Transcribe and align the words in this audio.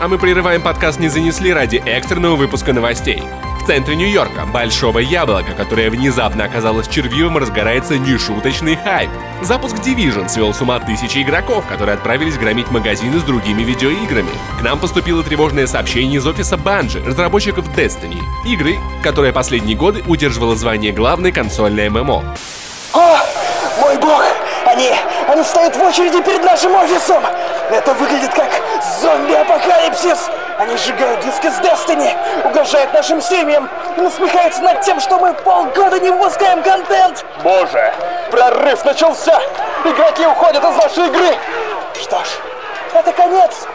А 0.00 0.06
мы 0.06 0.16
прерываем 0.16 0.62
подкаст 0.62 1.00
«Не 1.00 1.08
занесли» 1.08 1.52
ради 1.52 1.82
экстренного 1.84 2.36
выпуска 2.36 2.72
новостей. 2.72 3.20
В 3.60 3.66
центре 3.66 3.96
Нью-Йорка, 3.96 4.46
большого 4.46 5.00
яблока, 5.00 5.54
которое 5.56 5.90
внезапно 5.90 6.44
оказалось 6.44 6.86
червивым, 6.86 7.36
разгорается 7.36 7.98
нешуточный 7.98 8.76
хайп. 8.76 9.10
Запуск 9.42 9.74
Division 9.78 10.28
свел 10.28 10.54
с 10.54 10.60
ума 10.60 10.78
тысячи 10.78 11.20
игроков, 11.20 11.66
которые 11.66 11.94
отправились 11.94 12.38
громить 12.38 12.70
магазины 12.70 13.18
с 13.18 13.24
другими 13.24 13.62
видеоиграми. 13.62 14.30
К 14.60 14.62
нам 14.62 14.78
поступило 14.78 15.24
тревожное 15.24 15.66
сообщение 15.66 16.18
из 16.18 16.26
офиса 16.28 16.54
Bungie, 16.54 17.04
разработчиков 17.04 17.68
Destiny, 17.76 18.22
игры, 18.46 18.76
которая 19.02 19.32
последние 19.32 19.76
годы 19.76 20.04
удерживала 20.06 20.54
звание 20.54 20.92
главной 20.92 21.32
консольной 21.32 21.88
ММО. 21.88 22.36
О, 22.94 23.18
мой 23.80 23.96
бог! 23.96 24.22
Они, 24.64 24.92
они 25.26 25.42
стоят 25.42 25.74
в 25.74 25.82
очереди 25.82 26.22
перед 26.22 26.44
нашим 26.44 26.72
офисом! 26.76 27.24
Это 27.70 27.92
выглядит 27.94 28.32
как 28.32 28.50
зомби-апокалипсис! 29.00 30.30
Они 30.58 30.76
сжигают 30.76 31.20
диски 31.20 31.48
с 31.48 31.58
Destiny, 31.60 32.16
угрожают 32.46 32.92
нашим 32.94 33.20
семьям 33.20 33.68
и 33.96 34.00
насмехаются 34.00 34.62
над 34.62 34.80
тем, 34.80 34.98
что 35.00 35.18
мы 35.18 35.34
полгода 35.34 36.00
не 36.00 36.10
выпускаем 36.10 36.62
контент! 36.62 37.24
Боже, 37.42 37.92
прорыв 38.30 38.84
начался! 38.84 39.38
Игроки 39.84 40.26
уходят 40.26 40.64
из 40.64 40.76
нашей 40.76 41.06
игры! 41.08 41.36
Что 42.00 42.18
ж, 42.24 42.28
это 42.94 43.12
конец! 43.12 43.66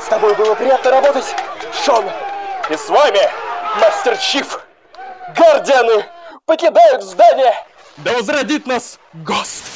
С 0.00 0.06
тобой 0.06 0.34
было 0.34 0.54
приятно 0.54 0.90
работать, 0.92 1.34
Шон! 1.84 2.10
И 2.70 2.76
с 2.76 2.88
вами, 2.88 3.20
Мастер 3.80 4.16
Чиф! 4.16 4.60
Гардианы 5.36 6.06
покидают 6.46 7.02
здание! 7.02 7.54
Да 7.98 8.12
возродит 8.12 8.66
нас 8.66 8.98
Гост! 9.12 9.75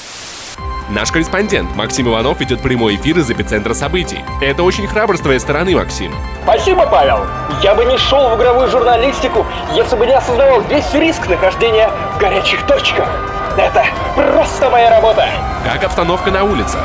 Наш 0.91 1.13
корреспондент 1.13 1.77
Максим 1.77 2.09
Иванов 2.09 2.41
ведет 2.41 2.63
прямой 2.63 2.97
эфир 2.97 3.19
из 3.19 3.31
эпицентра 3.31 3.75
событий. 3.75 4.25
Это 4.41 4.65
очень 4.65 4.89
храбро 4.89 5.17
с 5.17 5.21
твоей 5.21 5.39
стороны, 5.39 5.77
Максим. 5.77 6.13
Спасибо, 6.43 6.85
Павел. 6.85 7.21
Я 7.63 7.77
бы 7.77 7.85
не 7.85 7.97
шел 7.97 8.29
в 8.29 8.37
игровую 8.37 8.69
журналистику, 8.69 9.47
если 9.73 9.95
бы 9.95 10.05
не 10.05 10.15
осознавал 10.15 10.63
весь 10.63 10.93
риск 10.93 11.29
нахождения 11.29 11.89
в 12.17 12.19
горячих 12.19 12.67
точках. 12.67 13.09
Это 13.57 13.85
просто 14.17 14.69
моя 14.69 14.91
работа. 14.91 15.29
Как 15.65 15.85
обстановка 15.85 16.33
на 16.33 16.43
улице? 16.43 16.79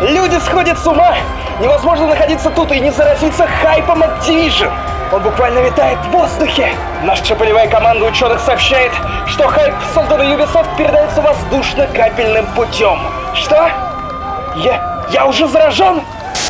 Люди 0.00 0.36
сходят 0.36 0.78
с 0.78 0.86
ума. 0.86 1.16
Невозможно 1.60 2.06
находиться 2.06 2.50
тут 2.50 2.70
и 2.70 2.78
не 2.78 2.92
заразиться 2.92 3.48
хайпом 3.62 4.04
от 4.04 4.20
Division. 4.20 4.70
Он 5.12 5.22
буквально 5.22 5.60
витает 5.60 5.98
в 6.06 6.10
воздухе. 6.10 6.74
Наша 7.02 7.34
полевая 7.34 7.68
команда 7.68 8.06
ученых 8.06 8.40
сообщает, 8.40 8.92
что 9.26 9.48
хайп, 9.48 9.74
созданный 9.92 10.36
Ubisoft, 10.36 10.76
передается 10.76 11.20
воздушно-капельным 11.20 12.46
путем. 12.54 13.00
Что? 13.34 13.68
Я... 14.56 15.04
я 15.10 15.26
уже 15.26 15.48
заражен? 15.48 16.04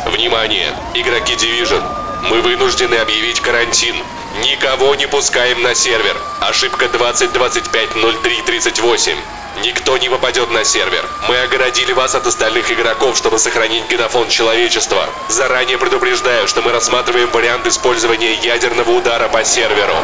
Внимание! 0.05 0.67
Игроки 0.93 1.33
Division! 1.33 1.81
Мы 2.29 2.41
вынуждены 2.41 2.93
объявить 2.95 3.39
карантин. 3.39 3.95
Никого 4.43 4.93
не 4.93 5.07
пускаем 5.07 5.63
на 5.63 5.73
сервер. 5.73 6.15
Ошибка 6.39 6.85
2025-03-38. 6.85 9.17
Никто 9.59 9.97
не 9.97 10.09
попадет 10.09 10.49
на 10.51 10.63
сервер. 10.63 11.05
Мы 11.27 11.37
огородили 11.37 11.91
вас 11.91 12.15
от 12.15 12.25
остальных 12.25 12.71
игроков, 12.71 13.17
чтобы 13.17 13.37
сохранить 13.37 13.83
генофон 13.89 14.29
человечества. 14.29 15.05
Заранее 15.29 15.77
предупреждаю, 15.77 16.47
что 16.47 16.61
мы 16.61 16.71
рассматриваем 16.71 17.29
вариант 17.31 17.67
использования 17.67 18.33
ядерного 18.35 18.91
удара 18.91 19.27
по 19.27 19.43
серверу. 19.43 19.95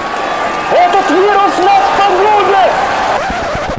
Этот 0.71 1.09
вирус 1.09 1.57
нас 1.59 1.83
погубит! 1.97 3.07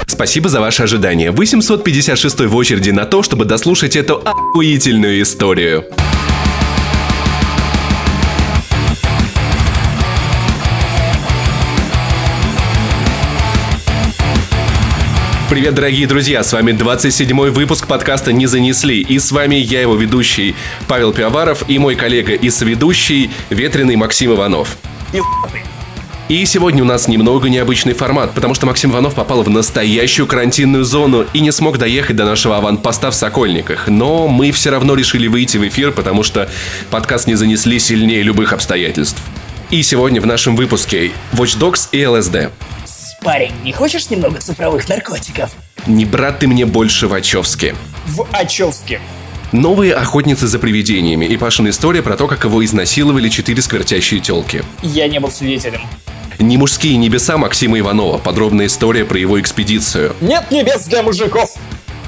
Спасибо 0.07 0.49
за 0.49 0.61
ваше 0.61 0.85
ожидание. 0.85 1.31
Вы 1.31 1.47
756 1.47 2.41
в 2.41 2.57
очереди 2.57 2.91
на 2.91 3.05
то, 3.05 3.23
чтобы 3.23 3.45
дослушать 3.45 3.95
эту 3.95 4.23
охуительную 4.25 5.23
историю. 5.23 5.85
Привет, 15.49 15.75
дорогие 15.75 16.07
друзья, 16.07 16.43
с 16.43 16.53
вами 16.53 16.73
27-й 16.73 17.51
выпуск 17.51 17.87
подкаста 17.87 18.35
«Не 18.35 18.45
занесли», 18.45 19.01
и 19.01 19.19
с 19.19 19.33
вами 19.33 19.55
я, 19.55 19.81
его 19.81 19.97
ведущий 19.97 20.55
Павел 20.87 21.15
Пиаваров 21.15 21.65
и 21.69 21.79
мой 21.79 21.95
коллега 21.95 22.35
и 22.35 22.51
соведущий 22.51 23.31
ветреный 23.49 23.97
Максим 23.97 24.35
Иванов. 24.35 24.77
И 26.29 26.45
сегодня 26.45 26.83
у 26.83 26.87
нас 26.87 27.09
немного 27.09 27.49
необычный 27.49 27.95
формат, 27.95 28.35
потому 28.35 28.53
что 28.53 28.67
Максим 28.67 28.93
Иванов 28.93 29.15
попал 29.15 29.43
в 29.43 29.49
настоящую 29.49 30.27
карантинную 30.27 30.85
зону 30.85 31.25
и 31.33 31.41
не 31.41 31.51
смог 31.51 31.79
доехать 31.79 32.17
до 32.17 32.27
нашего 32.27 32.59
аванпоста 32.59 33.11
в 33.11 33.15
Сокольниках. 33.15 33.89
Но 33.89 34.29
мы 34.29 34.53
все 34.53 34.69
равно 34.69 34.95
решили 34.97 35.29
выйти 35.29 35.57
в 35.57 35.67
эфир, 35.67 35.93
потому 35.93 36.25
что 36.25 36.51
подкаст 36.91 37.27
не 37.27 37.37
занесли 37.37 37.79
сильнее 37.79 38.23
любых 38.23 38.53
обстоятельств. 38.53 39.23
И 39.71 39.83
сегодня 39.83 40.21
в 40.21 40.27
нашем 40.27 40.57
выпуске 40.57 41.13
Watch 41.33 41.59
Dogs 41.59 41.89
и 41.93 42.07
ЛСД. 42.07 42.53
Парень, 43.23 43.53
не 43.65 43.73
хочешь 43.73 44.11
немного 44.11 44.41
цифровых 44.41 44.89
наркотиков? 44.89 45.51
Не 45.87 46.05
брат 46.05 46.39
ты 46.39 46.47
мне 46.47 46.67
больше 46.67 47.09
Вачовски. 47.09 47.75
В 48.07 48.27
Очевске. 48.33 49.01
Новые 49.51 49.95
охотницы 49.95 50.47
за 50.47 50.59
привидениями 50.59 51.25
и 51.25 51.37
Пашина 51.37 51.71
история 51.71 52.03
про 52.03 52.17
то, 52.17 52.29
как 52.29 52.45
его 52.45 52.65
изнасиловали 52.65 53.29
четыре 53.29 53.63
сквертящие 53.63 54.21
телки. 54.21 54.63
Я 54.83 55.09
не 55.09 55.19
был 55.19 55.31
свидетелем. 55.31 55.81
Не 56.39 56.57
мужские 56.57 56.97
небеса 56.97 57.39
Максима 57.39 57.79
Иванова. 57.81 58.19
Подробная 58.19 58.67
история 58.67 59.05
про 59.05 59.19
его 59.19 59.41
экспедицию. 59.41 60.15
Нет 60.21 60.51
небес 60.51 60.85
для 60.85 61.03
мужиков! 61.03 61.51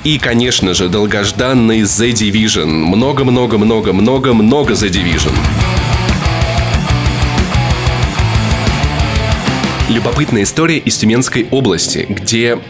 И, 0.05 0.19
конечно 0.19 0.75
же, 0.75 0.89
долгожданный 0.89 1.81
The 1.81 2.13
Division. 2.13 2.67
Много-много-много-много-много 2.67 4.75
The 4.75 4.89
Division. 4.89 5.33
Любопытная 9.91 10.45
история 10.45 10.79
из 10.79 10.97
Тюменской 10.99 11.49
области, 11.51 12.07
где 12.09 12.61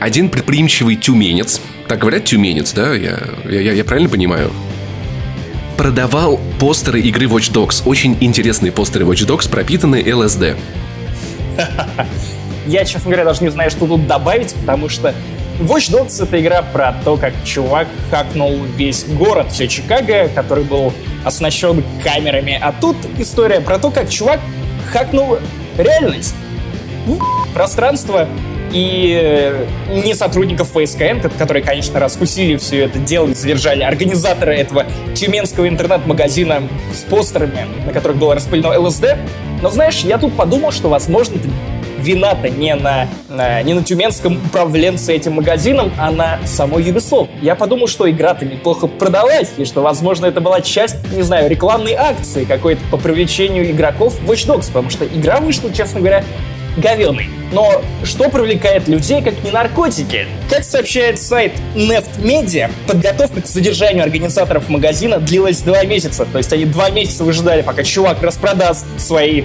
один 0.00 0.28
предприимчивый 0.28 0.96
тюменец, 0.96 1.60
так 1.86 2.00
говорят 2.00 2.24
тюменец, 2.24 2.72
да? 2.72 2.92
Я, 2.92 3.20
я, 3.48 3.72
я 3.72 3.84
правильно 3.84 4.08
понимаю? 4.08 4.50
Продавал 5.76 6.40
постеры 6.58 7.00
игры 7.02 7.26
Watch 7.26 7.52
Dogs. 7.52 7.84
Очень 7.86 8.16
интересные 8.20 8.72
постеры 8.72 9.04
Watch 9.04 9.24
Dogs, 9.28 9.48
пропитанные 9.48 10.12
ЛСД. 10.12 10.56
Я, 12.66 12.84
честно 12.84 13.10
говоря, 13.10 13.24
даже 13.24 13.44
не 13.44 13.50
знаю, 13.50 13.70
что 13.70 13.86
тут 13.86 14.08
добавить, 14.08 14.52
потому 14.54 14.88
что 14.88 15.14
Watch 15.60 15.92
Dogs— 15.92 16.20
это 16.24 16.40
игра 16.40 16.62
про 16.62 16.94
то, 17.04 17.16
как 17.16 17.32
чувак 17.44 17.86
хакнул 18.10 18.64
весь 18.76 19.04
город, 19.04 19.52
все 19.52 19.68
Чикаго, 19.68 20.28
который 20.34 20.64
был 20.64 20.92
оснащен 21.24 21.84
камерами. 22.02 22.58
А 22.60 22.72
тут 22.72 22.96
история 23.18 23.60
про 23.60 23.78
то, 23.78 23.92
как 23.92 24.10
чувак 24.10 24.40
хакнул 24.92 25.38
реальность. 25.76 26.34
Пространство 27.54 28.28
и 28.72 29.18
э, 29.20 29.66
не 30.04 30.14
сотрудников 30.14 30.70
ФСКН, 30.72 31.20
которые, 31.38 31.62
конечно, 31.62 31.98
раскусили 31.98 32.56
все 32.56 32.84
это 32.84 32.98
дело 32.98 33.28
и 33.28 33.34
задержали 33.34 33.82
организатора 33.82 34.52
этого 34.52 34.86
тюменского 35.14 35.68
интернет-магазина 35.68 36.62
с 36.92 36.98
постерами, 37.10 37.66
на 37.84 37.92
которых 37.92 38.18
было 38.18 38.34
распылено 38.34 38.78
ЛСД. 38.78 39.16
Но 39.62 39.70
знаешь, 39.70 40.00
я 40.00 40.18
тут 40.18 40.36
подумал, 40.36 40.70
что, 40.72 40.88
возможно, 40.88 41.38
вина-то 42.00 42.48
не 42.48 42.74
на, 42.74 43.08
на, 43.28 43.62
не 43.62 43.74
на 43.74 43.82
тюменском 43.82 44.36
управленце 44.46 45.14
этим 45.14 45.34
магазином, 45.34 45.92
а 45.98 46.10
на 46.10 46.38
самой 46.46 46.82
Ubisoft. 46.82 47.30
Я 47.42 47.54
подумал, 47.54 47.86
что 47.86 48.10
игра-то 48.10 48.44
неплохо 48.44 48.86
продалась, 48.86 49.50
и 49.56 49.64
что, 49.64 49.82
возможно, 49.82 50.26
это 50.26 50.40
была 50.40 50.60
часть, 50.60 50.96
не 51.12 51.22
знаю, 51.22 51.48
рекламной 51.50 51.94
акции 51.94 52.44
какой-то 52.44 52.82
по 52.90 52.96
привлечению 52.96 53.70
игроков 53.70 54.18
в 54.20 54.30
Watch 54.30 54.46
Dogs, 54.46 54.66
потому 54.68 54.90
что 54.90 55.04
игра 55.04 55.40
вышла, 55.40 55.72
честно 55.72 56.00
говоря, 56.00 56.24
говеный. 56.76 57.28
Но 57.52 57.82
что 58.04 58.28
привлекает 58.28 58.86
людей, 58.86 59.22
как 59.22 59.42
не 59.42 59.50
наркотики? 59.50 60.26
Как 60.48 60.62
сообщает 60.62 61.20
сайт 61.20 61.52
Neft 61.74 62.20
Media, 62.20 62.70
подготовка 62.86 63.42
к 63.42 63.46
содержанию 63.46 64.04
организаторов 64.04 64.68
магазина 64.68 65.18
длилась 65.18 65.58
два 65.58 65.84
месяца. 65.84 66.24
То 66.24 66.38
есть 66.38 66.52
они 66.52 66.64
два 66.64 66.90
месяца 66.90 67.24
выжидали, 67.24 67.62
пока 67.62 67.82
чувак 67.82 68.22
распродаст 68.22 68.86
свои 69.00 69.44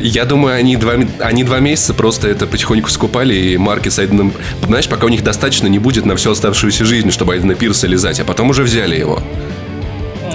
я 0.00 0.24
думаю, 0.24 0.56
они 0.56 0.76
два, 0.76 0.94
они 1.20 1.44
два 1.44 1.60
месяца 1.60 1.94
просто 1.94 2.28
это 2.28 2.46
потихоньку 2.46 2.90
скупали, 2.90 3.34
и 3.34 3.56
марки 3.56 3.88
с 3.88 3.98
Айденом... 3.98 4.32
Знаешь, 4.64 4.88
пока 4.88 5.06
у 5.06 5.08
них 5.08 5.22
достаточно 5.22 5.66
не 5.66 5.78
будет 5.78 6.06
на 6.06 6.16
всю 6.16 6.30
оставшуюся 6.30 6.84
жизнь, 6.84 7.10
чтобы 7.10 7.34
Айдена 7.34 7.54
Пирса 7.54 7.86
лизать, 7.86 8.20
а 8.20 8.24
потом 8.24 8.50
уже 8.50 8.62
взяли 8.62 8.96
его. 8.96 9.22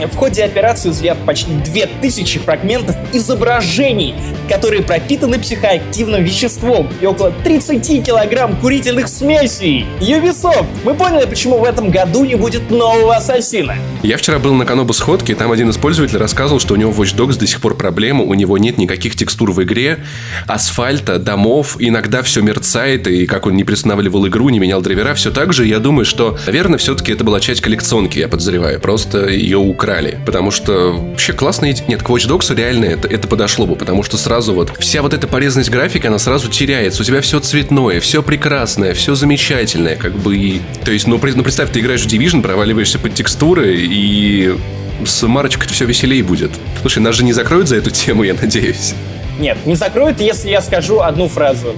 В 0.04 0.16
ходе 0.18 0.44
операции 0.44 0.90
изъят 0.90 1.18
почти 1.26 1.52
2000 1.52 2.40
фрагментов 2.40 2.96
изображений, 3.14 4.14
которые 4.50 4.84
пропитаны 4.84 5.40
психоактивным 5.40 6.24
веществом 6.24 6.90
и 7.02 7.06
около 7.06 7.32
30 7.44 8.06
килограмм 8.06 8.58
курительных 8.58 9.08
смесей. 9.08 9.86
Ubisoft, 10.02 10.68
мы 10.84 10.94
поняли, 10.96 11.26
почему 11.26 11.60
в 11.60 11.64
этом 11.64 11.92
году 11.92 12.26
не 12.26 12.36
будет 12.36 12.70
нового 12.70 13.16
Ассасина. 13.16 13.76
Я 14.04 14.18
вчера 14.18 14.38
был 14.38 14.54
на 14.54 14.66
Канобу 14.66 14.94
сходке, 14.94 15.34
и 15.34 15.36
там 15.36 15.52
один 15.52 15.70
из 15.70 15.78
пользователей 15.78 16.20
рассказывал, 16.20 16.60
что 16.60 16.74
у 16.74 16.78
него 16.78 16.92
в 16.92 17.02
Watch 17.02 17.16
Dogs 17.16 17.40
до 17.40 17.48
сих 17.48 17.62
пор 17.62 17.76
проблема, 17.76 18.24
у 18.24 18.34
него 18.34 18.58
нет 18.58 18.78
никаких 18.78 19.16
текстур 19.16 19.52
в 19.52 19.64
игре, 19.64 20.04
асфальта, 20.46 21.20
домов, 21.20 21.78
иногда 21.80 22.22
все 22.22 22.42
мерцает, 22.42 23.08
и 23.08 23.26
как 23.26 23.46
он 23.48 23.56
не 23.56 23.64
приостанавливал 23.64 24.28
игру, 24.28 24.50
не 24.50 24.60
менял 24.60 24.82
драйвера, 24.82 25.14
все 25.16 25.32
так 25.32 25.54
же. 25.54 25.66
Я 25.66 25.80
думаю, 25.80 26.06
что, 26.06 26.38
наверное, 26.46 26.78
все-таки 26.78 27.14
это 27.14 27.24
была 27.24 27.40
часть 27.40 27.62
коллекционки, 27.62 28.20
я 28.20 28.28
подозреваю. 28.28 28.80
Просто 28.80 29.28
ее 29.28 29.58
украли 29.58 29.85
вкрали, 29.86 30.20
потому 30.26 30.50
что 30.50 30.94
вообще 30.94 31.34
классная 31.34 31.72
идея. 31.72 31.86
Нет, 31.88 32.02
к 32.02 32.10
Watch 32.10 32.28
Dogs 32.28 32.54
реально 32.56 32.86
это, 32.86 33.08
это 33.08 33.28
подошло 33.28 33.68
бы, 33.68 33.76
потому 33.76 34.02
что 34.02 34.18
сразу 34.18 34.54
вот 34.54 34.76
вся 34.80 35.04
вот 35.04 35.14
эта 35.14 35.28
порезанность 35.28 35.70
графики, 35.70 36.08
она 36.08 36.18
сразу 36.18 36.50
теряется. 36.50 37.04
У 37.04 37.06
тебя 37.06 37.22
все 37.22 37.40
цветное, 37.40 38.00
все 38.00 38.24
прекрасное, 38.24 38.96
все 38.96 39.14
замечательное, 39.14 39.96
как 39.96 40.14
бы 40.14 40.36
и... 40.36 40.62
То 40.84 40.92
есть, 40.92 41.06
ну, 41.06 41.20
ну 41.24 41.44
представь, 41.44 41.72
ты 41.72 41.82
играешь 41.82 42.02
в 42.02 42.08
Division, 42.08 42.42
проваливаешься 42.42 42.98
под 42.98 43.14
текстуры, 43.14 43.76
и 43.78 44.58
с 45.06 45.22
марочкой 45.28 45.68
все 45.68 45.86
веселее 45.86 46.24
будет. 46.24 46.52
Слушай, 46.82 47.00
нас 47.00 47.16
же 47.16 47.24
не 47.24 47.34
закроют 47.34 47.70
за 47.70 47.76
эту 47.76 47.92
тему, 47.92 48.24
я 48.24 48.34
надеюсь. 48.34 48.96
Нет, 49.40 49.58
не 49.68 49.76
закроют, 49.76 50.20
если 50.20 50.50
я 50.50 50.62
скажу 50.62 51.02
одну 51.02 51.28
фразу. 51.28 51.76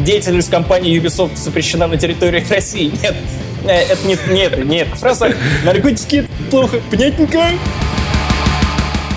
Деятельность 0.00 0.50
компании 0.50 1.00
Ubisoft 1.00 1.36
запрещена 1.36 1.86
на 1.86 1.96
территории 1.96 2.44
России. 2.50 2.92
Нет, 3.02 3.14
это 3.70 4.06
не, 4.06 4.16
не 4.32 4.40
это, 4.40 4.64
не 4.64 4.78
это. 4.78 4.96
Фраза 4.96 5.34
«Наркотики 5.64 6.28
плохо». 6.50 6.80
Понятненько? 6.90 7.40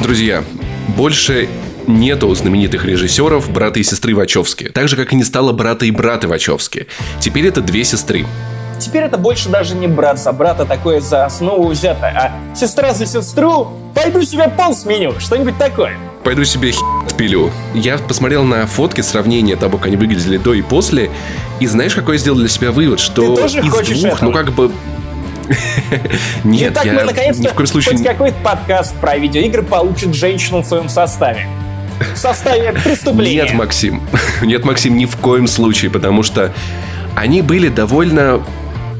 Друзья, 0.02 0.44
больше 0.96 1.50
нету 1.88 2.34
знаменитых 2.36 2.86
режиссеров 2.86 3.50
брата 3.52 3.80
и 3.80 3.84
сестры 3.84 4.16
Вачовски. 4.16 4.70
Так 4.70 4.88
же, 4.88 4.96
как 4.96 5.14
и 5.14 5.16
не 5.16 5.24
стало 5.24 5.54
брата 5.54 5.86
и 5.86 5.92
брата 5.92 6.28
Вачовски. 6.28 6.88
Теперь 7.20 7.48
это 7.48 7.62
две 7.62 7.84
сестры. 7.84 8.26
Теперь 8.80 9.04
это 9.04 9.18
больше 9.18 9.50
даже 9.50 9.76
не 9.76 9.88
брат 9.88 10.20
за 10.20 10.32
брата 10.32 10.66
такое 10.66 11.00
за 11.00 11.26
основу 11.26 11.70
взято, 11.70 12.06
а 12.08 12.56
сестра 12.56 12.94
за 12.94 13.08
сестру 13.08 13.74
пойду 13.96 14.22
себе 14.22 14.50
пол 14.56 14.76
сменю, 14.76 15.20
что-нибудь 15.20 15.58
такое. 15.58 15.98
Пойду 16.28 16.44
себе 16.44 16.74
отпилю. 17.06 17.54
Я 17.74 17.98
посмотрел 17.98 18.44
на 18.44 18.68
фотки, 18.68 19.00
сравнение 19.00 19.56
того, 19.56 19.78
как 19.78 19.88
они 19.88 19.96
выглядели 19.96 20.36
до 20.36 20.54
и 20.54 20.62
после, 20.62 21.10
и 21.62 21.68
знаешь, 21.68 21.96
какой 21.96 22.16
я 22.16 22.20
сделал 22.20 22.38
для 22.38 22.50
себя 22.50 22.74
вывод, 22.74 23.00
что 23.00 23.34
Ты 23.34 23.42
тоже 23.44 23.60
из 23.60 23.72
хочешь 23.72 23.98
двух, 23.98 24.16
этого? 24.16 24.26
ну 24.26 24.34
как 24.34 24.52
бы... 24.52 24.70
Нет, 26.44 26.74
Итак, 26.74 26.84
я 26.84 26.94
мы 26.96 27.04
наконец-то 27.06 27.42
ни 27.42 27.48
в 27.48 27.54
коем 27.54 27.68
случае... 27.68 27.96
хоть 27.96 28.06
какой-то 28.06 28.36
подкаст 28.44 28.94
про 28.98 29.18
видеоигры 29.18 29.64
получит 29.64 30.16
женщину 30.16 30.64
в 30.64 30.66
своем 30.66 30.90
составе. 30.90 31.48
В 32.14 32.18
составе 32.18 32.74
преступления. 32.84 33.44
Нет, 33.44 33.54
Максим. 33.54 34.02
Нет, 34.42 34.66
Максим, 34.66 34.98
ни 34.98 35.06
в 35.06 35.16
коем 35.16 35.48
случае, 35.48 35.92
потому 35.92 36.24
что 36.24 36.54
они 37.16 37.42
были 37.42 37.70
довольно 37.70 38.44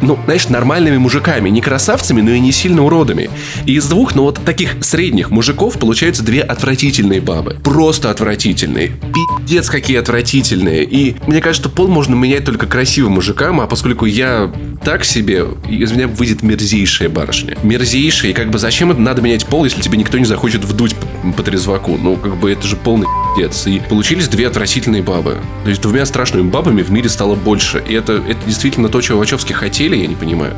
ну, 0.02 0.18
знаешь, 0.26 0.50
нормальными 0.50 0.98
мужиками. 0.98 1.50
Не 1.50 1.62
красавцами, 1.62 2.22
но 2.22 2.32
и 2.32 2.40
не 2.40 2.52
сильно 2.52 2.84
уродами. 2.84 3.30
И 3.66 3.76
из 3.76 3.88
двух, 3.88 4.16
ну 4.16 4.24
вот 4.24 4.44
таких 4.44 4.84
средних 4.84 5.32
мужиков 5.32 5.78
получаются 5.78 6.24
две 6.24 6.42
отвратительные 6.42 7.22
бабы. 7.22 7.58
Просто 7.64 8.12
отвратительные. 8.12 8.92
Пиздец, 9.14 9.70
какие 9.70 9.98
отвратительные. 9.98 10.84
И 10.84 11.16
мне 11.26 11.42
кажется, 11.42 11.70
пол 11.70 11.88
можно 11.88 12.16
менять 12.16 12.46
только 12.46 12.68
красивым 12.68 13.14
мужикам, 13.14 13.62
а 13.62 13.68
поскольку 13.68 14.06
я 14.06 14.52
так 14.84 15.04
себе, 15.04 15.46
из 15.68 15.92
меня 15.92 16.08
выйдет 16.08 16.44
мерзейшая 16.44 17.10
барышня. 17.10 17.58
Мерзейшая. 17.64 18.32
И 18.32 18.34
как 18.34 18.50
бы 18.50 18.60
зачем 18.60 18.92
это 18.92 19.02
надо 19.02 19.22
менять 19.22 19.46
пол, 19.46 19.64
если 19.64 19.82
тебе 19.82 19.98
никто 19.98 20.18
не 20.18 20.26
захочет 20.26 20.64
вдуть 20.64 20.96
по 21.36 21.44
трезваку? 21.44 21.98
Ну, 21.98 22.16
как 22.16 22.38
бы 22.38 22.52
это 22.52 22.68
же 22.68 22.76
полный 22.76 23.08
пиздец. 23.36 23.68
И 23.68 23.82
получились 23.88 24.28
две 24.28 24.48
отвратительные 24.48 25.02
бабы. 25.02 25.38
То 25.64 25.70
есть 25.70 25.82
двумя 25.82 26.06
страшными 26.06 26.50
бабами 26.50 26.82
в 26.82 26.92
мире 26.92 27.10
стало 27.10 27.36
больше. 27.36 27.84
И 27.88 27.94
это, 27.94 28.14
это 28.14 28.40
действительно 28.46 28.90
то, 28.90 29.02
чего 29.02 29.20
Вачовски 29.20 29.54
хотели, 29.54 29.87
я 29.96 30.08
не 30.08 30.16
понимаю. 30.16 30.56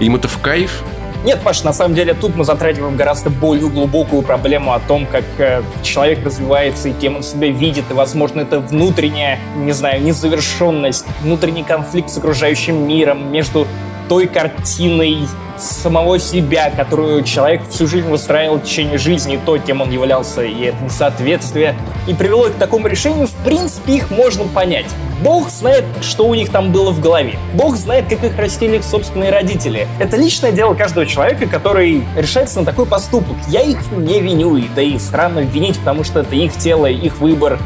Им 0.00 0.16
это 0.16 0.28
в 0.28 0.40
кайф? 0.40 0.82
Нет, 1.24 1.40
Паш, 1.42 1.64
на 1.64 1.72
самом 1.72 1.94
деле 1.94 2.12
тут 2.12 2.36
мы 2.36 2.44
затрагиваем 2.44 2.96
гораздо 2.96 3.30
более 3.30 3.70
глубокую 3.70 4.20
проблему 4.20 4.74
о 4.74 4.78
том, 4.78 5.06
как 5.06 5.24
э, 5.38 5.62
человек 5.82 6.22
развивается 6.22 6.90
и 6.90 6.92
кем 6.92 7.16
он 7.16 7.22
себя 7.22 7.48
видит, 7.48 7.84
и, 7.90 7.94
возможно, 7.94 8.42
это 8.42 8.60
внутренняя, 8.60 9.38
не 9.56 9.72
знаю, 9.72 10.02
незавершенность, 10.02 11.06
внутренний 11.22 11.62
конфликт 11.62 12.10
с 12.10 12.18
окружающим 12.18 12.86
миром 12.86 13.32
между 13.32 13.66
той 14.10 14.26
картиной 14.26 15.26
самого 15.72 16.18
себя, 16.18 16.70
которую 16.70 17.22
человек 17.24 17.68
всю 17.68 17.86
жизнь 17.86 18.08
выстраивал 18.08 18.58
в 18.58 18.64
течение 18.64 18.98
жизни, 18.98 19.38
то, 19.44 19.58
кем 19.58 19.80
он 19.80 19.90
являлся, 19.90 20.42
и 20.42 20.64
это 20.64 20.82
несоответствие, 20.84 21.74
и 22.06 22.14
привело 22.14 22.44
к 22.44 22.54
такому 22.54 22.88
решению, 22.88 23.26
в 23.26 23.34
принципе, 23.44 23.96
их 23.96 24.10
можно 24.10 24.44
понять. 24.44 24.86
Бог 25.22 25.48
знает, 25.48 25.84
что 26.02 26.26
у 26.26 26.34
них 26.34 26.50
там 26.50 26.72
было 26.72 26.90
в 26.90 27.00
голове. 27.00 27.38
Бог 27.54 27.76
знает, 27.76 28.06
как 28.08 28.24
их 28.24 28.36
растили 28.36 28.76
их 28.76 28.84
собственные 28.84 29.30
родители. 29.30 29.86
Это 29.98 30.16
личное 30.16 30.52
дело 30.52 30.74
каждого 30.74 31.06
человека, 31.06 31.46
который 31.46 32.04
решается 32.16 32.60
на 32.60 32.66
такой 32.66 32.86
поступок. 32.86 33.36
Я 33.48 33.62
их 33.62 33.78
не 33.92 34.20
виню, 34.20 34.56
и 34.56 34.68
да 34.74 34.82
и 34.82 34.98
странно 34.98 35.40
винить, 35.40 35.78
потому 35.78 36.04
что 36.04 36.20
это 36.20 36.34
их 36.34 36.56
тело, 36.56 36.86
их 36.86 37.18
выбор, 37.18 37.58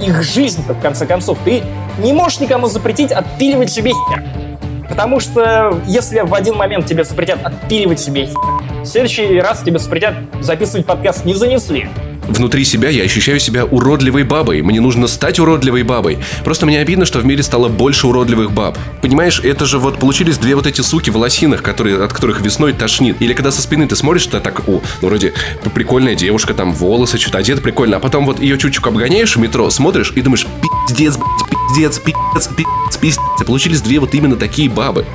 их 0.00 0.22
жизнь, 0.22 0.62
в 0.66 0.80
конце 0.80 1.06
концов. 1.06 1.38
Ты 1.44 1.62
не 1.98 2.12
можешь 2.12 2.40
никому 2.40 2.68
запретить 2.68 3.12
отпиливать 3.12 3.70
себе 3.70 3.92
хер. 3.92 4.51
Потому 4.88 5.20
что 5.20 5.80
если 5.86 6.20
в 6.20 6.34
один 6.34 6.56
момент 6.56 6.86
тебе 6.86 7.04
запретят 7.04 7.44
отпиливать 7.44 8.00
себе 8.00 8.28
в 8.82 8.86
следующий 8.86 9.38
раз 9.38 9.62
тебе 9.62 9.78
запретят 9.78 10.14
записывать 10.40 10.86
подкаст 10.86 11.24
«Не 11.24 11.34
занесли». 11.34 11.88
Внутри 12.28 12.64
себя 12.64 12.88
я 12.88 13.04
ощущаю 13.04 13.38
себя 13.40 13.64
уродливой 13.64 14.22
бабой. 14.24 14.62
Мне 14.62 14.80
нужно 14.80 15.06
стать 15.06 15.38
уродливой 15.38 15.82
бабой. 15.82 16.18
Просто 16.44 16.66
мне 16.66 16.80
обидно, 16.80 17.04
что 17.04 17.18
в 17.18 17.26
мире 17.26 17.42
стало 17.42 17.68
больше 17.68 18.06
уродливых 18.06 18.52
баб. 18.52 18.78
Понимаешь, 19.00 19.40
это 19.40 19.66
же 19.66 19.78
вот 19.78 19.98
получились 19.98 20.38
две 20.38 20.54
вот 20.54 20.66
эти 20.66 20.80
суки 20.80 21.10
в 21.10 21.16
лосинах, 21.16 21.62
которые, 21.62 22.02
от 22.02 22.12
которых 22.12 22.40
весной 22.40 22.72
тошнит. 22.72 23.20
Или 23.20 23.34
когда 23.34 23.50
со 23.50 23.60
спины 23.60 23.86
ты 23.86 23.96
смотришь, 23.96 24.22
что 24.22 24.40
так, 24.40 24.68
о, 24.68 24.82
ну 25.00 25.08
вроде 25.08 25.32
прикольная 25.74 26.14
девушка, 26.14 26.54
там 26.54 26.72
волосы, 26.72 27.18
что-то 27.18 27.38
одета 27.38 27.60
прикольно, 27.60 27.96
а 27.96 28.00
потом 28.00 28.24
вот 28.24 28.40
ее 28.40 28.56
чуть-чуть 28.56 28.84
обгоняешь 28.84 29.36
в 29.36 29.40
метро, 29.40 29.68
смотришь 29.70 30.12
и 30.14 30.22
думаешь, 30.22 30.46
пиздец, 30.88 31.16
пиздец, 31.16 31.61
пиздец, 31.72 31.98
пиздец, 31.98 32.96
пиздец. 33.00 33.20
И 33.40 33.44
получились 33.44 33.80
две 33.80 33.98
вот 33.98 34.14
именно 34.14 34.36
такие 34.36 34.68
бабы. 34.68 35.06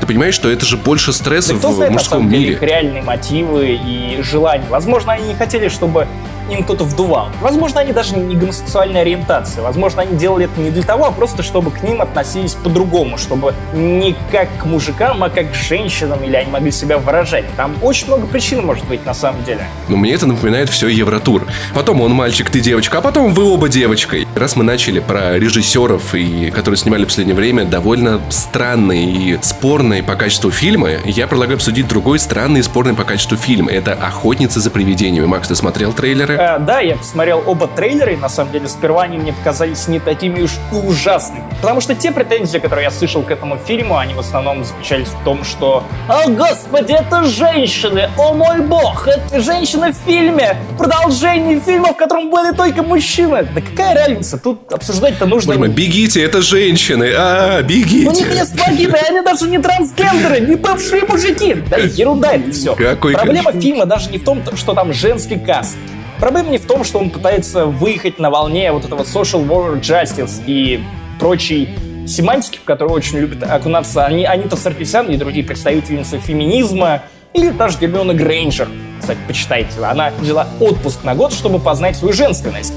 Ты 0.00 0.06
понимаешь, 0.06 0.34
что 0.34 0.50
это 0.50 0.66
же 0.66 0.76
больше 0.76 1.12
стресса 1.12 1.54
Да 1.54 1.68
в 1.68 1.74
знает, 1.74 1.92
на 1.92 1.98
мужском 1.98 2.28
деле, 2.28 2.42
мире. 2.42 2.52
их 2.54 2.62
реальные 2.62 3.02
мотивы 3.02 3.78
и 3.82 4.20
желания. 4.22 4.66
Возможно, 4.68 5.12
они 5.12 5.28
не 5.28 5.34
хотели, 5.34 5.68
чтобы 5.68 6.06
им 6.50 6.62
кто-то 6.64 6.84
вдувал. 6.84 7.28
Возможно, 7.40 7.80
они 7.80 7.92
даже 7.92 8.16
не 8.16 8.36
гомосексуальной 8.36 9.00
ориентации. 9.00 9.60
Возможно, 9.60 10.02
они 10.02 10.16
делали 10.16 10.46
это 10.46 10.60
не 10.60 10.70
для 10.70 10.82
того, 10.82 11.06
а 11.06 11.10
просто 11.10 11.42
чтобы 11.42 11.70
к 11.70 11.82
ним 11.82 12.00
относились 12.00 12.54
по-другому, 12.54 13.18
чтобы 13.18 13.54
не 13.72 14.14
как 14.30 14.48
к 14.58 14.64
мужикам, 14.64 15.22
а 15.22 15.30
как 15.30 15.52
к 15.52 15.54
женщинам, 15.54 16.22
или 16.22 16.36
они 16.36 16.50
могли 16.50 16.70
себя 16.70 16.98
выражать. 16.98 17.44
Там 17.56 17.74
очень 17.82 18.06
много 18.08 18.26
причин 18.26 18.64
может 18.64 18.84
быть 18.86 19.04
на 19.06 19.14
самом 19.14 19.44
деле. 19.44 19.66
Но 19.88 19.96
мне 19.96 20.12
это 20.12 20.26
напоминает 20.26 20.68
все 20.68 20.88
Евротур. 20.88 21.46
Потом 21.74 22.00
он 22.00 22.12
мальчик, 22.12 22.50
ты 22.50 22.60
девочка, 22.60 22.98
а 22.98 23.00
потом 23.00 23.32
вы 23.32 23.44
оба 23.44 23.68
девочка. 23.68 24.16
Раз 24.34 24.56
мы 24.56 24.64
начали 24.64 25.00
про 25.00 25.38
режиссеров, 25.38 26.14
и, 26.14 26.50
которые 26.50 26.78
снимали 26.78 27.04
в 27.04 27.08
последнее 27.08 27.36
время 27.36 27.64
довольно 27.64 28.20
странные 28.30 29.04
и 29.04 29.38
спорные 29.42 30.02
по 30.02 30.14
качеству 30.14 30.50
фильмы, 30.50 31.00
я 31.04 31.26
предлагаю 31.26 31.56
обсудить 31.56 31.88
другой 31.88 32.18
странный 32.18 32.60
и 32.60 32.62
спорный 32.62 32.94
по 32.94 33.04
качеству 33.04 33.36
фильм. 33.36 33.68
Это 33.68 33.92
«Охотница 33.92 34.60
за 34.60 34.70
привидениями». 34.70 35.26
Макс, 35.26 35.48
ты 35.48 35.54
смотрел 35.54 35.92
трейлеры? 35.92 36.33
Э, 36.38 36.58
да, 36.58 36.80
я 36.80 36.96
посмотрел 36.96 37.42
оба 37.46 37.66
трейлера, 37.68 38.12
и 38.12 38.16
на 38.16 38.28
самом 38.28 38.52
деле 38.52 38.68
сперва 38.68 39.02
они 39.02 39.18
мне 39.18 39.32
показались 39.32 39.88
не 39.88 40.00
такими 40.00 40.42
уж 40.42 40.52
и 40.72 40.74
ужасными. 40.74 41.44
Потому 41.60 41.80
что 41.80 41.94
те 41.94 42.12
претензии, 42.12 42.58
которые 42.58 42.84
я 42.84 42.90
слышал 42.90 43.22
к 43.22 43.30
этому 43.30 43.56
фильму, 43.56 43.96
они 43.96 44.14
в 44.14 44.20
основном 44.20 44.64
заключались 44.64 45.08
в 45.08 45.24
том, 45.24 45.44
что 45.44 45.82
«О, 46.08 46.28
господи, 46.28 46.92
это 46.92 47.24
женщины! 47.24 48.08
О 48.18 48.32
мой 48.32 48.60
бог! 48.60 49.08
Это 49.08 49.40
женщины 49.40 49.92
в 49.92 49.96
фильме! 49.96 50.56
Продолжение 50.78 51.60
фильма, 51.60 51.92
в 51.92 51.96
котором 51.96 52.30
были 52.30 52.54
только 52.54 52.82
мужчины!» 52.82 53.46
Да 53.54 53.60
какая 53.60 53.94
разница? 53.94 54.38
Тут 54.38 54.72
обсуждать-то 54.72 55.26
нужно... 55.26 55.54
Мой, 55.54 55.68
бегите, 55.68 56.22
это 56.22 56.42
женщины! 56.42 57.12
А, 57.16 57.60
Ну 57.60 57.66
бегите! 57.66 58.24
не 58.24 58.58
погибли, 58.64 58.98
они 59.08 59.20
даже 59.22 59.46
не 59.46 59.58
трансгендеры, 59.58 60.40
не 60.40 60.56
бывшие 60.56 61.04
мужики. 61.04 61.54
Да 61.70 61.78
ерунда 61.78 62.32
это 62.32 62.50
все. 62.52 62.74
Какой 62.74 63.14
Проблема 63.14 63.52
фильма 63.52 63.86
даже 63.86 64.10
не 64.10 64.18
в 64.18 64.24
том, 64.24 64.42
что 64.56 64.74
там 64.74 64.92
женский 64.92 65.38
каст. 65.38 65.76
Проблема 66.24 66.48
не 66.48 66.56
в 66.56 66.64
том, 66.64 66.84
что 66.84 67.00
он 67.00 67.10
пытается 67.10 67.66
выехать 67.66 68.18
на 68.18 68.30
волне 68.30 68.72
вот 68.72 68.86
этого 68.86 69.02
social 69.02 69.46
war 69.46 69.78
justice 69.78 70.42
и 70.46 70.82
прочей 71.20 71.68
семантики, 72.08 72.56
в 72.56 72.64
которую 72.64 72.96
очень 72.96 73.18
любят 73.18 73.42
окунаться 73.42 74.06
они, 74.06 74.24
Анита 74.24 74.56
Саркисян 74.56 75.10
и 75.10 75.18
другие 75.18 75.44
представительницы 75.44 76.18
феминизма, 76.18 77.02
или 77.34 77.50
та 77.50 77.68
же 77.68 77.76
Гермиона 77.78 78.14
Грейнджер. 78.14 78.70
Кстати, 79.00 79.18
почитайте. 79.26 79.84
Она 79.84 80.12
взяла 80.18 80.48
отпуск 80.60 81.04
на 81.04 81.14
год, 81.14 81.34
чтобы 81.34 81.58
познать 81.58 81.96
свою 81.96 82.14
женственность 82.14 82.72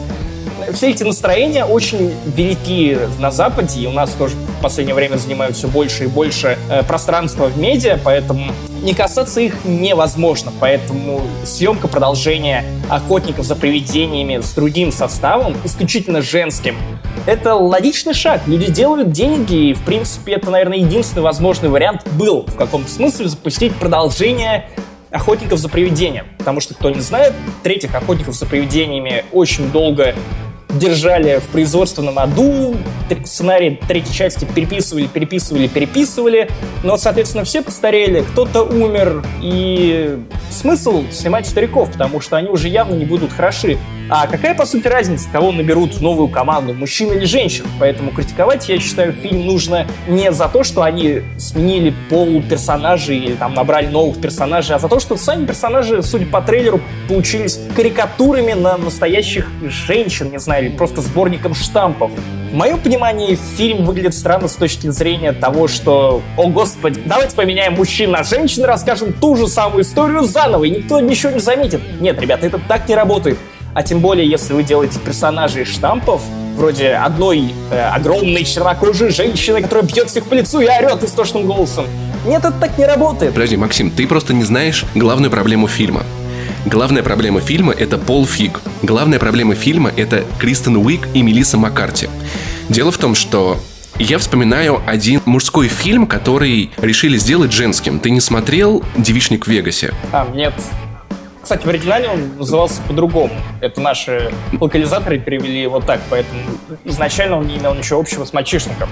все 0.73 0.91
эти 0.91 1.03
настроения 1.03 1.65
очень 1.65 2.13
велики 2.25 2.97
на 3.19 3.31
Западе, 3.31 3.81
и 3.81 3.87
у 3.87 3.91
нас 3.91 4.11
тоже 4.11 4.35
в 4.35 4.61
последнее 4.61 4.95
время 4.95 5.17
занимают 5.17 5.55
все 5.55 5.67
больше 5.67 6.05
и 6.05 6.07
больше 6.07 6.57
э, 6.69 6.83
пространства 6.83 7.45
в 7.45 7.57
медиа, 7.57 7.99
поэтому 8.03 8.51
не 8.81 8.93
касаться 8.93 9.41
их 9.41 9.65
невозможно. 9.65 10.51
Поэтому 10.59 11.21
съемка 11.43 11.87
продолжения 11.87 12.63
«Охотников 12.89 13.45
за 13.45 13.55
привидениями» 13.55 14.41
с 14.41 14.53
другим 14.53 14.91
составом, 14.91 15.55
исключительно 15.63 16.21
женским, 16.21 16.77
это 17.25 17.55
логичный 17.55 18.13
шаг. 18.13 18.41
Люди 18.47 18.71
делают 18.71 19.11
деньги, 19.11 19.69
и, 19.69 19.73
в 19.73 19.81
принципе, 19.81 20.33
это, 20.33 20.49
наверное, 20.49 20.77
единственный 20.77 21.23
возможный 21.23 21.69
вариант 21.69 22.07
был 22.13 22.45
в 22.47 22.55
каком-то 22.55 22.89
смысле 22.89 23.27
запустить 23.27 23.75
продолжение 23.75 24.69
охотников 25.11 25.59
за 25.59 25.69
привидением. 25.69 26.25
Потому 26.37 26.61
что, 26.61 26.73
кто 26.73 26.89
не 26.89 27.01
знает, 27.01 27.33
третьих 27.63 27.95
охотников 27.95 28.35
за 28.35 28.45
привидениями 28.45 29.25
очень 29.31 29.69
долго 29.71 30.15
держали 30.77 31.39
в 31.39 31.47
производственном 31.47 32.19
аду, 32.19 32.75
сценарий 33.25 33.79
третьей 33.87 34.13
части 34.13 34.45
переписывали, 34.45 35.07
переписывали, 35.07 35.67
переписывали, 35.67 36.49
но, 36.83 36.97
соответственно, 36.97 37.43
все 37.43 37.61
постарели, 37.61 38.21
кто-то 38.21 38.63
умер, 38.63 39.23
и 39.41 40.19
смысл 40.49 41.03
снимать 41.11 41.47
стариков, 41.47 41.91
потому 41.91 42.21
что 42.21 42.37
они 42.37 42.49
уже 42.49 42.67
явно 42.67 42.95
не 42.95 43.05
будут 43.05 43.31
хороши. 43.31 43.77
А 44.09 44.25
какая, 44.25 44.55
по 44.55 44.65
сути, 44.65 44.87
разница, 44.87 45.27
кого 45.29 45.51
наберут 45.51 45.95
в 45.95 46.01
новую 46.01 46.29
команду, 46.29 46.73
мужчин 46.73 47.11
или 47.11 47.25
женщин? 47.25 47.65
Поэтому 47.77 48.11
критиковать, 48.11 48.69
я 48.69 48.79
считаю, 48.79 49.11
фильм 49.11 49.45
нужно 49.45 49.85
не 50.07 50.31
за 50.31 50.47
то, 50.47 50.63
что 50.63 50.83
они 50.83 51.23
сменили 51.37 51.93
пол 52.09 52.41
персонажей 52.41 53.17
или 53.17 53.33
там 53.33 53.53
набрали 53.53 53.87
новых 53.87 54.21
персонажей, 54.21 54.77
а 54.77 54.79
за 54.79 54.87
то, 54.87 55.01
что 55.01 55.17
сами 55.17 55.45
персонажи, 55.45 56.01
судя 56.03 56.25
по 56.25 56.41
трейлеру, 56.41 56.79
получились 57.09 57.59
карикатурами 57.75 58.53
на 58.53 58.77
настоящих 58.77 59.49
женщин, 59.61 60.31
не 60.31 60.39
знаю, 60.39 60.67
или 60.67 60.77
просто 60.77 61.01
сборником 61.01 61.53
штампов. 61.53 62.11
В 62.49 62.53
моем 62.53 62.79
понимании 62.79 63.37
фильм 63.57 63.83
выглядит 63.83 64.15
странно 64.15 64.47
с 64.47 64.55
точки 64.55 64.87
зрения 64.87 65.33
того, 65.33 65.67
что, 65.67 66.21
о 66.37 66.47
господи, 66.47 67.01
давайте 67.05 67.35
поменяем 67.35 67.73
мужчин 67.73 68.11
на 68.11 68.23
женщин 68.23 68.63
и 68.63 68.67
расскажем 68.67 69.11
ту 69.11 69.35
же 69.35 69.47
самую 69.47 69.83
историю 69.83 70.23
заново, 70.23 70.63
и 70.63 70.69
никто 70.69 71.01
ничего 71.01 71.33
не 71.33 71.39
заметит. 71.39 71.81
Нет, 71.99 72.21
ребята, 72.21 72.45
это 72.45 72.57
так 72.69 72.87
не 72.87 72.95
работает. 72.95 73.37
А 73.77 73.83
тем 73.83 73.99
более, 73.99 74.27
если 74.27 74.53
вы 74.53 74.63
делаете 74.63 74.97
персонажей 74.97 75.63
штампов, 75.63 76.23
вроде 76.55 76.93
одной 76.93 77.53
э, 77.69 77.79
огромной 77.79 78.43
чернокожей 78.43 79.11
женщины, 79.11 79.61
которая 79.61 79.85
бьет 79.85 80.09
всех 80.09 80.25
по 80.25 80.33
лицу 80.33 80.61
и 80.61 80.65
орет 80.65 81.03
истошным 81.03 81.45
голосом. 81.45 81.85
Нет, 82.25 82.39
это 82.39 82.53
так 82.59 82.75
не 82.79 82.87
работает. 82.87 83.35
Подожди, 83.35 83.55
Максим, 83.55 83.91
ты 83.91 84.07
просто 84.07 84.33
не 84.33 84.43
знаешь 84.43 84.83
главную 84.95 85.29
проблему 85.29 85.67
фильма. 85.67 86.01
Главная 86.65 87.03
проблема 87.03 87.39
фильма— 87.39 87.71
это 87.77 87.99
Пол 87.99 88.25
Фиг. 88.25 88.61
Главная 88.81 89.19
проблема 89.19 89.53
фильма— 89.53 89.91
это 89.95 90.23
Кристен 90.39 90.77
Уик 90.77 91.07
и 91.13 91.21
Мелисса 91.21 91.57
Маккарти. 91.57 92.09
Дело 92.69 92.91
в 92.91 92.97
том, 92.97 93.13
что 93.13 93.59
я 93.99 94.17
вспоминаю 94.17 94.81
один 94.87 95.21
мужской 95.25 95.67
фильм, 95.67 96.07
который 96.07 96.71
решили 96.77 97.19
сделать 97.19 97.51
женским. 97.51 97.99
Ты 97.99 98.09
не 98.09 98.21
смотрел 98.21 98.83
«Девичник 98.97 99.45
в 99.45 99.51
Вегасе»? 99.51 99.93
А, 100.11 100.27
нет. 100.33 100.55
Кстати, 101.47 101.65
в 101.65 101.69
оригинале 101.69 102.09
он 102.09 102.35
назывался 102.37 102.81
по-другому. 102.81 103.33
Это 103.61 103.79
наши 103.79 104.33
локализаторы 104.59 105.17
перевели 105.17 105.61
его 105.61 105.79
так, 105.79 106.01
поэтому 106.09 106.41
изначально 106.83 107.37
он 107.37 107.47
не 107.47 107.57
имел 107.57 107.73
ничего 107.73 108.01
общего 108.01 108.25
с 108.25 108.33
мальчишником. 108.33 108.89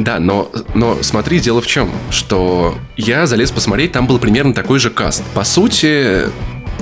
Да, 0.00 0.18
но, 0.18 0.50
но 0.74 1.00
смотри, 1.00 1.38
дело 1.38 1.60
в 1.62 1.66
чем, 1.68 1.92
что 2.10 2.74
я 2.96 3.26
залез 3.26 3.52
посмотреть, 3.52 3.92
там 3.92 4.08
был 4.08 4.18
примерно 4.18 4.52
такой 4.52 4.80
же 4.80 4.90
каст. 4.90 5.22
По 5.32 5.44
сути, 5.44 6.22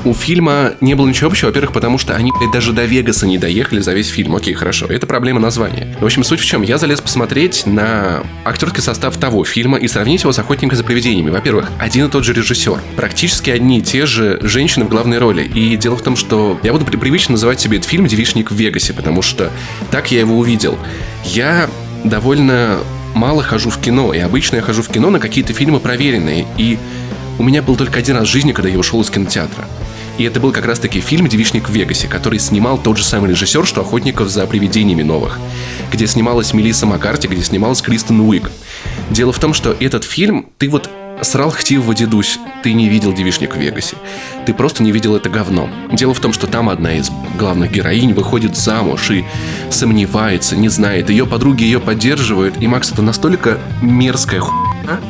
у 0.05 0.15
фильма 0.15 0.75
не 0.81 0.95
было 0.95 1.09
ничего 1.09 1.29
общего, 1.29 1.49
во-первых, 1.49 1.73
потому 1.73 1.99
что 1.99 2.15
они 2.15 2.33
блядь, 2.33 2.51
даже 2.51 2.73
до 2.73 2.85
Вегаса 2.85 3.27
не 3.27 3.39
доехали 3.39 3.81
за 3.81 3.93
весь 3.93 4.09
фильм. 4.09 4.35
Окей, 4.35 4.55
хорошо, 4.55 4.87
это 4.87 5.07
проблема 5.07 5.41
названия. 5.41 5.97
В 6.01 6.05
общем, 6.05 6.25
суть 6.25 6.41
в 6.41 6.45
чем? 6.45 6.63
Я 6.63 6.79
залез 6.79 7.01
посмотреть 7.01 7.67
на 7.67 8.23
актерский 8.45 8.83
состав 8.83 9.17
того 9.17 9.45
фильма 9.45 9.79
и 9.79 9.89
сравнить 9.89 10.23
его 10.23 10.33
с 10.33 10.39
«Охотником 10.39 10.77
за 10.77 10.85
привидениями». 10.85 11.31
Во-первых, 11.31 11.71
один 11.79 12.07
и 12.07 12.11
тот 12.11 12.25
же 12.25 12.33
режиссер. 12.33 12.81
Практически 12.97 13.51
одни 13.51 13.79
и 13.79 13.83
те 13.83 14.07
же 14.07 14.39
женщины 14.43 14.85
в 14.85 14.89
главной 14.89 15.19
роли. 15.19 15.43
И 15.43 15.77
дело 15.77 15.97
в 15.97 16.03
том, 16.03 16.17
что 16.17 16.59
я 16.63 16.73
буду 16.73 16.85
привычно 16.87 17.33
называть 17.33 17.61
себе 17.61 17.79
этот 17.79 17.89
фильм 17.89 18.07
«Девичник 18.07 18.51
в 18.51 18.55
Вегасе», 18.55 18.93
потому 18.93 19.23
что 19.23 19.51
так 19.91 20.11
я 20.11 20.21
его 20.21 20.39
увидел. 20.39 20.79
Я 21.25 21.69
довольно 22.05 22.79
мало 23.15 23.43
хожу 23.43 23.71
в 23.71 23.79
кино, 23.79 24.13
и 24.15 24.19
обычно 24.19 24.57
я 24.57 24.63
хожу 24.63 24.83
в 24.83 24.89
кино 24.89 25.11
на 25.11 25.19
какие-то 25.19 25.53
фильмы 25.53 25.81
проверенные, 25.81 26.47
и 26.57 26.79
у 27.39 27.43
меня 27.43 27.63
был 27.63 27.77
только 27.77 27.99
один 27.99 28.17
раз 28.17 28.29
в 28.29 28.31
жизни, 28.31 28.53
когда 28.53 28.69
я 28.69 28.79
ушел 28.79 29.01
из 29.01 29.11
кинотеатра. 29.11 29.65
И 30.21 30.25
это 30.25 30.39
был 30.39 30.53
как 30.53 30.67
раз-таки 30.67 31.01
фильм 31.01 31.29
«Девичник 31.29 31.71
в 31.71 31.73
Вегасе», 31.73 32.07
который 32.07 32.39
снимал 32.39 32.77
тот 32.77 32.99
же 32.99 33.05
самый 33.05 33.31
режиссер, 33.31 33.65
что 33.65 33.81
«Охотников 33.81 34.29
за 34.29 34.47
привидениями 34.47 35.03
новых», 35.03 35.39
где 35.91 36.07
снималась 36.07 36.53
Мелисса 36.53 36.85
Маккарти, 36.85 37.27
где 37.27 37.43
снималась 37.43 37.81
Кристен 37.81 38.21
Уик. 38.21 38.51
Дело 39.09 39.33
в 39.33 39.39
том, 39.39 39.55
что 39.55 39.75
этот 39.81 40.05
фильм, 40.05 40.51
ты 40.59 40.69
вот 40.69 40.91
срал 41.23 41.51
хтивого 41.51 41.95
дедусь, 41.95 42.39
ты 42.63 42.75
не 42.75 42.91
видел 42.91 43.15
«Девичник 43.15 43.57
в 43.57 43.59
Вегасе». 43.59 43.97
Ты 44.45 44.53
просто 44.53 44.83
не 44.83 44.93
видел 44.93 45.17
это 45.17 45.31
говно. 45.31 45.71
Дело 45.91 46.13
в 46.13 46.21
том, 46.21 46.35
что 46.35 46.47
там 46.47 46.69
одна 46.69 46.93
из 46.93 47.11
главных 47.39 47.73
героинь 47.73 48.13
выходит 48.13 48.59
замуж 48.59 49.11
и 49.11 49.25
сомневается, 49.71 50.55
не 50.55 50.69
знает. 50.69 51.09
Ее 51.09 51.25
подруги 51.25 51.63
ее 51.63 51.81
поддерживают. 51.81 52.61
И, 52.61 52.67
Макс, 52.67 52.93
это 52.93 53.01
настолько 53.01 53.59
мерзкая 53.81 54.41
хуйня, 54.41 55.01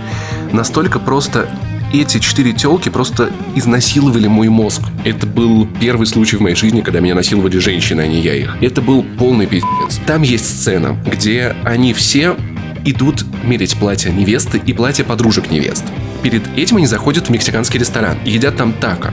настолько 0.53 1.01
просто 1.01 1.51
эти 1.93 2.19
четыре 2.19 2.53
телки 2.53 2.89
просто 2.89 3.31
изнасиловали 3.55 4.29
мой 4.29 4.49
мозг. 4.49 4.83
Это 5.05 5.27
был 5.27 5.67
первый 5.81 6.07
случай 6.07 6.37
в 6.37 6.41
моей 6.41 6.57
жизни, 6.57 6.81
когда 6.81 7.01
меня 7.01 7.15
насиловали 7.15 7.59
женщины, 7.59 8.03
а 8.03 8.07
не 8.07 8.21
я 8.21 8.35
их. 8.35 8.57
Это 8.61 8.81
был 8.81 9.05
полный 9.19 9.47
пиздец. 9.47 10.01
Там 10.07 10.23
есть 10.23 10.47
сцена, 10.47 10.97
где 11.07 11.55
они 11.65 11.93
все 11.93 12.37
идут 12.85 13.25
мерить 13.45 13.77
платья 13.77 14.11
невесты 14.11 14.61
и 14.65 14.73
платья 14.73 15.05
подружек 15.05 15.51
невест. 15.51 15.85
Перед 16.23 16.43
этим 16.57 16.77
они 16.77 16.87
заходят 16.87 17.27
в 17.27 17.31
мексиканский 17.31 17.79
ресторан 17.79 18.19
и 18.25 18.31
едят 18.31 18.57
там 18.57 18.73
тако. 18.73 19.09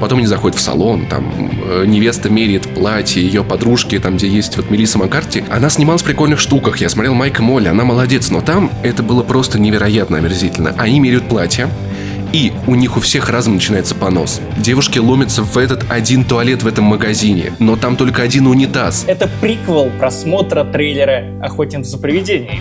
Потом 0.00 0.18
они 0.18 0.26
заходят 0.26 0.58
в 0.58 0.60
салон, 0.60 1.06
там 1.06 1.50
э, 1.64 1.84
невеста 1.86 2.30
меряет 2.30 2.62
платье 2.74 3.22
ее 3.22 3.44
подружки, 3.44 3.98
там, 3.98 4.16
где 4.16 4.28
есть 4.28 4.56
вот 4.56 4.70
Мелисса 4.70 4.98
Маккарти. 4.98 5.44
Она 5.50 5.68
снималась 5.68 6.02
в 6.02 6.04
прикольных 6.04 6.40
штуках. 6.40 6.78
Я 6.78 6.88
смотрел 6.88 7.14
Майка 7.14 7.42
Молли, 7.42 7.68
она 7.68 7.84
молодец, 7.84 8.30
но 8.30 8.40
там 8.40 8.70
это 8.82 9.02
было 9.02 9.22
просто 9.22 9.58
невероятно 9.58 10.18
омерзительно. 10.18 10.74
Они 10.78 10.98
меряют 11.00 11.28
платье, 11.28 11.68
и 12.32 12.52
у 12.66 12.74
них 12.74 12.96
у 12.96 13.00
всех 13.00 13.28
разом 13.28 13.54
начинается 13.54 13.94
понос. 13.94 14.40
Девушки 14.56 14.98
ломятся 14.98 15.42
в 15.42 15.56
этот 15.56 15.90
один 15.90 16.24
туалет 16.24 16.62
в 16.62 16.66
этом 16.66 16.84
магазине, 16.84 17.52
но 17.58 17.76
там 17.76 17.96
только 17.96 18.22
один 18.22 18.46
унитаз. 18.46 19.04
Это 19.06 19.28
приквел 19.40 19.90
просмотра 19.98 20.64
трейлера 20.64 21.24
«Охотник 21.42 21.84
за 21.84 21.98
привидениями». 21.98 22.60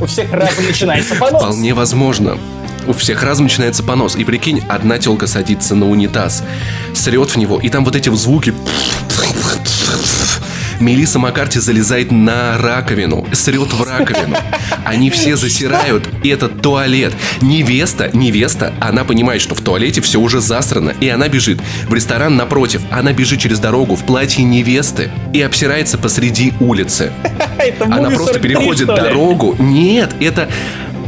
У 0.00 0.06
всех 0.06 0.32
разом 0.32 0.66
начинается 0.66 1.14
понос. 1.20 1.42
Вполне 1.42 1.74
возможно 1.74 2.38
у 2.86 2.92
всех 2.94 3.22
разом 3.22 3.44
начинается 3.44 3.82
понос. 3.82 4.16
И 4.16 4.24
прикинь, 4.24 4.62
одна 4.68 4.98
телка 4.98 5.26
садится 5.26 5.74
на 5.74 5.88
унитаз, 5.88 6.42
срет 6.94 7.30
в 7.30 7.36
него, 7.36 7.60
и 7.60 7.68
там 7.68 7.84
вот 7.84 7.94
эти 7.94 8.08
звуки 8.14 8.54
Мелисса 10.80 11.18
Маккарти 11.18 11.58
залезает 11.58 12.10
на 12.10 12.56
раковину, 12.58 13.26
срет 13.32 13.72
в 13.72 13.82
раковину. 13.82 14.36
Они 14.84 15.10
все 15.10 15.36
засирают 15.36 16.08
этот 16.24 16.62
туалет. 16.62 17.14
Невеста, 17.40 18.10
невеста, 18.12 18.72
она 18.80 19.04
понимает, 19.04 19.42
что 19.42 19.54
в 19.54 19.60
туалете 19.60 20.00
все 20.00 20.20
уже 20.20 20.40
засрано, 20.40 20.94
и 21.00 21.08
она 21.08 21.28
бежит 21.28 21.60
в 21.88 21.94
ресторан 21.94 22.36
напротив. 22.36 22.82
Она 22.90 23.12
бежит 23.12 23.40
через 23.40 23.58
дорогу 23.58 23.96
в 23.96 24.04
платье 24.04 24.44
невесты 24.44 25.10
и 25.32 25.42
обсирается 25.42 25.98
посреди 25.98 26.52
улицы. 26.60 27.12
Она 27.80 28.10
просто 28.10 28.38
переходит 28.38 28.86
дорогу. 28.86 29.56
Нет, 29.58 30.14
это 30.20 30.48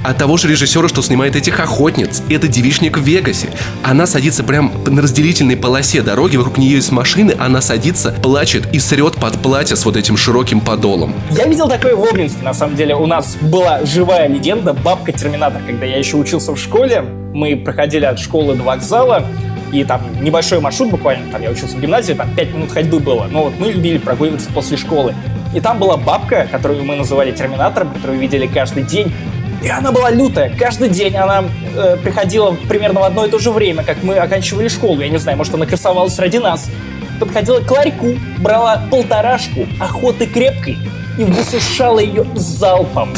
от 0.04 0.18
того 0.18 0.36
же 0.36 0.48
режиссера, 0.48 0.88
что 0.88 1.02
снимает 1.02 1.36
этих 1.36 1.60
охотниц. 1.60 2.22
Это 2.28 2.48
девичник 2.48 2.98
в 2.98 3.02
Вегасе. 3.02 3.50
Она 3.82 4.06
садится 4.06 4.44
прям 4.44 4.72
на 4.86 5.02
разделительной 5.02 5.56
полосе 5.56 6.02
дороги, 6.02 6.36
вокруг 6.36 6.58
нее 6.58 6.76
есть 6.76 6.92
машины, 6.92 7.34
она 7.38 7.60
садится, 7.60 8.12
плачет 8.22 8.72
и 8.72 8.78
срет 8.78 9.16
под 9.16 9.38
платье 9.38 9.76
с 9.76 9.84
вот 9.84 9.96
этим 9.96 10.16
широким 10.16 10.60
подолом. 10.60 11.14
Я 11.30 11.46
видел 11.46 11.68
такое 11.68 11.94
в 11.94 12.04
Обнинске, 12.04 12.42
на 12.42 12.54
самом 12.54 12.76
деле. 12.76 12.94
У 12.94 13.06
нас 13.06 13.36
была 13.40 13.84
живая 13.84 14.28
легенда, 14.28 14.72
бабка 14.72 15.12
Терминатор. 15.12 15.62
Когда 15.66 15.86
я 15.86 15.98
еще 15.98 16.16
учился 16.16 16.52
в 16.52 16.58
школе, 16.58 17.02
мы 17.32 17.56
проходили 17.56 18.04
от 18.04 18.18
школы 18.18 18.54
до 18.54 18.62
вокзала, 18.62 19.24
и 19.72 19.84
там 19.84 20.02
небольшой 20.20 20.60
маршрут 20.60 20.90
буквально, 20.90 21.30
там 21.30 21.42
я 21.42 21.50
учился 21.50 21.76
в 21.76 21.80
гимназии, 21.80 22.12
там 22.14 22.34
5 22.34 22.54
минут 22.54 22.72
ходьбы 22.72 22.98
было, 22.98 23.28
но 23.30 23.44
вот 23.44 23.52
мы 23.58 23.68
любили 23.68 23.98
прогуливаться 23.98 24.50
после 24.52 24.76
школы. 24.76 25.14
И 25.54 25.60
там 25.60 25.78
была 25.78 25.96
бабка, 25.96 26.48
которую 26.50 26.84
мы 26.84 26.96
называли 26.96 27.32
Терминатором, 27.32 27.92
которую 27.92 28.18
видели 28.18 28.46
каждый 28.46 28.84
день. 28.84 29.12
И 29.62 29.68
она 29.68 29.92
была 29.92 30.10
лютая. 30.10 30.54
Каждый 30.56 30.88
день 30.88 31.16
она 31.16 31.44
э, 31.76 31.96
приходила 32.02 32.56
примерно 32.68 33.00
в 33.00 33.04
одно 33.04 33.26
и 33.26 33.30
то 33.30 33.38
же 33.38 33.50
время, 33.50 33.84
как 33.84 34.02
мы 34.02 34.16
оканчивали 34.16 34.68
школу. 34.68 35.00
Я 35.00 35.08
не 35.08 35.18
знаю, 35.18 35.36
может, 35.36 35.54
она 35.54 35.66
красовалась 35.66 36.18
ради 36.18 36.38
нас. 36.38 36.70
Подходила 37.18 37.60
к 37.60 37.70
ларьку, 37.70 38.14
брала 38.38 38.82
полторашку 38.90 39.66
охоты 39.78 40.26
крепкой 40.26 40.78
и 41.18 41.24
высушала 41.24 41.98
ее 41.98 42.24
залпом. 42.34 43.14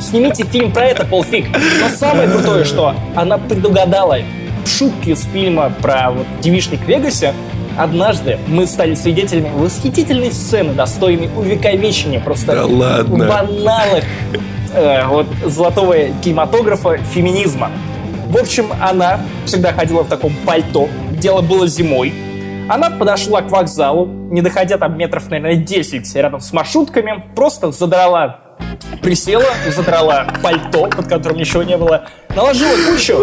Снимите 0.00 0.44
фильм 0.44 0.72
про 0.72 0.86
это, 0.86 1.04
полфиг. 1.04 1.46
Но 1.80 1.88
самое 1.88 2.28
крутое, 2.28 2.64
что 2.64 2.94
она 3.14 3.38
предугадала 3.38 4.18
шутки 4.66 5.10
из 5.10 5.24
фильма 5.32 5.72
про 5.80 6.10
вот, 6.10 6.26
девишник 6.40 6.80
в 6.80 6.88
Вегасе, 6.88 7.32
однажды 7.76 8.38
мы 8.48 8.66
стали 8.66 8.94
свидетелями 8.94 9.50
восхитительной 9.54 10.32
сцены, 10.32 10.72
достойной 10.72 11.30
увековечения 11.36 12.20
просто 12.20 12.54
да 12.54 12.66
ладно. 12.66 13.26
в 13.26 13.30
аналах 13.30 14.04
э, 14.72 15.06
вот, 15.06 15.26
золотого 15.44 15.94
кинематографа 16.22 16.98
феминизма. 16.98 17.70
В 18.28 18.36
общем, 18.36 18.72
она 18.80 19.20
всегда 19.46 19.72
ходила 19.72 20.02
в 20.02 20.08
таком 20.08 20.32
пальто. 20.44 20.88
Дело 21.12 21.40
было 21.40 21.66
зимой. 21.66 22.12
Она 22.68 22.90
подошла 22.90 23.40
к 23.40 23.50
вокзалу, 23.50 24.06
не 24.06 24.42
доходя 24.42 24.76
там 24.76 24.98
метров, 24.98 25.28
наверное, 25.30 25.56
10 25.56 26.14
рядом 26.14 26.40
с 26.40 26.52
маршрутками, 26.52 27.24
просто 27.34 27.72
задрала 27.72 28.40
присела, 29.02 29.46
задрала 29.68 30.26
пальто, 30.42 30.86
под 30.88 31.08
которым 31.08 31.38
ничего 31.38 31.62
не 31.62 31.76
было, 31.76 32.06
наложила 32.34 32.74
кучу 32.86 33.14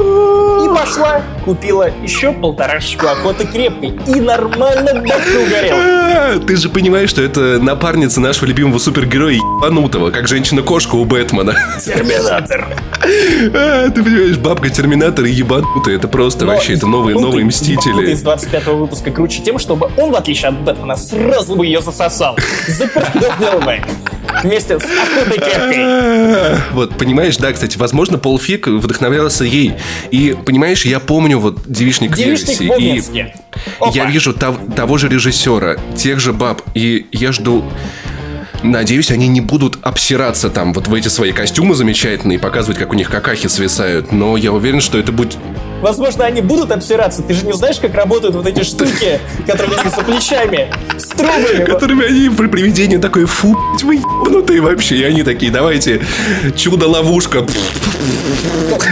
и 0.66 0.76
пошла, 0.76 1.22
купила 1.46 1.90
еще 2.04 2.32
полторашечку 2.34 3.08
охоты 3.08 3.46
крепкой. 3.46 3.98
И 4.08 4.20
нормально 4.20 4.94
бабка 4.96 5.40
угорела. 5.46 5.80
А, 5.80 6.40
Ты 6.40 6.56
же 6.58 6.70
понимаешь, 6.70 7.10
что 7.10 7.22
это 7.22 7.60
напарница 7.62 8.20
нашего 8.20 8.46
любимого 8.46 8.78
супергероя 8.80 9.34
ебанутого, 9.34 10.12
как 10.12 10.28
женщина-кошка 10.28 10.96
у 10.96 11.06
Бэтмена. 11.06 11.56
Терминатор. 11.84 12.68
А, 13.54 13.90
Ты 13.90 14.04
понимаешь, 14.04 14.38
бабка 14.38 14.70
Терминатор 14.70 15.26
и 15.26 15.32
ебанутая, 15.32 15.96
это 15.96 16.08
просто 16.08 16.46
Но 16.46 16.54
вообще, 16.54 16.74
это 16.74 16.88
новые, 16.88 17.16
ебанутый- 17.16 17.22
новые 17.22 17.46
ебанутый 17.46 17.76
Мстители. 17.76 18.12
из 18.12 18.22
25 18.22 18.68
выпуска 18.68 19.12
круче 19.12 19.42
тем, 19.44 19.60
чтобы 19.60 19.90
он, 19.98 20.12
в 20.12 20.16
отличие 20.16 20.50
от 20.50 20.60
Бэтмена, 20.62 20.96
сразу 20.96 21.56
бы 21.56 21.66
ее 21.66 21.82
засосал. 21.82 22.38
Запрыгнул 22.68 23.62
бы. 23.62 23.80
Вместе 24.44 24.80
с 24.80 24.84
охотой 24.84 25.38
крепкой. 25.38 25.76
А, 25.78 26.58
Вот, 26.74 26.98
понимаешь, 26.98 27.38
да, 27.38 27.54
кстати, 27.54 27.78
возможно, 27.78 28.18
Пол 28.18 28.40
Фиг 28.40 28.68
вдохновлялся 28.96 29.44
ей. 29.44 29.74
И, 30.12 30.36
понимаешь, 30.46 30.86
я 30.86 31.00
помню 31.00 31.40
вот 31.40 31.60
«Девичник, 31.66 32.16
Девичник 32.16 32.62
Легаси», 32.62 32.68
в 32.68 32.72
Обнинске. 32.72 33.36
Опа. 33.80 33.92
Я 33.94 34.06
вижу 34.06 34.32
тов- 34.32 34.74
того 34.76 34.98
же 34.98 35.08
режиссера, 35.10 35.78
тех 35.96 36.20
же 36.20 36.34
баб, 36.34 36.62
и 36.74 37.08
я 37.12 37.32
жду... 37.32 37.64
Надеюсь, 38.64 39.12
они 39.12 39.28
не 39.28 39.42
будут 39.42 39.78
обсираться 39.84 40.50
там 40.50 40.74
вот 40.74 40.88
в 40.88 40.94
эти 40.94 41.08
свои 41.08 41.32
костюмы 41.32 41.76
замечательные 41.76 42.40
и 42.40 42.42
показывать, 42.42 42.80
как 42.80 42.92
у 42.92 42.96
них 42.96 43.12
какахи 43.12 43.48
свисают. 43.48 44.12
Но 44.12 44.38
я 44.38 44.52
уверен, 44.52 44.82
что 44.82 44.98
это 44.98 45.12
будет... 45.12 45.38
Возможно, 45.86 46.26
они 46.26 46.42
будут 46.42 46.72
обсираться. 46.72 47.22
Ты 47.22 47.36
же 47.36 47.46
не 47.46 47.54
знаешь, 47.54 47.78
как 47.78 47.94
работают 47.94 48.34
вот 48.34 48.48
эти 48.48 48.64
штуки, 48.64 49.20
которые 49.46 49.78
у 49.80 49.84
них 49.84 49.96
за 49.96 50.02
плечами, 50.02 50.68
с 50.98 51.10
трубами. 51.10 51.64
Которыми 51.64 52.08
они 52.08 52.30
при 52.36 52.48
привидении 52.48 52.98
такой, 52.98 53.26
фу, 53.26 53.56
вы 53.84 53.98
ебанутые 53.98 54.62
вообще. 54.62 54.96
И 54.96 55.04
они 55.04 55.22
такие, 55.22 55.52
давайте, 55.52 56.02
чудо-ловушка. 56.56 57.46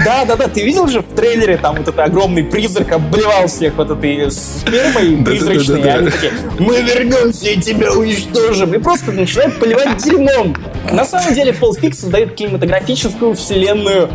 Да, 0.05 0.25
да, 0.25 0.35
да. 0.35 0.47
Ты 0.47 0.63
видел 0.63 0.87
же 0.87 0.99
в 0.99 1.15
трейлере, 1.15 1.57
там 1.57 1.77
вот 1.77 1.87
этот 1.87 1.99
огромный 1.99 2.43
призрак 2.43 2.91
обливал 2.91 3.47
всех 3.47 3.73
вот 3.73 3.89
этой 3.89 4.29
спермой 4.29 5.17
призрачной. 5.25 5.81
и 5.81 5.87
они 5.87 6.09
такие, 6.11 6.31
мы 6.59 6.79
вернемся 6.79 7.49
и 7.49 7.59
тебя 7.59 7.91
уничтожим. 7.91 8.71
И 8.71 8.77
просто 8.77 9.11
начинают 9.13 9.59
поливать 9.59 9.97
дерьмом. 9.97 10.55
На 10.91 11.05
самом 11.05 11.33
деле 11.33 11.53
Пол 11.53 11.73
Фикс 11.73 12.01
создает 12.01 12.35
кинематографическую 12.35 13.33
вселенную 13.33 14.11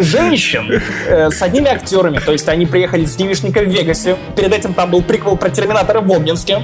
женщин 0.00 0.82
э, 1.06 1.30
с 1.30 1.40
одними 1.42 1.68
актерами. 1.68 2.18
То 2.18 2.32
есть 2.32 2.48
они 2.48 2.66
приехали 2.66 3.04
с 3.04 3.16
девишника 3.16 3.60
в 3.60 3.68
Вегасе. 3.68 4.16
Перед 4.36 4.52
этим 4.52 4.74
там 4.74 4.90
был 4.90 5.02
приквел 5.02 5.36
про 5.36 5.50
Терминатора 5.50 6.00
в 6.00 6.12
Обнинске. 6.12 6.62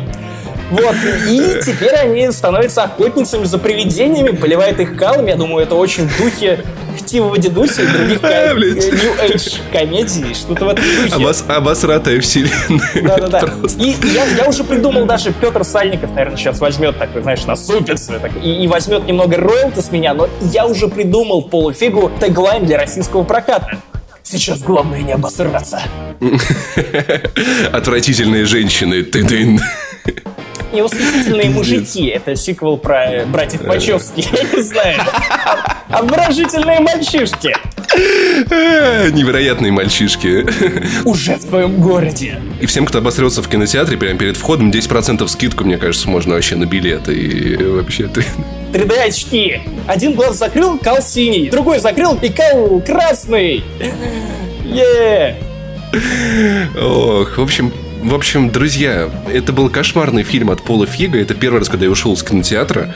Вот, 0.75 0.97
и 1.29 1.61
теперь 1.65 1.95
они 1.95 2.31
становятся 2.33 2.83
охотницами 2.83 3.45
за 3.45 3.59
привидениями, 3.59 4.31
поливает 4.31 4.81
их 4.81 4.97
калом. 4.97 5.27
Я 5.27 5.37
думаю, 5.37 5.65
это 5.65 5.77
очень 5.77 6.09
в 6.09 6.19
духе 6.19 6.65
Хтивого 6.99 7.39
дедуся 7.39 7.83
и 7.83 7.87
других 7.87 8.19
А, 8.23 8.55
блядь. 8.55 8.93
New 8.93 9.15
Age 9.23 9.61
комедий, 9.73 10.35
что-то 10.35 10.65
в 10.65 10.69
этом 10.69 10.85
духе. 10.85 11.15
Обос- 11.15 11.49
обосратая 11.49 12.21
вселенная. 12.21 12.91
Да-да-да. 13.03 13.49
И 13.79 13.95
я, 14.13 14.25
я 14.37 14.49
уже 14.49 14.65
придумал, 14.65 15.05
даже 15.05 15.33
Петр 15.33 15.65
Сальников, 15.65 16.11
наверное, 16.11 16.37
сейчас 16.37 16.59
возьмет 16.59 16.99
такой, 16.99 17.23
знаешь, 17.23 17.45
насупится 17.45 18.19
так, 18.19 18.33
и, 18.43 18.65
и 18.65 18.67
возьмет 18.67 19.07
немного 19.07 19.37
роялти 19.37 19.81
с 19.81 19.93
меня, 19.93 20.15
но 20.15 20.29
я 20.53 20.67
уже 20.67 20.89
придумал 20.89 21.43
полуфигу 21.43 22.11
теглайн 22.21 22.65
для 22.67 22.79
российского 22.79 23.23
проката. 23.23 23.79
Сейчас 24.23 24.63
главное 24.63 25.03
не 25.03 25.13
обосраться. 25.13 25.83
Отвратительные 27.73 28.47
женщины. 28.47 29.03
Ты-дын. 29.03 29.61
И 30.73 30.81
восхитительные 30.81 31.51
мужики. 31.51 32.07
Это 32.07 32.35
сиквел 32.35 32.77
про 32.77 33.05
э, 33.05 33.27
братьев 33.27 33.63
Вачовски. 33.63 34.27
Я 34.33 34.57
не 34.57 34.63
знаю. 34.63 35.01
Обворожительные 35.89 36.81
мальчишки. 36.81 37.55
А, 38.51 39.09
Невероятные 39.11 39.71
мальчишки. 39.71 40.45
Уже 41.05 41.37
в 41.37 41.45
твоем 41.45 41.81
городе. 41.81 42.41
И 42.61 42.67
всем, 42.67 42.87
кто 42.87 42.99
обосрется 42.99 43.43
в 43.43 43.49
кинотеатре, 43.49 43.97
прямо 43.97 44.19
перед 44.19 44.37
входом, 44.37 44.71
10% 44.71 45.27
скидку, 45.29 45.65
мне 45.65 45.77
кажется, 45.77 46.09
можно 46.09 46.35
вообще 46.35 46.57
на 46.57 46.67
билеты. 46.67 47.15
И 47.15 47.57
вообще 47.57 48.09
ты... 48.09 48.25
3D 48.73 48.99
очки. 49.07 49.61
Один 49.87 50.15
глаз 50.15 50.37
закрыл, 50.39 50.79
кал 50.79 51.01
синий. 51.01 51.51
Другой 51.51 51.79
закрыл 51.79 52.19
и 52.21 52.29
кал 52.29 52.83
красный. 52.85 53.63
Е. 54.65 55.37
Ох, 56.77 57.39
в 57.39 57.43
общем, 57.43 57.73
в 58.05 58.15
общем, 58.15 58.51
друзья, 58.51 59.09
это 59.33 59.53
был 59.53 59.71
кошмарный 59.71 60.25
фильм 60.25 60.51
от 60.51 60.63
Пола 60.63 60.87
Фига. 60.87 61.19
Это 61.19 61.35
первый 61.35 61.61
раз, 61.61 61.71
когда 61.71 61.87
я 61.87 61.91
ушел 61.91 62.13
из 62.13 62.23
кинотеатра. 62.23 62.95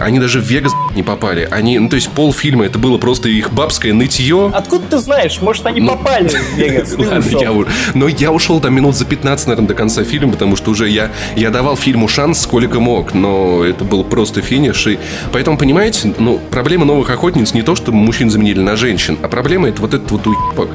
Они 0.00 0.18
даже 0.18 0.40
в 0.40 0.44
Вегас 0.44 0.72
не 0.96 1.02
попали. 1.02 1.46
Они, 1.50 1.78
ну, 1.78 1.88
то 1.88 1.96
есть 1.96 2.08
пол 2.10 2.32
фильма 2.32 2.64
это 2.64 2.78
было 2.78 2.98
просто 2.98 3.28
их 3.28 3.52
бабское 3.52 3.92
нытье. 3.92 4.50
Откуда 4.52 4.84
ты 4.90 4.98
знаешь? 4.98 5.40
Может, 5.40 5.66
они 5.66 5.86
попали 5.86 6.28
в 6.28 6.56
Вегас? 6.56 6.94
Ну, 6.96 7.04
Ладно, 7.04 7.38
я 7.38 7.66
но 7.92 8.08
я 8.08 8.32
ушел 8.32 8.60
там 8.60 8.74
минут 8.74 8.96
за 8.96 9.04
15, 9.04 9.46
наверное, 9.46 9.68
до 9.68 9.74
конца 9.74 10.02
фильма, 10.02 10.32
потому 10.32 10.56
что 10.56 10.70
уже 10.70 10.88
я, 10.88 11.12
я 11.36 11.50
давал 11.50 11.76
фильму 11.76 12.08
шанс 12.08 12.40
сколько 12.40 12.80
мог, 12.80 13.14
но 13.14 13.62
это 13.62 13.84
был 13.84 14.04
просто 14.04 14.40
финиш. 14.40 14.86
И 14.86 14.98
поэтому, 15.32 15.58
понимаете, 15.58 16.14
ну, 16.18 16.40
проблема 16.50 16.86
новых 16.86 17.10
охотниц 17.10 17.52
не 17.52 17.62
то, 17.62 17.76
что 17.76 17.92
мужчин 17.92 18.30
заменили 18.30 18.60
на 18.60 18.74
женщин, 18.76 19.18
а 19.22 19.28
проблема 19.28 19.68
это 19.68 19.82
вот 19.82 19.94
этот 19.94 20.10
вот 20.10 20.26
уебок 20.26 20.70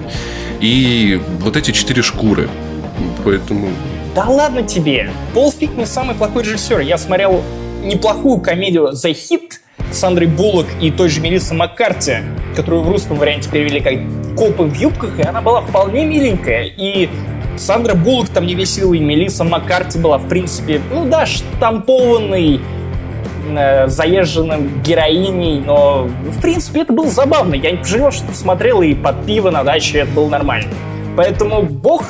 и 0.62 1.20
вот 1.42 1.58
эти 1.58 1.72
четыре 1.72 2.04
шкуры. 2.04 2.48
Поэтому... 3.24 3.70
Да 4.16 4.26
ладно 4.26 4.64
тебе. 4.64 5.10
Пол 5.34 5.54
не 5.78 5.86
самый 5.86 6.16
плохой 6.16 6.44
режиссер. 6.44 6.80
Я 6.80 6.98
смотрел 6.98 7.42
неплохую 7.84 8.40
комедию 8.40 8.92
The 8.92 9.12
Hit 9.12 9.60
с 9.92 10.04
Андрей 10.04 10.28
Буллок 10.28 10.68
и 10.82 10.92
той 10.92 11.10
же 11.10 11.22
Мелисса 11.22 11.54
Маккарти, 11.54 12.18
которую 12.56 12.84
в 12.84 12.90
русском 12.90 13.18
варианте 13.18 13.50
перевели 13.50 13.80
как 13.80 13.94
«Копы 14.38 14.64
в 14.64 14.74
юбках», 14.76 15.18
и 15.18 15.24
она 15.24 15.42
была 15.42 15.62
вполне 15.62 16.06
миленькая. 16.06 16.66
И 16.66 17.10
Сандра 17.58 17.96
Буллок 17.96 18.30
там 18.30 18.46
не 18.46 18.56
висела, 18.56 18.94
и 18.94 19.00
Мелисса 19.00 19.44
Маккарти 19.44 20.00
была, 20.00 20.18
в 20.18 20.28
принципе, 20.28 20.82
ну 20.92 21.06
да, 21.06 21.26
штампованный 21.26 22.62
э, 23.50 23.88
заезженным 23.88 24.82
героиней, 24.82 25.60
но 25.60 26.04
в 26.04 26.42
принципе 26.42 26.82
это 26.82 26.94
было 26.94 27.10
забавно. 27.10 27.56
Я 27.56 27.72
не 27.72 27.78
пожалел, 27.78 28.12
что 28.12 28.32
смотрел 28.34 28.82
и 28.82 28.94
под 28.94 29.26
пиво 29.26 29.50
на 29.50 29.64
даче 29.64 30.00
это 30.00 30.12
было 30.12 30.30
нормально. 30.30 30.72
Поэтому 31.18 31.64
бог 31.64 32.06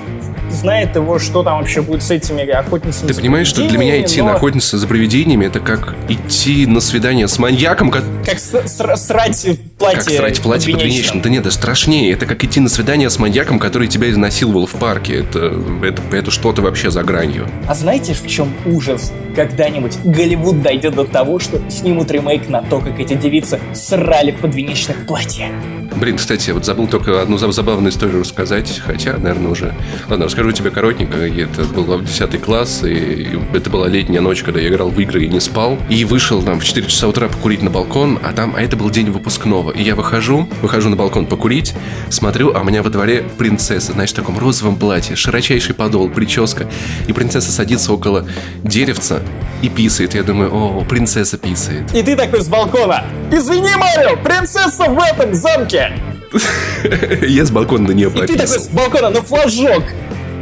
знает 0.49 0.95
его, 0.95 1.19
что 1.19 1.43
там 1.43 1.59
вообще 1.59 1.81
будет 1.81 2.03
с 2.03 2.12
этими 2.12 2.47
охотницами. 2.49 3.07
Ты 3.07 3.13
понимаешь, 3.15 3.47
что 3.47 3.67
для 3.67 3.77
меня 3.77 3.95
идти 4.01 4.03
привидениями, 4.05 4.25
на 4.27 4.31
но 4.31 4.38
охотницу 4.38 4.77
за 4.77 4.88
привидениями 4.88 5.45
это 5.45 5.59
как 5.59 5.95
идти 6.07 6.65
на 6.65 6.79
свидание 6.79 7.27
с 7.27 7.38
маньяком, 7.39 7.91
ко- 7.91 8.03
Как 8.25 8.39
с- 8.39 8.53
сра- 8.53 8.95
срать 8.97 9.35
в 9.35 9.77
платье 9.77 9.99
Как 9.99 10.09
срать 10.09 10.39
в 10.39 10.41
платье 10.41 10.73
подвенечном. 10.73 11.21
Да 11.21 11.29
нет, 11.29 11.43
да 11.43 11.51
страшнее. 11.51 12.12
Это 12.13 12.25
как 12.25 12.43
идти 12.43 12.59
на 12.59 12.69
свидание 12.69 13.09
с 13.09 13.19
маньяком, 13.19 13.59
который 13.59 13.88
тебя 13.88 14.09
изнасиловал 14.09 14.65
в 14.65 14.73
парке. 14.73 15.19
Это, 15.19 15.53
это, 15.83 16.01
это 16.12 16.31
что-то 16.31 16.62
вообще 16.62 16.91
за 16.91 17.03
гранью. 17.03 17.47
А 17.67 17.75
знаете, 17.75 18.13
в 18.13 18.27
чем 18.27 18.53
ужас? 18.65 19.12
Когда-нибудь 19.35 19.97
Голливуд 20.03 20.62
дойдет 20.62 20.95
до 20.95 21.03
того, 21.05 21.39
что 21.39 21.59
снимут 21.69 22.12
ремейк 22.12 22.49
на 22.49 22.62
то, 22.62 22.79
как 22.79 22.99
эти 22.99 23.13
девицы 23.13 23.59
срали 23.73 24.31
в 24.31 24.39
подвенечных 24.39 25.05
платьях. 25.05 25.51
Блин, 25.95 26.17
кстати, 26.17 26.49
я 26.49 26.53
вот 26.53 26.65
забыл 26.65 26.88
только 26.88 27.21
одну 27.21 27.38
за- 27.38 27.51
забавную 27.51 27.91
историю 27.91 28.21
рассказать, 28.21 28.79
хотя, 28.85 29.13
наверное, 29.17 29.51
уже... 29.51 29.73
Ладно, 30.09 30.25
расскажу 30.25 30.38
тебе 30.52 30.71
коротенько. 30.71 31.17
Это 31.17 31.63
был 31.63 32.02
10 32.02 32.41
класс, 32.41 32.84
и 32.84 33.28
это 33.54 33.69
была 33.69 33.88
летняя 33.88 34.21
ночь, 34.21 34.43
когда 34.43 34.60
я 34.60 34.69
играл 34.69 34.89
в 34.89 34.99
игры 34.99 35.23
и 35.23 35.28
не 35.28 35.39
спал. 35.39 35.78
И 35.89 36.06
вышел 36.06 36.41
там 36.41 36.60
в 36.60 36.63
4 36.63 36.88
часа 36.88 37.08
утра 37.08 37.28
покурить 37.28 37.62
на 37.62 37.69
балкон, 37.69 38.19
а 38.23 38.34
там... 38.34 38.56
А 38.56 38.62
это 38.62 38.75
был 38.75 38.89
день 38.89 39.10
выпускного. 39.12 39.71
И 39.71 39.84
я 39.84 39.95
выхожу, 39.95 40.47
выхожу 40.62 40.89
на 40.89 40.95
балкон 40.95 41.25
покурить, 41.25 41.73
смотрю, 42.10 42.54
а 42.56 42.62
у 42.62 42.63
меня 42.63 42.82
во 42.84 42.89
дворе 42.89 43.23
принцесса, 43.38 43.93
знаешь, 43.93 44.12
в 44.12 44.15
таком 44.15 44.38
розовом 44.39 44.75
платье, 44.78 45.15
широчайший 45.15 45.75
подол, 45.75 46.10
прическа. 46.10 46.67
И 47.08 47.13
принцесса 47.13 47.52
садится 47.52 47.93
около 47.93 48.25
деревца 48.63 49.21
и 49.62 49.69
писает. 49.69 50.15
Я 50.15 50.23
думаю, 50.23 50.54
о, 50.54 50.84
принцесса 50.86 51.38
писает. 51.38 51.93
И 51.93 52.02
ты 52.02 52.15
такой 52.15 52.41
с 52.41 52.47
балкона. 52.47 53.04
Извини, 53.32 53.69
Марио, 53.75 54.15
принцесса 54.17 54.86
в 54.86 54.99
этом 54.99 55.34
замке. 55.34 55.91
Я 57.28 57.43
с 57.45 57.52
балкона 57.52 57.88
на 57.89 57.91
нее 57.93 58.10
И 58.10 58.12
ты 58.12 58.17
такой 58.19 58.38
пописал. 58.38 58.60
с 58.60 58.67
балкона 58.67 59.10
на 59.10 59.21
флажок, 59.23 59.84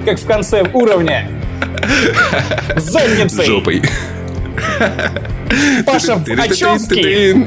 как 0.08 0.20
в 0.20 0.26
конце 0.26 0.64
уровня. 0.74 1.30
Задницей. 2.78 3.46
Жопой. 3.46 3.82
Паша 5.86 6.16
в 6.16 6.30
Очевский. 6.30 7.46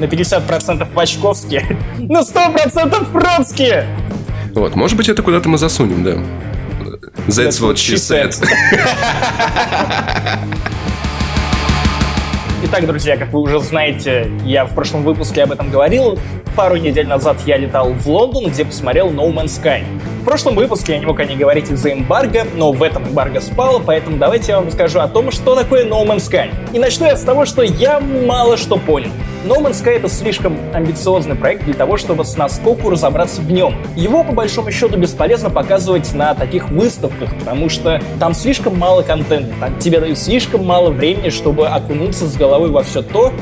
На 0.00 0.06
50% 0.06 0.92
в 0.92 0.98
Очковске. 0.98 1.64
На 2.00 2.22
100% 2.22 3.04
в 3.04 3.12
Бродске. 3.12 3.86
Вот, 4.52 4.74
может 4.74 4.96
быть, 4.96 5.08
это 5.08 5.22
куда-то 5.22 5.48
мы 5.48 5.56
засунем, 5.56 6.02
да. 6.02 6.14
That's 7.28 7.60
what 7.60 7.74
she 7.74 7.94
said. 7.94 8.34
Итак, 12.66 12.86
друзья, 12.86 13.18
как 13.18 13.30
вы 13.30 13.40
уже 13.40 13.60
знаете, 13.60 14.30
я 14.42 14.64
в 14.64 14.74
прошлом 14.74 15.02
выпуске 15.02 15.42
об 15.42 15.52
этом 15.52 15.70
говорил. 15.70 16.18
пару 16.56 16.76
недель 16.76 17.06
назад 17.06 17.36
я 17.44 17.58
летал 17.58 17.92
в 17.92 18.08
Лондон, 18.08 18.46
где 18.46 18.64
посмотрел 18.64 19.10
No 19.10 19.30
Man's 19.30 19.60
Sky. 19.62 19.84
В 20.22 20.24
прошлом 20.24 20.54
выпуске 20.54 20.94
я 20.94 20.98
не 20.98 21.04
мог 21.04 21.20
о 21.20 21.24
ней 21.26 21.36
говорить 21.36 21.70
из-за 21.70 21.92
эмбарго, 21.92 22.46
но 22.56 22.72
в 22.72 22.82
этом 22.82 23.06
эмбарго 23.06 23.42
спало, 23.42 23.82
поэтому 23.84 24.16
давайте 24.16 24.52
я 24.52 24.58
вам 24.58 24.68
расскажу 24.68 25.00
о 25.00 25.08
том, 25.08 25.30
что 25.30 25.54
такое 25.54 25.84
No 25.84 26.06
Man's 26.06 26.30
Sky. 26.30 26.48
И 26.72 26.78
начну 26.78 27.04
я 27.06 27.16
с 27.16 27.20
того, 27.20 27.44
что 27.44 27.60
я 27.62 28.00
мало 28.00 28.56
что 28.56 28.78
понял. 28.78 29.10
No 29.44 29.60
Man's 29.62 29.84
Sky 29.84 29.96
это 29.96 30.08
слишком 30.08 30.56
амбициозный 30.72 31.34
проект 31.34 31.64
для 31.64 31.74
того, 31.74 31.98
чтобы 31.98 32.24
с 32.24 32.38
наскоку 32.38 32.88
разобраться 32.88 33.42
в 33.42 33.52
нем. 33.52 33.76
Его, 33.94 34.24
по 34.24 34.32
большому 34.32 34.70
счету, 34.70 34.96
бесполезно 34.96 35.50
показывать 35.50 36.14
на 36.14 36.34
таких 36.34 36.70
выставках, 36.70 37.28
потому 37.38 37.68
что 37.68 38.00
там 38.18 38.32
слишком 38.32 38.78
мало 38.78 39.02
контента, 39.02 39.52
там 39.60 39.78
тебе 39.78 40.00
дают 40.00 40.16
слишком 40.16 40.64
мало 40.64 40.88
времени, 40.88 41.28
чтобы 41.28 41.66
окунуться 41.68 42.26
с 42.26 42.34
головой 42.36 42.53
во 42.58 42.82
все 42.82 43.02
то, 43.02 43.32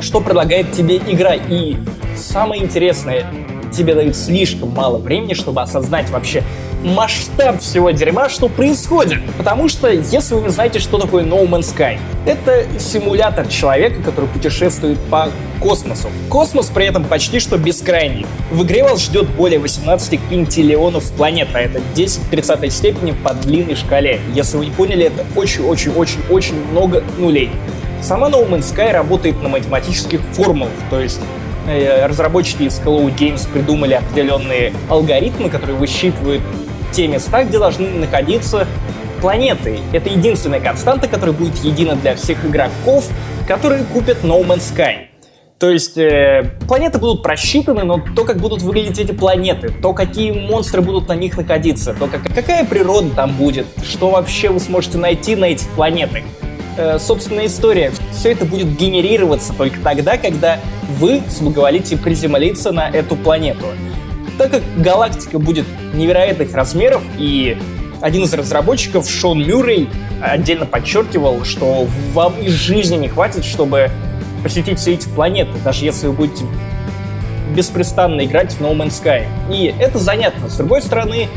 что 0.00 0.20
предлагает 0.20 0.72
тебе 0.72 0.96
игра. 0.96 1.34
И 1.34 1.76
самое 2.16 2.62
интересное, 2.62 3.26
тебе 3.72 3.94
дают 3.94 4.16
слишком 4.16 4.70
мало 4.70 4.98
времени, 4.98 5.34
чтобы 5.34 5.62
осознать 5.62 6.10
вообще 6.10 6.42
масштаб 6.82 7.60
всего 7.60 7.90
дерьма, 7.90 8.28
что 8.28 8.48
происходит. 8.48 9.18
Потому 9.36 9.68
что, 9.68 9.90
если 9.90 10.34
вы 10.34 10.50
знаете, 10.50 10.78
что 10.78 10.98
такое 10.98 11.24
No 11.24 11.46
Man's 11.46 11.74
Sky, 11.76 11.98
это 12.26 12.66
симулятор 12.78 13.46
человека, 13.48 14.02
который 14.02 14.26
путешествует 14.26 14.98
по 15.10 15.28
космосу. 15.60 16.08
Космос 16.30 16.66
при 16.66 16.86
этом 16.86 17.04
почти 17.04 17.38
что 17.38 17.58
бескрайний. 17.58 18.26
В 18.50 18.62
игре 18.62 18.82
вас 18.82 19.02
ждет 19.02 19.28
более 19.28 19.58
18 19.58 20.28
квинтиллионов 20.28 21.10
планет, 21.12 21.48
а 21.52 21.60
это 21.60 21.80
10 21.94 22.18
в 22.18 22.30
30 22.30 22.72
степени 22.72 23.12
по 23.12 23.34
длинной 23.34 23.76
шкале. 23.76 24.20
Если 24.34 24.56
вы 24.56 24.66
не 24.66 24.72
поняли, 24.72 25.06
это 25.06 25.26
очень-очень-очень-очень 25.36 26.64
много 26.70 27.04
нулей. 27.18 27.50
Сама 28.02 28.28
No 28.28 28.48
Man's 28.48 28.74
Sky 28.74 28.92
работает 28.92 29.42
на 29.42 29.48
математических 29.48 30.20
формулах, 30.32 30.72
то 30.88 31.00
есть 31.00 31.20
э, 31.66 32.06
разработчики 32.06 32.64
из 32.64 32.80
Hello 32.80 33.06
Games 33.14 33.48
придумали 33.52 33.94
определенные 33.94 34.72
алгоритмы, 34.88 35.50
которые 35.50 35.76
высчитывают 35.76 36.42
те 36.92 37.06
места, 37.06 37.44
где 37.44 37.58
должны 37.58 37.88
находиться 37.88 38.66
планеты. 39.20 39.80
Это 39.92 40.08
единственная 40.08 40.60
константа, 40.60 41.08
которая 41.08 41.34
будет 41.34 41.56
едина 41.58 41.94
для 41.94 42.16
всех 42.16 42.44
игроков, 42.44 43.08
которые 43.46 43.84
купят 43.84 44.24
No 44.24 44.44
Man's 44.44 44.74
Sky. 44.74 45.10
То 45.58 45.68
есть 45.68 45.98
э, 45.98 46.52
планеты 46.66 46.98
будут 46.98 47.22
просчитаны, 47.22 47.84
но 47.84 48.00
то, 48.16 48.24
как 48.24 48.38
будут 48.38 48.62
выглядеть 48.62 48.98
эти 48.98 49.12
планеты, 49.12 49.68
то, 49.68 49.92
какие 49.92 50.32
монстры 50.32 50.80
будут 50.80 51.06
на 51.06 51.14
них 51.14 51.36
находиться, 51.36 51.92
то, 51.92 52.06
как, 52.06 52.22
какая 52.34 52.64
природа 52.64 53.10
там 53.10 53.32
будет, 53.36 53.66
что 53.84 54.08
вообще 54.08 54.48
вы 54.48 54.58
сможете 54.58 54.96
найти 54.96 55.36
на 55.36 55.44
этих 55.44 55.68
планетах, 55.68 56.22
э, 56.80 56.98
собственная 56.98 57.46
история. 57.46 57.92
Все 58.12 58.32
это 58.32 58.44
будет 58.44 58.76
генерироваться 58.76 59.52
только 59.52 59.78
тогда, 59.80 60.16
когда 60.16 60.58
вы 60.98 61.22
соблаговолите 61.28 61.96
приземлиться 61.96 62.72
на 62.72 62.88
эту 62.88 63.16
планету. 63.16 63.66
Так 64.38 64.50
как 64.50 64.62
галактика 64.78 65.38
будет 65.38 65.66
невероятных 65.92 66.54
размеров 66.54 67.02
и 67.18 67.58
один 68.00 68.24
из 68.24 68.32
разработчиков, 68.32 69.08
Шон 69.08 69.46
Мюррей, 69.46 69.90
отдельно 70.22 70.64
подчеркивал, 70.64 71.44
что 71.44 71.86
вам 72.12 72.40
и 72.40 72.48
жизни 72.48 72.96
не 72.96 73.08
хватит, 73.08 73.44
чтобы 73.44 73.90
посетить 74.42 74.78
все 74.78 74.94
эти 74.94 75.06
планеты, 75.08 75.52
даже 75.62 75.84
если 75.84 76.06
вы 76.06 76.14
будете 76.14 76.44
беспрестанно 77.54 78.24
играть 78.24 78.52
в 78.52 78.60
No 78.60 78.74
Man's 78.74 79.02
Sky. 79.02 79.26
И 79.52 79.74
это 79.78 79.98
занятно. 79.98 80.48
С 80.48 80.56
другой 80.56 80.80
стороны, 80.80 81.28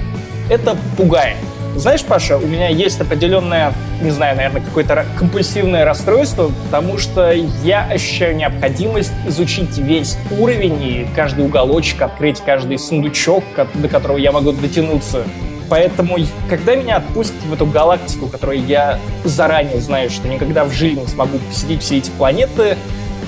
это 0.50 0.78
пугает. 0.96 1.38
Знаешь, 1.76 2.04
Паша, 2.04 2.38
у 2.38 2.46
меня 2.46 2.68
есть 2.68 3.02
определенное, 3.02 3.74
не 4.02 4.12
знаю, 4.12 4.38
наверное, 4.38 4.62
какое-то 4.62 5.06
компульсивное 5.18 5.84
расстройство, 5.86 6.52
потому 6.66 7.00
что 7.00 7.32
я 7.32 7.86
ощущаю 7.86 8.36
необходимость 8.36 9.12
изучить 9.28 9.78
весь 9.80 10.18
уровень 10.38 10.82
и 10.84 11.08
каждый 11.16 11.46
уголочек, 11.46 12.04
открыть 12.04 12.42
каждый 12.42 12.78
сундучок, 12.78 13.44
до 13.74 13.88
которого 13.88 14.18
я 14.18 14.32
могу 14.32 14.52
дотянуться. 14.52 15.24
Поэтому, 15.68 16.18
когда 16.48 16.76
меня 16.76 16.98
отпустят 16.98 17.42
в 17.44 17.54
эту 17.54 17.66
галактику, 17.66 18.28
которую 18.28 18.64
я 18.64 19.00
заранее 19.24 19.82
знаю, 19.82 20.12
что 20.12 20.28
никогда 20.28 20.66
в 20.66 20.72
жизни 20.72 21.02
не 21.02 21.08
смогу 21.08 21.40
посетить 21.40 21.82
все 21.82 21.98
эти 21.98 22.12
планеты, 22.12 22.78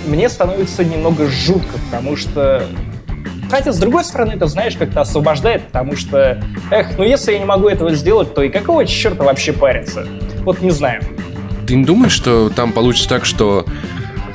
мне 0.06 0.30
становится 0.30 0.84
немного 0.84 1.26
жутко, 1.26 1.80
потому 1.90 2.16
что 2.16 2.64
Хотя, 3.50 3.72
с 3.72 3.80
другой 3.80 4.04
стороны, 4.04 4.34
это, 4.34 4.48
знаешь, 4.48 4.76
как-то 4.76 5.02
освобождает, 5.02 5.68
потому 5.68 5.96
что, 5.96 6.42
эх, 6.72 6.98
ну 6.98 7.04
если 7.04 7.34
я 7.34 7.40
не 7.40 7.46
могу 7.46 7.68
этого 7.68 7.94
сделать, 7.94 8.34
то 8.34 8.42
и 8.42 8.50
какого 8.50 8.86
черта 8.86 9.24
вообще 9.24 9.54
париться? 9.54 10.08
Вот 10.44 10.62
не 10.62 10.72
знаю. 10.72 11.02
Ты 11.68 11.76
не 11.76 11.86
думаешь, 11.86 12.12
что 12.12 12.50
там 12.50 12.74
получится 12.74 13.10
так, 13.10 13.26
что 13.26 13.66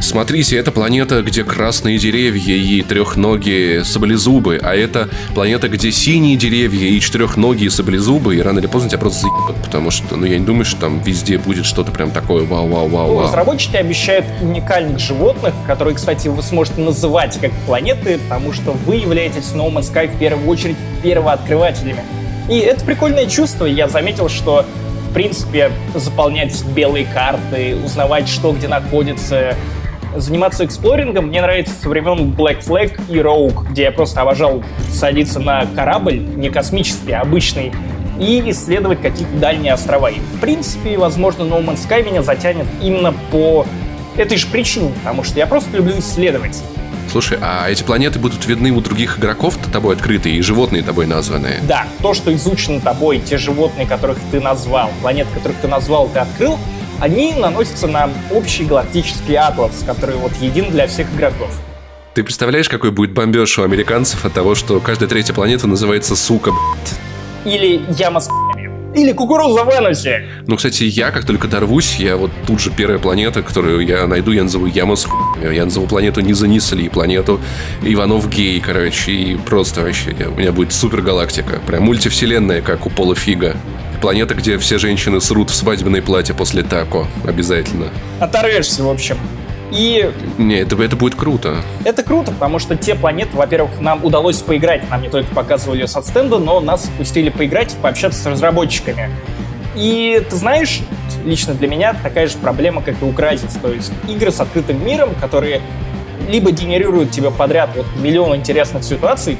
Смотрите, 0.00 0.56
это 0.56 0.72
планета, 0.72 1.22
где 1.22 1.44
красные 1.44 1.98
деревья 1.98 2.54
и 2.54 2.82
трехногие 2.82 3.84
саблезубы, 3.84 4.58
а 4.62 4.74
это 4.74 5.10
планета, 5.34 5.68
где 5.68 5.92
синие 5.92 6.36
деревья 6.36 6.88
и 6.88 6.98
четырехногие 6.98 7.70
саблезубы, 7.70 8.36
и 8.36 8.40
рано 8.40 8.60
или 8.60 8.66
поздно 8.66 8.88
тебя 8.88 8.98
просто 8.98 9.20
заебут, 9.20 9.56
потому 9.62 9.90
что, 9.90 10.16
ну, 10.16 10.24
я 10.24 10.38
не 10.38 10.46
думаю, 10.46 10.64
что 10.64 10.80
там 10.80 11.00
везде 11.02 11.36
будет 11.36 11.66
что-то 11.66 11.92
прям 11.92 12.10
такое 12.10 12.44
вау-вау-вау-вау. 12.44 13.20
Ну, 13.20 13.22
разработчики 13.22 13.76
обещают 13.76 14.24
уникальных 14.40 14.98
животных, 14.98 15.52
которые, 15.66 15.94
кстати, 15.94 16.28
вы 16.28 16.42
сможете 16.42 16.80
называть 16.80 17.38
как 17.38 17.52
планеты, 17.66 18.18
потому 18.18 18.52
что 18.54 18.72
вы 18.72 18.96
являетесь 18.96 19.52
No 19.52 19.70
Man's 19.70 19.92
Sky 19.92 20.08
в 20.08 20.18
первую 20.18 20.48
очередь 20.48 20.76
первооткрывателями. 21.02 22.02
И 22.48 22.58
это 22.58 22.84
прикольное 22.84 23.26
чувство, 23.26 23.66
я 23.66 23.86
заметил, 23.86 24.28
что 24.28 24.64
в 25.10 25.12
принципе, 25.12 25.72
заполнять 25.92 26.64
белые 26.66 27.04
карты, 27.04 27.76
узнавать, 27.84 28.28
что 28.28 28.52
где 28.52 28.68
находится, 28.68 29.56
заниматься 30.16 30.64
эксплорингом 30.64 31.26
мне 31.26 31.40
нравится 31.40 31.74
со 31.74 31.88
времен 31.88 32.32
Black 32.32 32.64
Flag 32.64 33.00
и 33.08 33.16
Rogue, 33.16 33.70
где 33.70 33.82
я 33.84 33.92
просто 33.92 34.22
обожал 34.22 34.62
садиться 34.92 35.40
на 35.40 35.66
корабль, 35.74 36.18
не 36.18 36.50
космический, 36.50 37.12
а 37.12 37.22
обычный, 37.22 37.72
и 38.18 38.42
исследовать 38.50 39.00
какие-то 39.00 39.34
дальние 39.34 39.72
острова. 39.72 40.10
И, 40.10 40.18
в 40.18 40.40
принципе, 40.40 40.98
возможно, 40.98 41.42
No 41.42 41.64
Man's 41.64 41.88
Sky 41.88 42.04
меня 42.04 42.22
затянет 42.22 42.66
именно 42.82 43.14
по 43.30 43.66
этой 44.16 44.36
же 44.36 44.46
причине, 44.46 44.92
потому 45.02 45.24
что 45.24 45.38
я 45.38 45.46
просто 45.46 45.76
люблю 45.76 45.98
исследовать. 45.98 46.62
Слушай, 47.10 47.38
а 47.42 47.68
эти 47.68 47.82
планеты 47.82 48.20
будут 48.20 48.46
видны 48.46 48.70
у 48.70 48.80
других 48.80 49.18
игроков 49.18 49.58
тобой 49.72 49.96
открытые 49.96 50.36
и 50.36 50.42
животные 50.42 50.82
тобой 50.82 51.06
названные? 51.06 51.58
Да, 51.66 51.86
то, 52.02 52.14
что 52.14 52.32
изучено 52.34 52.80
тобой, 52.80 53.18
те 53.18 53.36
животные, 53.36 53.84
которых 53.84 54.18
ты 54.30 54.40
назвал, 54.40 54.90
планеты, 55.00 55.28
которых 55.34 55.56
ты 55.58 55.66
назвал, 55.66 56.08
ты 56.08 56.20
открыл, 56.20 56.56
они 57.00 57.34
наносятся 57.34 57.86
на 57.86 58.10
общий 58.30 58.64
галактический 58.64 59.36
атлас, 59.36 59.82
который 59.84 60.16
вот 60.16 60.32
един 60.40 60.70
для 60.70 60.86
всех 60.86 61.12
игроков. 61.14 61.50
Ты 62.14 62.22
представляешь, 62.22 62.68
какой 62.68 62.90
будет 62.90 63.12
бомбеж 63.12 63.58
у 63.58 63.62
американцев 63.62 64.24
от 64.24 64.32
того, 64.32 64.54
что 64.54 64.80
каждая 64.80 65.08
третья 65.08 65.32
планета 65.32 65.66
называется 65.66 66.16
«Сука», 66.16 66.50
блядь? 66.50 67.54
Или 67.54 67.82
«Яма 67.98 68.20
с 68.20 68.28
или 68.94 69.12
кукуруза 69.12 69.64
в 69.64 69.70
анусе. 69.70 70.26
Ну, 70.48 70.56
кстати, 70.56 70.82
я 70.82 71.12
как 71.12 71.24
только 71.24 71.46
дорвусь, 71.46 71.96
я 71.96 72.16
вот 72.16 72.32
тут 72.46 72.60
же 72.60 72.70
первая 72.70 72.98
планета, 72.98 73.40
которую 73.42 73.86
я 73.86 74.04
найду, 74.08 74.32
я 74.32 74.42
назову 74.42 74.66
Яма 74.66 74.96
с 74.96 75.06
Я 75.40 75.64
назову 75.64 75.86
планету 75.86 76.20
Не 76.22 76.32
занесли, 76.32 76.88
планету 76.88 77.40
Иванов 77.82 78.28
Гей, 78.28 78.60
короче, 78.60 79.12
и 79.12 79.36
просто 79.36 79.82
вообще 79.82 80.10
у 80.26 80.38
меня 80.38 80.50
будет 80.50 80.72
супер 80.72 81.02
галактика. 81.02 81.60
Прям 81.66 81.84
мультивселенная, 81.84 82.62
как 82.62 82.84
у 82.86 82.90
Пола 82.90 83.14
Фига. 83.14 83.56
Планета, 84.00 84.34
где 84.34 84.56
все 84.58 84.78
женщины 84.78 85.20
срут 85.20 85.50
в 85.50 85.54
свадебное 85.54 86.00
платье 86.00 86.34
после 86.34 86.62
тако. 86.62 87.06
Обязательно. 87.26 87.88
Оторвешься, 88.18 88.82
в 88.82 88.88
общем. 88.88 89.18
И... 89.70 90.10
Не, 90.38 90.60
это, 90.60 90.82
это 90.82 90.96
будет 90.96 91.14
круто. 91.14 91.56
Это 91.84 92.02
круто, 92.02 92.32
потому 92.32 92.58
что 92.58 92.76
те 92.76 92.94
планеты, 92.94 93.36
во-первых, 93.36 93.80
нам 93.80 94.04
удалось 94.04 94.38
поиграть. 94.38 94.88
Нам 94.90 95.02
не 95.02 95.10
только 95.10 95.32
показывали 95.34 95.80
ее 95.80 95.86
со 95.86 96.02
стенда, 96.02 96.38
но 96.38 96.60
нас 96.60 96.90
пустили 96.98 97.28
поиграть, 97.28 97.76
пообщаться 97.82 98.20
с 98.20 98.26
разработчиками. 98.26 99.10
И 99.76 100.22
ты 100.28 100.34
знаешь, 100.34 100.80
лично 101.24 101.54
для 101.54 101.68
меня 101.68 101.94
такая 101.94 102.26
же 102.26 102.36
проблема, 102.38 102.82
как 102.82 103.00
и 103.00 103.04
у 103.04 103.12
Crysis. 103.12 103.60
То 103.60 103.72
есть 103.72 103.92
игры 104.08 104.32
с 104.32 104.40
открытым 104.40 104.84
миром, 104.84 105.10
которые 105.20 105.60
либо 106.28 106.50
генерируют 106.50 107.10
тебе 107.10 107.30
подряд 107.30 107.70
вот 107.76 107.86
миллион 107.96 108.36
интересных 108.36 108.82
ситуаций, 108.82 109.38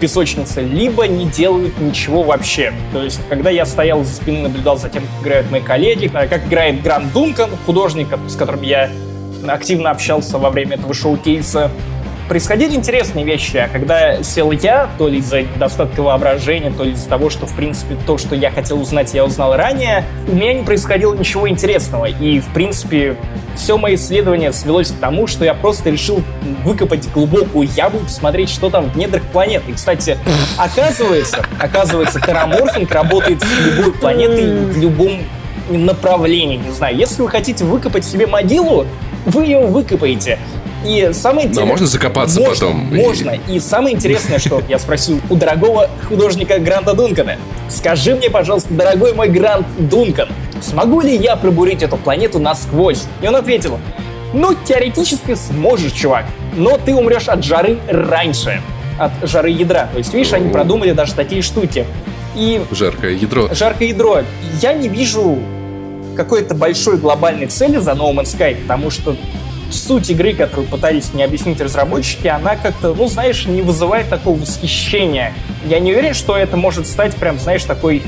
песочнице, 0.00 0.62
либо 0.62 1.06
не 1.06 1.26
делают 1.26 1.78
ничего 1.78 2.22
вообще. 2.22 2.72
То 2.92 3.02
есть, 3.02 3.20
когда 3.28 3.50
я 3.50 3.66
стоял 3.66 4.04
за 4.04 4.14
спиной, 4.14 4.42
наблюдал 4.42 4.78
за 4.78 4.88
тем, 4.88 5.02
как 5.02 5.26
играют 5.26 5.50
мои 5.50 5.60
коллеги, 5.60 6.08
как 6.08 6.46
играет 6.46 6.82
Гранд 6.82 7.12
Дункан, 7.12 7.50
художник, 7.66 8.08
с 8.28 8.36
которым 8.36 8.62
я 8.62 8.90
активно 9.46 9.90
общался 9.90 10.38
во 10.38 10.50
время 10.50 10.76
этого 10.76 10.94
шоу-кейса, 10.94 11.70
происходили 12.30 12.76
интересные 12.76 13.24
вещи, 13.24 13.56
а 13.56 13.66
когда 13.66 14.22
сел 14.22 14.52
я, 14.52 14.88
то 14.98 15.08
ли 15.08 15.18
из-за 15.18 15.42
недостатка 15.42 16.00
воображения, 16.00 16.70
то 16.70 16.84
ли 16.84 16.92
из-за 16.92 17.08
того, 17.08 17.28
что, 17.28 17.44
в 17.46 17.56
принципе, 17.56 17.96
то, 18.06 18.18
что 18.18 18.36
я 18.36 18.52
хотел 18.52 18.80
узнать, 18.80 19.12
я 19.14 19.24
узнал 19.24 19.56
ранее, 19.56 20.04
у 20.28 20.36
меня 20.36 20.54
не 20.54 20.62
происходило 20.62 21.12
ничего 21.12 21.48
интересного. 21.48 22.04
И, 22.04 22.38
в 22.38 22.46
принципе, 22.54 23.16
все 23.56 23.76
мое 23.76 23.96
исследование 23.96 24.52
свелось 24.52 24.92
к 24.92 25.00
тому, 25.00 25.26
что 25.26 25.44
я 25.44 25.54
просто 25.54 25.90
решил 25.90 26.22
выкопать 26.62 27.10
глубокую 27.12 27.68
яму 27.68 27.98
и 27.98 28.04
посмотреть, 28.04 28.50
что 28.50 28.70
там 28.70 28.88
в 28.90 28.96
недрах 28.96 29.24
планеты. 29.24 29.72
И, 29.72 29.74
кстати, 29.74 30.16
оказывается, 30.56 31.44
оказывается, 31.58 32.20
тераморфинг 32.20 32.92
работает 32.92 33.42
с 33.42 33.76
любой 33.76 33.92
планетой 33.92 34.54
в 34.66 34.78
любом 34.78 35.18
направлении, 35.68 36.58
не 36.58 36.70
знаю. 36.70 36.96
Если 36.96 37.22
вы 37.22 37.28
хотите 37.28 37.64
выкопать 37.64 38.04
себе 38.04 38.28
могилу, 38.28 38.86
вы 39.26 39.44
ее 39.44 39.66
выкопаете. 39.66 40.38
И 40.84 41.10
самое 41.12 41.46
интересное... 41.46 41.64
Но 41.64 41.70
можно 41.70 41.86
закопаться 41.86 42.40
можно, 42.40 42.54
потом. 42.54 42.94
Можно. 42.94 43.38
И 43.48 43.60
самое 43.60 43.94
интересное, 43.94 44.38
что 44.38 44.62
я 44.68 44.78
спросил 44.78 45.20
у 45.28 45.36
дорогого 45.36 45.90
художника 46.08 46.58
Гранта 46.58 46.94
Дункана. 46.94 47.36
Скажи 47.68 48.14
мне, 48.14 48.30
пожалуйста, 48.30 48.72
дорогой 48.72 49.12
мой 49.12 49.28
Грант 49.28 49.66
Дункан, 49.78 50.28
смогу 50.62 51.00
ли 51.02 51.14
я 51.14 51.36
пробурить 51.36 51.82
эту 51.82 51.96
планету 51.96 52.38
насквозь? 52.38 53.04
И 53.22 53.26
он 53.28 53.36
ответил, 53.36 53.78
ну, 54.32 54.54
теоретически 54.64 55.34
сможешь, 55.34 55.92
чувак, 55.92 56.24
но 56.56 56.78
ты 56.78 56.94
умрешь 56.94 57.28
от 57.28 57.44
жары 57.44 57.78
раньше, 57.88 58.62
от 58.98 59.12
жары 59.28 59.50
ядра. 59.50 59.88
То 59.92 59.98
есть, 59.98 60.14
видишь, 60.14 60.32
они 60.32 60.50
продумали 60.50 60.92
даже 60.92 61.14
такие 61.14 61.42
штуки. 61.42 61.84
И 62.36 62.62
Жаркое 62.70 63.12
ядро. 63.12 63.48
жаркое 63.52 63.88
ядро. 63.88 64.22
Я 64.62 64.72
не 64.72 64.88
вижу 64.88 65.38
какой-то 66.16 66.54
большой 66.54 66.96
глобальной 66.96 67.46
цели 67.48 67.78
за 67.78 67.92
No 67.92 68.12
Man's 68.14 68.36
Sky, 68.36 68.54
потому 68.62 68.90
что 68.90 69.16
суть 69.74 70.10
игры, 70.10 70.34
которую 70.34 70.68
пытались 70.68 71.12
мне 71.12 71.24
объяснить 71.24 71.60
разработчики, 71.60 72.26
она 72.26 72.56
как-то, 72.56 72.94
ну, 72.94 73.06
знаешь, 73.08 73.46
не 73.46 73.62
вызывает 73.62 74.08
такого 74.08 74.38
восхищения. 74.38 75.32
Я 75.64 75.80
не 75.80 75.92
уверен, 75.92 76.14
что 76.14 76.36
это 76.36 76.56
может 76.56 76.86
стать 76.86 77.14
прям, 77.16 77.38
знаешь, 77.38 77.64
такой 77.64 78.02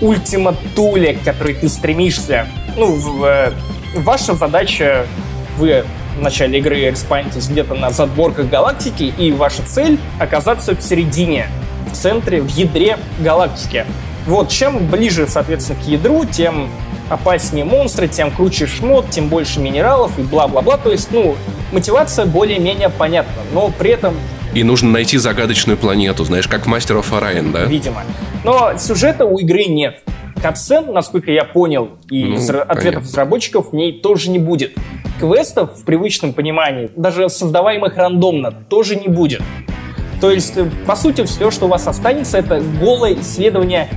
ультима 0.00 0.54
туле, 0.74 1.14
к 1.14 1.22
которой 1.22 1.54
ты 1.54 1.68
стремишься. 1.68 2.46
Ну, 2.76 2.94
в, 2.94 3.24
э, 3.24 3.52
ваша 3.96 4.34
задача, 4.34 5.06
вы 5.56 5.84
в 6.18 6.22
начале 6.22 6.58
игры 6.58 6.90
респанитесь 6.90 7.48
где-то 7.48 7.74
на 7.74 7.90
задворках 7.90 8.48
галактики, 8.48 9.04
и 9.04 9.32
ваша 9.32 9.62
цель 9.62 9.98
оказаться 10.18 10.74
в 10.74 10.82
середине, 10.82 11.48
в 11.90 11.96
центре, 11.96 12.40
в 12.40 12.48
ядре 12.48 12.98
галактики. 13.20 13.86
Вот, 14.26 14.50
чем 14.50 14.86
ближе, 14.88 15.26
соответственно, 15.26 15.80
к 15.80 15.86
ядру, 15.86 16.24
тем 16.24 16.70
опаснее 17.08 17.64
монстры, 17.64 18.08
тем 18.08 18.30
круче 18.30 18.66
шмот, 18.66 19.10
тем 19.10 19.28
больше 19.28 19.60
минералов 19.60 20.18
и 20.18 20.22
бла-бла-бла. 20.22 20.76
То 20.76 20.90
есть, 20.90 21.08
ну, 21.10 21.36
мотивация 21.72 22.26
более-менее 22.26 22.88
понятна, 22.90 23.42
но 23.52 23.70
при 23.78 23.90
этом 23.92 24.14
И 24.54 24.64
нужно 24.64 24.90
найти 24.90 25.18
загадочную 25.18 25.76
планету, 25.76 26.24
знаешь, 26.24 26.48
как 26.48 26.66
Master 26.66 27.00
of 27.02 27.10
Orion, 27.10 27.52
да? 27.52 27.64
видимо. 27.64 28.02
Но 28.44 28.72
сюжета 28.78 29.24
у 29.26 29.38
игры 29.38 29.64
нет. 29.64 30.02
Катсцен, 30.40 30.92
насколько 30.92 31.32
я 31.32 31.44
понял, 31.44 31.90
и 32.10 32.24
Ну, 32.24 32.36
ответов 32.36 32.68
понятно. 32.68 33.00
разработчиков 33.00 33.70
в 33.70 33.74
ней 33.74 34.00
тоже 34.00 34.30
не 34.30 34.38
будет. 34.38 34.72
Квестов 35.18 35.76
в 35.76 35.84
привычном 35.84 36.32
понимании, 36.32 36.90
даже 36.94 37.28
создаваемых 37.28 37.96
рандомно, 37.96 38.52
тоже 38.52 38.94
не 38.94 39.08
будет. 39.08 39.42
То 40.20 40.30
есть, 40.30 40.56
э, 40.56 40.68
по 40.86 40.96
сути, 40.96 41.24
все, 41.24 41.50
что 41.50 41.66
у 41.66 41.68
вас 41.68 41.86
останется, 41.86 42.38
это 42.38 42.60
голое 42.80 43.14
исследование 43.20 43.88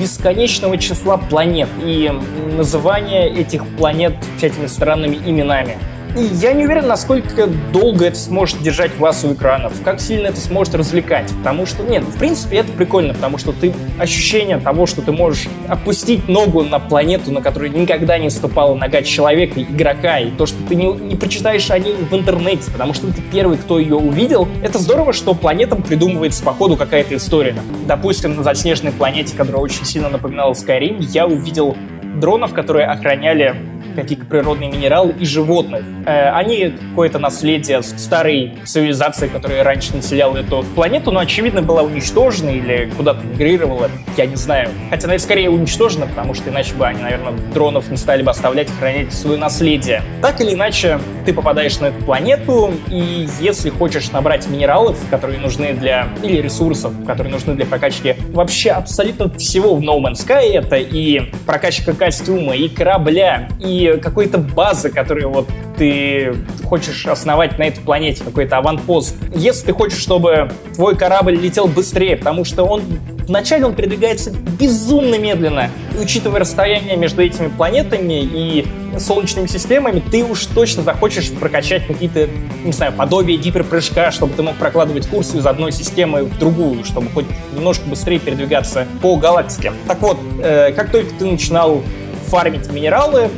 бесконечного 0.00 0.78
числа 0.78 1.16
планет 1.16 1.68
и 1.82 2.10
называние 2.56 3.28
этих 3.28 3.66
планет 3.76 4.14
всякими 4.36 4.66
странными 4.66 5.16
именами. 5.16 5.76
Я 6.16 6.52
не 6.52 6.64
уверен, 6.64 6.86
насколько 6.86 7.48
долго 7.72 8.06
это 8.06 8.16
сможет 8.16 8.62
держать 8.62 8.96
вас 8.98 9.24
у 9.24 9.32
экранов, 9.32 9.72
как 9.82 10.00
сильно 10.00 10.28
это 10.28 10.40
сможет 10.40 10.76
развлекать. 10.76 11.32
Потому 11.38 11.66
что, 11.66 11.82
нет, 11.82 12.04
в 12.04 12.16
принципе, 12.16 12.58
это 12.58 12.70
прикольно, 12.70 13.14
потому 13.14 13.36
что 13.36 13.52
ты 13.52 13.74
ощущение 13.98 14.58
того, 14.58 14.86
что 14.86 15.02
ты 15.02 15.10
можешь 15.10 15.48
опустить 15.66 16.28
ногу 16.28 16.62
на 16.62 16.78
планету, 16.78 17.32
на 17.32 17.42
которой 17.42 17.68
никогда 17.70 18.16
не 18.18 18.30
ступала 18.30 18.76
нога 18.76 19.02
человека, 19.02 19.60
игрока, 19.60 20.20
и 20.20 20.30
то, 20.30 20.46
что 20.46 20.56
ты 20.68 20.76
не, 20.76 20.86
не 20.86 21.16
прочитаешь 21.16 21.68
о 21.72 21.78
ней 21.80 21.94
в 21.94 22.14
интернете, 22.14 22.70
потому 22.70 22.94
что 22.94 23.08
ты 23.08 23.20
первый, 23.32 23.58
кто 23.58 23.80
ее 23.80 23.96
увидел, 23.96 24.46
это 24.62 24.78
здорово, 24.78 25.12
что 25.12 25.34
планетам 25.34 25.82
придумывается 25.82 26.44
по 26.44 26.52
ходу 26.52 26.76
какая-то 26.76 27.16
история. 27.16 27.56
Допустим, 27.88 28.36
на 28.36 28.44
заснеженной 28.44 28.92
планете, 28.92 29.36
которая 29.36 29.62
очень 29.62 29.84
сильно 29.84 30.08
напоминала 30.08 30.52
Skyrim, 30.52 31.02
я 31.10 31.26
увидел 31.26 31.76
дронов, 32.14 32.54
которые 32.54 32.86
охраняли 32.86 33.56
какие-то 33.94 34.24
природные 34.24 34.70
минералы 34.70 35.14
и 35.18 35.24
животных. 35.24 35.84
Э, 36.06 36.30
они 36.30 36.74
какое-то 36.90 37.18
наследие 37.18 37.82
старой 37.82 38.54
цивилизации, 38.64 39.28
которая 39.28 39.64
раньше 39.64 39.96
населяла 39.96 40.38
эту 40.38 40.64
планету, 40.74 41.10
но, 41.10 41.20
очевидно, 41.20 41.62
была 41.62 41.82
уничтожена 41.82 42.50
или 42.50 42.90
куда-то 42.96 43.24
мигрировала, 43.24 43.90
я 44.16 44.26
не 44.26 44.36
знаю. 44.36 44.68
Хотя, 44.90 45.06
наверное, 45.06 45.24
скорее 45.24 45.50
уничтожена, 45.50 46.06
потому 46.06 46.34
что 46.34 46.50
иначе 46.50 46.74
бы 46.74 46.86
они, 46.86 47.02
наверное, 47.02 47.32
дронов 47.52 47.90
не 47.90 47.96
стали 47.96 48.22
бы 48.22 48.30
оставлять 48.30 48.68
хранить 48.78 49.12
свое 49.12 49.38
наследие. 49.38 50.02
Так 50.22 50.40
или 50.40 50.54
иначе, 50.54 50.98
ты 51.24 51.32
попадаешь 51.32 51.78
на 51.80 51.86
эту 51.86 52.04
планету, 52.04 52.72
и 52.88 53.26
если 53.40 53.70
хочешь 53.70 54.10
набрать 54.10 54.48
минералов, 54.48 54.98
которые 55.10 55.38
нужны 55.38 55.72
для... 55.74 56.08
или 56.22 56.40
ресурсов, 56.40 56.92
которые 57.06 57.32
нужны 57.32 57.54
для 57.54 57.66
прокачки 57.66 58.16
вообще 58.32 58.70
абсолютно 58.70 59.30
всего 59.38 59.74
в 59.74 59.82
No 59.82 59.98
Man's 60.00 60.26
Sky, 60.26 60.52
это 60.52 60.76
и 60.76 61.32
прокачка 61.46 61.92
костюма, 61.92 62.54
и 62.54 62.68
корабля, 62.68 63.48
и 63.60 63.83
какой-то 63.92 64.38
базы, 64.38 64.90
которую 64.90 65.30
вот 65.30 65.48
ты 65.76 66.34
хочешь 66.64 67.06
основать 67.06 67.58
на 67.58 67.64
этой 67.64 67.80
планете, 67.80 68.22
какой-то 68.24 68.58
аванпост. 68.58 69.16
Если 69.34 69.66
ты 69.66 69.72
хочешь, 69.72 69.98
чтобы 69.98 70.50
твой 70.74 70.96
корабль 70.96 71.36
летел 71.36 71.66
быстрее, 71.66 72.16
потому 72.16 72.44
что 72.44 72.64
он 72.64 72.82
Вначале 73.26 73.64
он 73.64 73.74
передвигается 73.74 74.30
безумно 74.30 75.18
медленно. 75.18 75.70
И 75.96 76.02
учитывая 76.02 76.40
расстояние 76.40 76.96
между 76.96 77.22
этими 77.22 77.48
планетами 77.48 78.20
и 78.22 78.66
солнечными 78.98 79.46
системами, 79.46 80.02
ты 80.10 80.22
уж 80.22 80.44
точно 80.46 80.82
захочешь 80.82 81.30
прокачать 81.32 81.86
какие-то, 81.86 82.28
не 82.64 82.72
знаю, 82.72 82.92
подобие 82.92 83.38
гиперпрыжка, 83.38 84.10
чтобы 84.10 84.34
ты 84.34 84.42
мог 84.42 84.56
прокладывать 84.56 85.06
курс 85.08 85.34
из 85.34 85.46
одной 85.46 85.72
системы 85.72 86.24
в 86.24 86.38
другую, 86.38 86.84
чтобы 86.84 87.08
хоть 87.10 87.26
немножко 87.54 87.88
быстрее 87.88 88.18
передвигаться 88.18 88.86
по 89.00 89.16
галактике. 89.16 89.72
Так 89.88 90.00
вот, 90.00 90.18
э, 90.42 90.72
как 90.72 90.90
только 90.90 91.10
ты 91.18 91.24
начинал 91.24 91.82
фармить 92.26 92.70
минералы, 92.70 93.30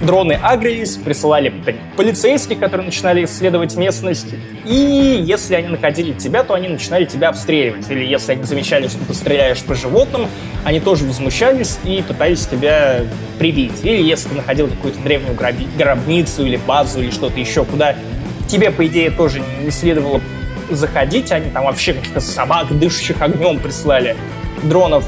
дроны 0.00 0.32
агрились, 0.32 0.96
присылали 0.96 1.52
полицейских, 1.96 2.58
которые 2.58 2.86
начинали 2.86 3.24
исследовать 3.24 3.76
местность. 3.76 4.28
И 4.64 5.22
если 5.24 5.54
они 5.54 5.68
находили 5.68 6.12
тебя, 6.12 6.42
то 6.44 6.54
они 6.54 6.68
начинали 6.68 7.04
тебя 7.04 7.28
обстреливать. 7.28 7.90
Или 7.90 8.04
если 8.04 8.32
они 8.32 8.44
замечали, 8.44 8.88
что 8.88 9.04
ты 9.04 9.14
стреляешь 9.14 9.62
по 9.62 9.74
животным, 9.74 10.26
они 10.64 10.80
тоже 10.80 11.04
возмущались 11.04 11.78
и 11.84 12.02
пытались 12.06 12.46
тебя 12.46 13.02
прибить. 13.38 13.84
Или 13.84 14.02
если 14.02 14.30
ты 14.30 14.36
находил 14.36 14.68
какую-то 14.68 15.00
древнюю 15.00 15.36
гробницу 15.76 16.44
или 16.44 16.56
базу 16.56 17.00
или 17.00 17.10
что-то 17.10 17.38
еще, 17.38 17.64
куда 17.64 17.94
тебе, 18.48 18.70
по 18.70 18.86
идее, 18.86 19.10
тоже 19.10 19.42
не 19.62 19.70
следовало 19.70 20.20
заходить, 20.70 21.32
они 21.32 21.50
там 21.50 21.64
вообще 21.64 21.92
каких-то 21.92 22.20
собак, 22.20 22.66
дышащих 22.78 23.20
огнем 23.20 23.58
прислали, 23.58 24.16
дронов. 24.62 25.04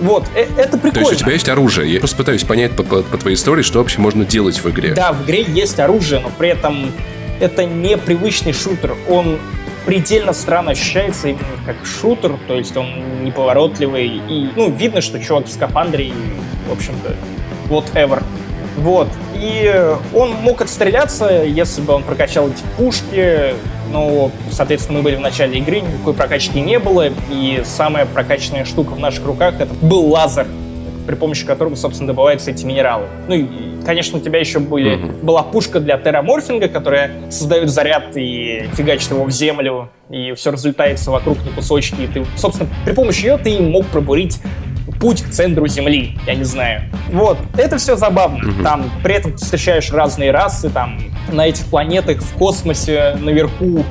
Вот, 0.00 0.26
э- 0.34 0.46
это 0.58 0.72
То 0.72 0.78
прикольно. 0.78 1.08
есть 1.08 1.12
у 1.20 1.24
тебя 1.24 1.32
есть 1.32 1.48
оружие. 1.48 1.92
Я 1.92 1.98
просто 2.00 2.16
пытаюсь 2.16 2.44
понять 2.44 2.72
по, 2.76 2.82
по- 2.82 3.02
по 3.02 3.16
твоей 3.18 3.36
истории, 3.36 3.62
что 3.62 3.78
вообще 3.78 4.00
можно 4.00 4.24
делать 4.24 4.62
в 4.62 4.68
игре. 4.70 4.92
Да, 4.94 5.12
в 5.12 5.24
игре 5.24 5.42
есть 5.42 5.78
оружие, 5.80 6.20
но 6.20 6.30
при 6.30 6.50
этом 6.50 6.92
это 7.40 7.64
не 7.64 7.96
привычный 7.96 8.52
шутер. 8.52 8.94
Он 9.08 9.38
предельно 9.86 10.32
странно 10.32 10.72
ощущается 10.72 11.28
именно 11.28 11.44
как 11.64 11.76
шутер, 11.86 12.36
то 12.48 12.54
есть 12.54 12.76
он 12.76 13.24
неповоротливый. 13.24 14.20
И, 14.28 14.50
ну, 14.56 14.70
видно, 14.70 15.00
что 15.00 15.18
чувак 15.18 15.46
в 15.46 15.52
скафандре, 15.52 16.08
и, 16.08 16.12
в 16.68 16.72
общем-то, 16.72 17.14
whatever. 17.68 18.22
Вот. 18.76 19.08
И 19.40 19.96
он 20.14 20.32
мог 20.32 20.60
отстреляться, 20.62 21.44
если 21.44 21.80
бы 21.82 21.94
он 21.94 22.02
прокачал 22.02 22.48
эти 22.48 22.62
пушки. 22.76 23.54
Но, 23.92 24.30
соответственно, 24.50 24.98
мы 24.98 25.04
были 25.04 25.16
в 25.16 25.20
начале 25.20 25.58
игры, 25.58 25.80
никакой 25.80 26.14
прокачки 26.14 26.60
не 26.60 26.78
было. 26.78 27.08
И 27.30 27.62
самая 27.64 28.06
прокачанная 28.06 28.64
штука 28.64 28.90
в 28.90 28.98
наших 28.98 29.24
руках 29.24 29.60
это 29.60 29.72
был 29.74 30.06
лазер, 30.08 30.46
при 31.06 31.14
помощи 31.14 31.46
которого, 31.46 31.74
собственно, 31.76 32.08
добываются 32.08 32.50
эти 32.50 32.64
минералы. 32.64 33.06
Ну 33.28 33.34
и, 33.34 33.46
конечно, 33.84 34.18
у 34.18 34.20
тебя 34.20 34.40
еще 34.40 34.58
были, 34.58 34.96
была 34.96 35.42
пушка 35.42 35.78
для 35.78 35.96
терраморфинга, 35.98 36.68
которая 36.68 37.30
создает 37.30 37.70
заряд 37.70 38.16
и 38.16 38.68
фигачит 38.74 39.10
его 39.10 39.24
в 39.24 39.30
землю, 39.30 39.88
и 40.10 40.32
все 40.32 40.50
разлетается 40.50 41.10
вокруг 41.10 41.38
на 41.44 41.52
кусочки. 41.52 42.02
И 42.02 42.06
ты, 42.08 42.26
собственно, 42.36 42.68
при 42.84 42.92
помощи 42.92 43.24
ее 43.24 43.38
ты 43.38 43.58
мог 43.60 43.86
пробурить 43.86 44.40
путь 45.00 45.22
к 45.22 45.30
центру 45.30 45.66
Земли, 45.66 46.16
я 46.26 46.34
не 46.34 46.44
знаю. 46.44 46.82
Вот, 47.10 47.38
это 47.56 47.78
все 47.78 47.96
забавно. 47.96 48.62
Там 48.62 48.90
при 49.02 49.14
этом 49.14 49.32
ты 49.32 49.38
встречаешь 49.38 49.90
разные 49.90 50.30
расы, 50.30 50.70
там 50.70 50.98
на 51.30 51.46
этих 51.46 51.66
планетах, 51.66 52.18
в 52.18 52.34
космосе, 52.34 53.16
наверху. 53.20 53.84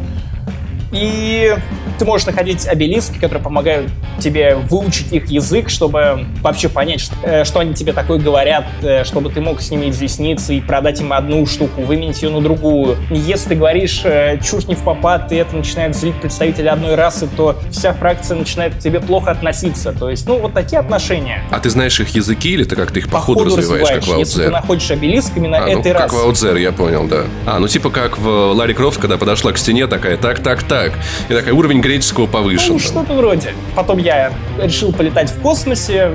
И 0.92 1.56
ты 1.98 2.06
можешь 2.06 2.28
находить 2.28 2.68
обелиски, 2.68 3.16
которые 3.16 3.44
помогают 3.44 3.92
тебе 4.20 4.56
выучить 4.56 5.12
их 5.14 5.28
язык, 5.28 5.70
чтобы 5.70 6.26
вообще 6.42 6.70
понять, 6.70 7.02
что, 7.02 7.16
э, 7.24 7.44
что 7.46 7.60
они 7.60 7.74
тебе 7.74 7.94
такое 7.94 8.20
говорят, 8.20 8.66
э, 8.82 9.04
чтобы 9.04 9.30
ты 9.30 9.42
мог 9.42 9.62
с 9.62 9.70
ними 9.70 9.90
изъясниться 9.90 10.54
и 10.54 10.62
продать 10.62 11.02
им 11.02 11.14
одну 11.14 11.46
штуку, 11.46 11.82
выменить 11.82 12.22
ее 12.22 12.30
на 12.30 12.42
другую. 12.42 12.98
Если 13.10 13.50
ты 13.50 13.56
говоришь 13.56 14.02
э, 14.04 14.40
чушь 14.44 14.66
не 14.68 14.76
в 14.76 14.84
попад, 14.84 15.32
и 15.32 15.36
это 15.36 15.56
начинает 15.56 15.96
злить 15.96 16.16
представителя 16.16 16.74
одной 16.74 16.96
расы, 16.96 17.28
то 17.36 17.58
вся 17.72 17.94
фракция 17.94 18.38
начинает 18.38 18.76
к 18.76 18.80
тебе 18.80 19.00
плохо 19.00 19.32
относиться. 19.32 19.92
То 19.94 20.10
есть, 20.10 20.28
ну, 20.28 20.40
вот 20.40 20.54
такие 20.54 20.80
отношения. 20.80 21.44
А 21.52 21.60
ты 21.60 21.70
знаешь 21.70 22.00
их 22.00 22.10
языки 22.10 22.50
или 22.52 22.64
ты 22.64 22.76
как-то 22.76 23.00
их 23.00 23.06
по, 23.06 23.18
По 23.18 23.20
ходу 23.20 23.40
ходу 23.40 23.58
развиваешь, 23.58 23.88
как 23.88 23.98
в 23.98 24.00
развиваешь. 24.00 24.28
Если 24.28 24.44
ты 24.44 24.50
находишь 24.50 24.92
обелиск 24.92 25.32
именно 25.36 25.58
А, 25.58 25.68
ну, 25.68 25.80
этой 25.80 25.92
как 25.92 26.02
расы. 26.02 26.16
в 26.16 26.30
Outzer, 26.30 26.60
я 26.60 26.72
понял, 26.72 27.08
да. 27.08 27.26
А, 27.46 27.60
ну 27.60 27.68
типа 27.68 27.90
как 27.90 28.18
в 28.18 28.54
Ларри 28.54 28.74
Крофт, 28.74 29.00
когда 29.00 29.18
подошла 29.18 29.52
к 29.52 29.58
стене, 29.58 29.88
такая, 29.88 30.18
так, 30.18 30.40
так, 30.40 30.64
так. 30.64 30.94
И 31.30 31.34
такая, 31.34 31.54
уровень 31.54 31.82
греческого 31.86 32.26
повышен. 32.26 32.74
Ну, 32.74 32.80
что-то 32.80 33.14
вроде. 33.14 33.54
Потом 33.76 34.00
я 34.00 34.34
решил 34.60 34.92
полетать 34.92 35.30
в 35.30 35.40
космосе, 35.42 36.12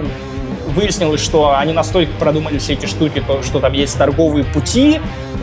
выяснилось, 0.75 1.21
что 1.21 1.57
они 1.57 1.73
настолько 1.73 2.13
продумали 2.19 2.59
все 2.59 2.73
эти 2.73 2.87
штуки, 2.87 3.23
то, 3.25 3.43
что 3.43 3.61
там 3.61 3.73
есть 3.73 3.97
торговые 3.97 4.45
пути, 4.45 5.01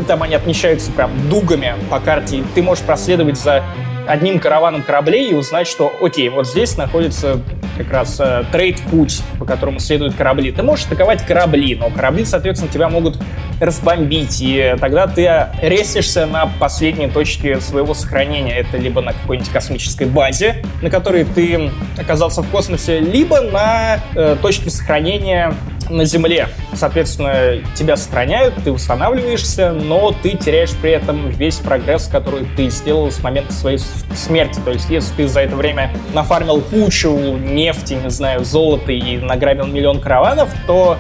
там 0.08 0.24
они 0.24 0.36
отмечаются 0.36 0.92
прям 0.92 1.12
дугами 1.30 1.76
по 1.90 2.00
карте, 2.00 2.38
и 2.38 2.44
ты 2.56 2.62
можешь 2.62 2.84
проследовать 2.84 3.40
за 3.40 3.64
одним 4.08 4.40
караваном 4.40 4.84
кораблей 4.84 5.32
и 5.32 5.34
узнать, 5.34 5.68
что, 5.68 5.94
окей, 6.02 6.30
вот 6.30 6.48
здесь 6.48 6.78
находится 6.78 7.42
как 7.78 7.92
раз 7.92 8.20
э, 8.20 8.44
трейд-путь, 8.52 9.22
по 9.40 9.46
которому 9.46 9.80
следуют 9.80 10.16
корабли. 10.16 10.52
Ты 10.52 10.64
можешь 10.64 10.86
атаковать 10.86 11.26
корабли, 11.26 11.76
но 11.76 11.90
корабли, 11.90 12.26
соответственно, 12.26 12.72
тебя 12.72 12.90
могут 12.90 13.18
разбомбить, 13.60 14.40
и 14.42 14.76
тогда 14.80 15.08
ты 15.08 15.48
ресишься 15.62 16.26
на 16.26 16.50
последней 16.60 17.08
точке 17.08 17.60
своего 17.60 17.94
сохранения. 17.94 18.58
Это 18.58 18.78
либо 18.78 19.02
на 19.02 19.14
какой-нибудь 19.14 19.52
космической 19.52 20.08
базе, 20.08 20.64
на 20.82 20.90
которой 20.90 21.26
ты 21.26 21.72
оказался 21.98 22.42
в 22.42 22.50
космосе, 22.50 23.00
либо 23.00 23.42
на 23.42 24.00
э, 24.16 24.36
точке 24.42 24.70
сохранения 24.70 25.54
на 25.90 26.06
Земле. 26.06 26.50
Соответственно, 26.74 27.62
тебя 27.76 27.98
сохраняют, 27.98 28.56
ты 28.64 28.72
восстанавливаешься, 28.72 29.72
но 29.72 30.14
ты 30.24 30.32
теряешь 30.32 30.72
при 30.82 30.92
этом 30.92 31.30
весь 31.30 31.56
прогресс, 31.58 32.08
который 32.08 32.48
ты 32.56 32.70
сделал 32.70 33.12
с 33.12 33.22
момента 33.24 33.54
своей 33.54 33.80
смерти. 34.16 34.60
То 34.64 34.72
есть, 34.72 34.90
если 34.90 35.14
ты 35.16 35.28
за 35.28 35.42
это 35.42 35.56
время 35.56 35.92
нафармил 36.14 36.62
кучу 36.62 37.12
нефти, 37.38 37.94
не 37.94 38.10
знаю, 38.10 38.44
золота 38.46 38.92
и 38.92 39.18
награбил 39.18 39.66
миллион 39.66 40.00
караванов, 40.00 40.50
то 40.66 40.98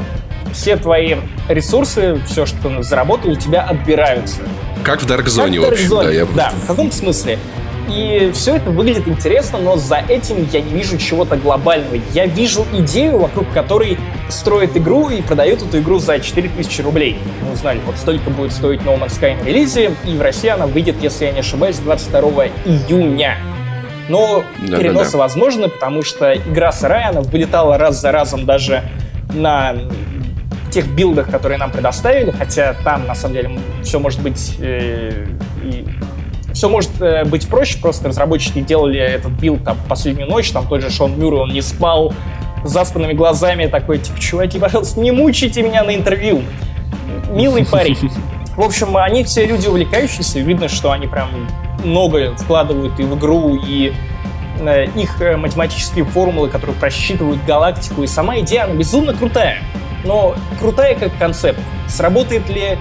все 0.53 0.77
твои 0.77 1.15
ресурсы, 1.49 2.19
все, 2.25 2.45
что 2.45 2.81
заработал, 2.81 3.31
у 3.31 3.35
тебя 3.35 3.63
отбираются. 3.63 4.41
Как 4.83 5.01
в 5.01 5.05
Dark 5.05 5.25
Zone, 5.25 5.59
в 5.59 5.65
общем, 5.65 5.89
да. 5.89 6.11
Я... 6.11 6.25
Да, 6.25 6.51
в 6.63 6.67
каком-то 6.67 6.95
смысле. 6.95 7.37
И 7.89 8.31
все 8.33 8.55
это 8.55 8.69
выглядит 8.69 9.07
интересно, 9.07 9.59
но 9.59 9.77
за 9.77 9.97
этим 9.97 10.47
я 10.51 10.61
не 10.61 10.71
вижу 10.73 10.97
чего-то 10.97 11.37
глобального. 11.37 11.97
Я 12.13 12.25
вижу 12.25 12.65
идею, 12.73 13.19
вокруг 13.19 13.51
которой 13.53 13.97
строят 14.29 14.75
игру 14.75 15.09
и 15.09 15.21
продают 15.21 15.61
эту 15.61 15.79
игру 15.79 15.99
за 15.99 16.19
4000 16.19 16.81
рублей. 16.81 17.17
Мы 17.41 17.53
узнали, 17.53 17.79
вот 17.85 17.95
столько 17.97 18.29
будет 18.29 18.51
стоить 18.51 18.81
No 18.81 18.99
Man's 18.99 19.19
Sky 19.19 19.41
на 19.41 19.45
релизе, 19.45 19.91
и 20.05 20.15
в 20.15 20.21
России 20.21 20.49
она 20.49 20.67
выйдет, 20.67 20.95
если 21.01 21.25
я 21.25 21.31
не 21.31 21.39
ошибаюсь, 21.39 21.77
22 21.77 22.47
июня. 22.65 23.37
Но 24.09 24.43
да, 24.67 24.77
переносы 24.77 25.11
да, 25.11 25.17
да. 25.17 25.17
возможны, 25.19 25.69
потому 25.69 26.03
что 26.03 26.33
игра 26.35 26.71
сырая, 26.71 27.09
она 27.09 27.21
вылетала 27.21 27.77
раз 27.77 27.99
за 27.99 28.11
разом 28.11 28.45
даже 28.45 28.83
на 29.33 29.75
тех 30.71 30.87
билдах, 30.87 31.29
которые 31.29 31.57
нам 31.57 31.71
предоставили, 31.71 32.31
хотя 32.31 32.73
там, 32.83 33.07
на 33.07 33.15
самом 33.15 33.35
деле, 33.35 33.59
все 33.83 33.99
может 33.99 34.21
быть 34.21 34.57
э, 34.59 35.25
и 35.63 35.85
все 36.57 36.69
может 36.69 36.89
э, 37.01 37.23
быть 37.23 37.47
проще, 37.47 37.77
просто 37.77 38.09
разработчики 38.09 38.61
делали 38.61 38.99
этот 38.99 39.31
build 39.31 39.63
там 39.63 39.77
в 39.77 39.87
последнюю 39.87 40.27
ночь, 40.27 40.51
там 40.51 40.67
тот 40.67 40.81
же 40.81 40.89
Шон 40.89 41.17
Мюррей, 41.17 41.41
он 41.41 41.49
не 41.49 41.61
спал, 41.61 42.13
заспанными 42.63 43.13
глазами, 43.13 43.67
такой, 43.67 43.99
типа, 43.99 44.19
чуваки, 44.19 44.59
пожалуйста, 44.59 44.99
не 44.99 45.11
мучайте 45.11 45.61
меня 45.61 45.83
на 45.83 45.95
интервью. 45.95 46.41
Милый 47.29 47.63
парень. 47.63 47.97
В 48.55 48.61
общем, 48.61 48.97
они 48.97 49.23
все 49.23 49.45
люди 49.45 49.67
увлекающиеся, 49.67 50.39
видно, 50.39 50.67
что 50.67 50.91
они 50.91 51.05
прям 51.05 51.29
много 51.83 52.35
вкладывают 52.35 52.99
и 52.99 53.03
в 53.03 53.15
игру, 53.19 53.55
и 53.55 53.93
э, 54.59 54.85
их 54.95 55.21
э, 55.21 55.37
математические 55.37 56.05
формулы, 56.05 56.49
которые 56.49 56.75
просчитывают 56.75 57.43
галактику, 57.45 58.01
и 58.01 58.07
сама 58.07 58.39
идея, 58.39 58.63
она 58.63 58.73
безумно 58.73 59.13
крутая 59.13 59.59
но 60.07 60.35
крутая 60.59 60.95
как 60.95 61.15
концепт. 61.17 61.59
Сработает 61.87 62.49
ли 62.49 62.77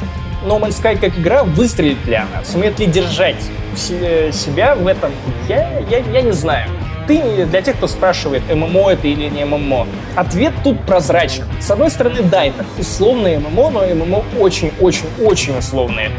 No 0.47 0.61
Man's 0.61 0.81
Sky 0.81 0.97
как 0.99 1.19
игра, 1.19 1.43
выстрелит 1.43 2.05
ли 2.07 2.15
она, 2.15 2.45
сумеет 2.45 2.79
ли 2.79 2.87
держать 2.87 3.43
себя 3.75 4.75
в 4.77 4.87
этом, 4.87 5.11
я, 5.49 5.81
я, 5.91 5.99
я 5.99 6.23
не 6.23 6.33
знаю. 6.33 6.71
Ты, 7.07 7.45
для 7.47 7.63
тех, 7.63 7.77
кто 7.77 7.87
спрашивает, 7.87 8.43
ММО 8.53 8.91
это 8.91 9.07
или 9.07 9.29
не 9.29 9.45
ММО, 9.45 9.87
ответ 10.17 10.53
тут 10.65 10.81
прозрачен. 10.87 11.45
С 11.61 11.71
одной 11.71 11.91
стороны, 11.91 12.23
да, 12.23 12.45
это 12.45 12.65
условное 12.79 13.39
ММО, 13.39 13.71
но 13.71 13.87
ММО 13.95 14.25
очень-очень-очень 14.39 15.59
условное. 15.59 16.11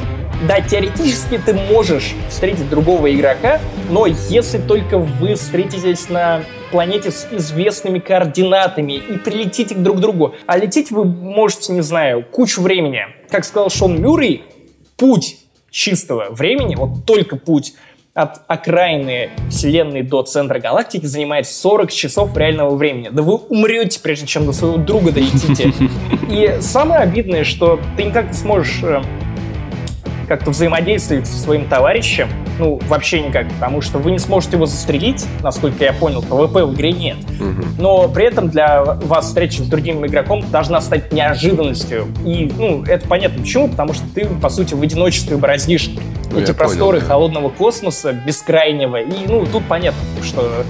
Да, 0.47 0.61
теоретически 0.61 1.39
ты 1.43 1.53
можешь 1.53 2.13
встретить 2.29 2.69
другого 2.69 3.13
игрока, 3.13 3.59
но 3.89 4.05
если 4.05 4.59
только 4.59 4.97
вы 4.97 5.33
встретитесь 5.33 6.09
на 6.09 6.41
планете 6.71 7.11
с 7.11 7.27
известными 7.31 7.99
координатами 7.99 8.93
и 8.93 9.17
прилетите 9.17 9.75
друг 9.75 9.97
к 9.97 9.99
другу. 9.99 10.35
А 10.45 10.57
лететь 10.57 10.91
вы 10.91 11.05
можете, 11.05 11.73
не 11.73 11.81
знаю, 11.81 12.23
кучу 12.23 12.61
времени. 12.61 13.01
Как 13.29 13.45
сказал 13.45 13.69
Шон 13.69 14.01
Мюррей, 14.01 14.43
путь 14.97 15.37
чистого 15.69 16.29
времени, 16.31 16.75
вот 16.75 17.05
только 17.05 17.35
путь 17.35 17.73
от 18.17 18.41
окраины 18.47 19.29
Вселенной 19.49 20.01
до 20.01 20.23
центра 20.23 20.59
галактики 20.59 21.05
занимает 21.05 21.47
40 21.47 21.91
часов 21.91 22.35
реального 22.35 22.75
времени. 22.75 23.09
Да 23.11 23.21
вы 23.21 23.35
умрете, 23.35 23.99
прежде 24.01 24.25
чем 24.25 24.47
до 24.47 24.53
своего 24.53 24.77
друга 24.77 25.11
долетите. 25.11 25.71
И 26.31 26.57
самое 26.61 27.01
обидное, 27.01 27.43
что 27.43 27.79
ты 27.95 28.05
никак 28.05 28.29
не 28.29 28.33
сможешь 28.33 28.79
э, 28.81 29.03
как-то 30.27 30.51
взаимодействовать 30.51 31.27
со 31.27 31.37
своим 31.37 31.67
товарищем, 31.67 32.27
ну, 32.59 32.79
вообще 32.87 33.21
никак, 33.21 33.47
потому 33.53 33.81
что 33.81 33.97
вы 33.97 34.11
не 34.11 34.19
сможете 34.19 34.57
его 34.57 34.65
застрелить, 34.65 35.25
насколько 35.41 35.83
я 35.83 35.93
понял, 35.93 36.21
PvP 36.21 36.65
в 36.65 36.73
игре 36.73 36.91
нет. 36.91 37.17
Угу. 37.39 37.67
Но 37.79 38.09
при 38.09 38.25
этом 38.25 38.49
для 38.49 38.83
вас 38.83 39.27
встреча 39.27 39.63
с 39.63 39.67
другим 39.67 40.05
игроком 40.05 40.43
должна 40.51 40.81
стать 40.81 41.13
неожиданностью. 41.13 42.07
И, 42.25 42.51
ну, 42.57 42.83
это 42.83 43.07
понятно 43.07 43.41
почему, 43.41 43.69
потому 43.69 43.93
что 43.93 44.03
ты, 44.13 44.25
по 44.25 44.49
сути, 44.49 44.73
в 44.73 44.81
одиночестве 44.81 45.37
бороздишь 45.37 45.89
ну, 46.31 46.39
эти 46.39 46.51
просторы 46.51 46.97
понял, 46.97 47.01
да. 47.01 47.13
холодного 47.13 47.49
космоса, 47.49 48.11
бескрайнего. 48.11 49.01
И, 49.01 49.27
ну, 49.27 49.45
тут 49.45 49.63
понятно, 49.65 49.99
что 50.23 50.63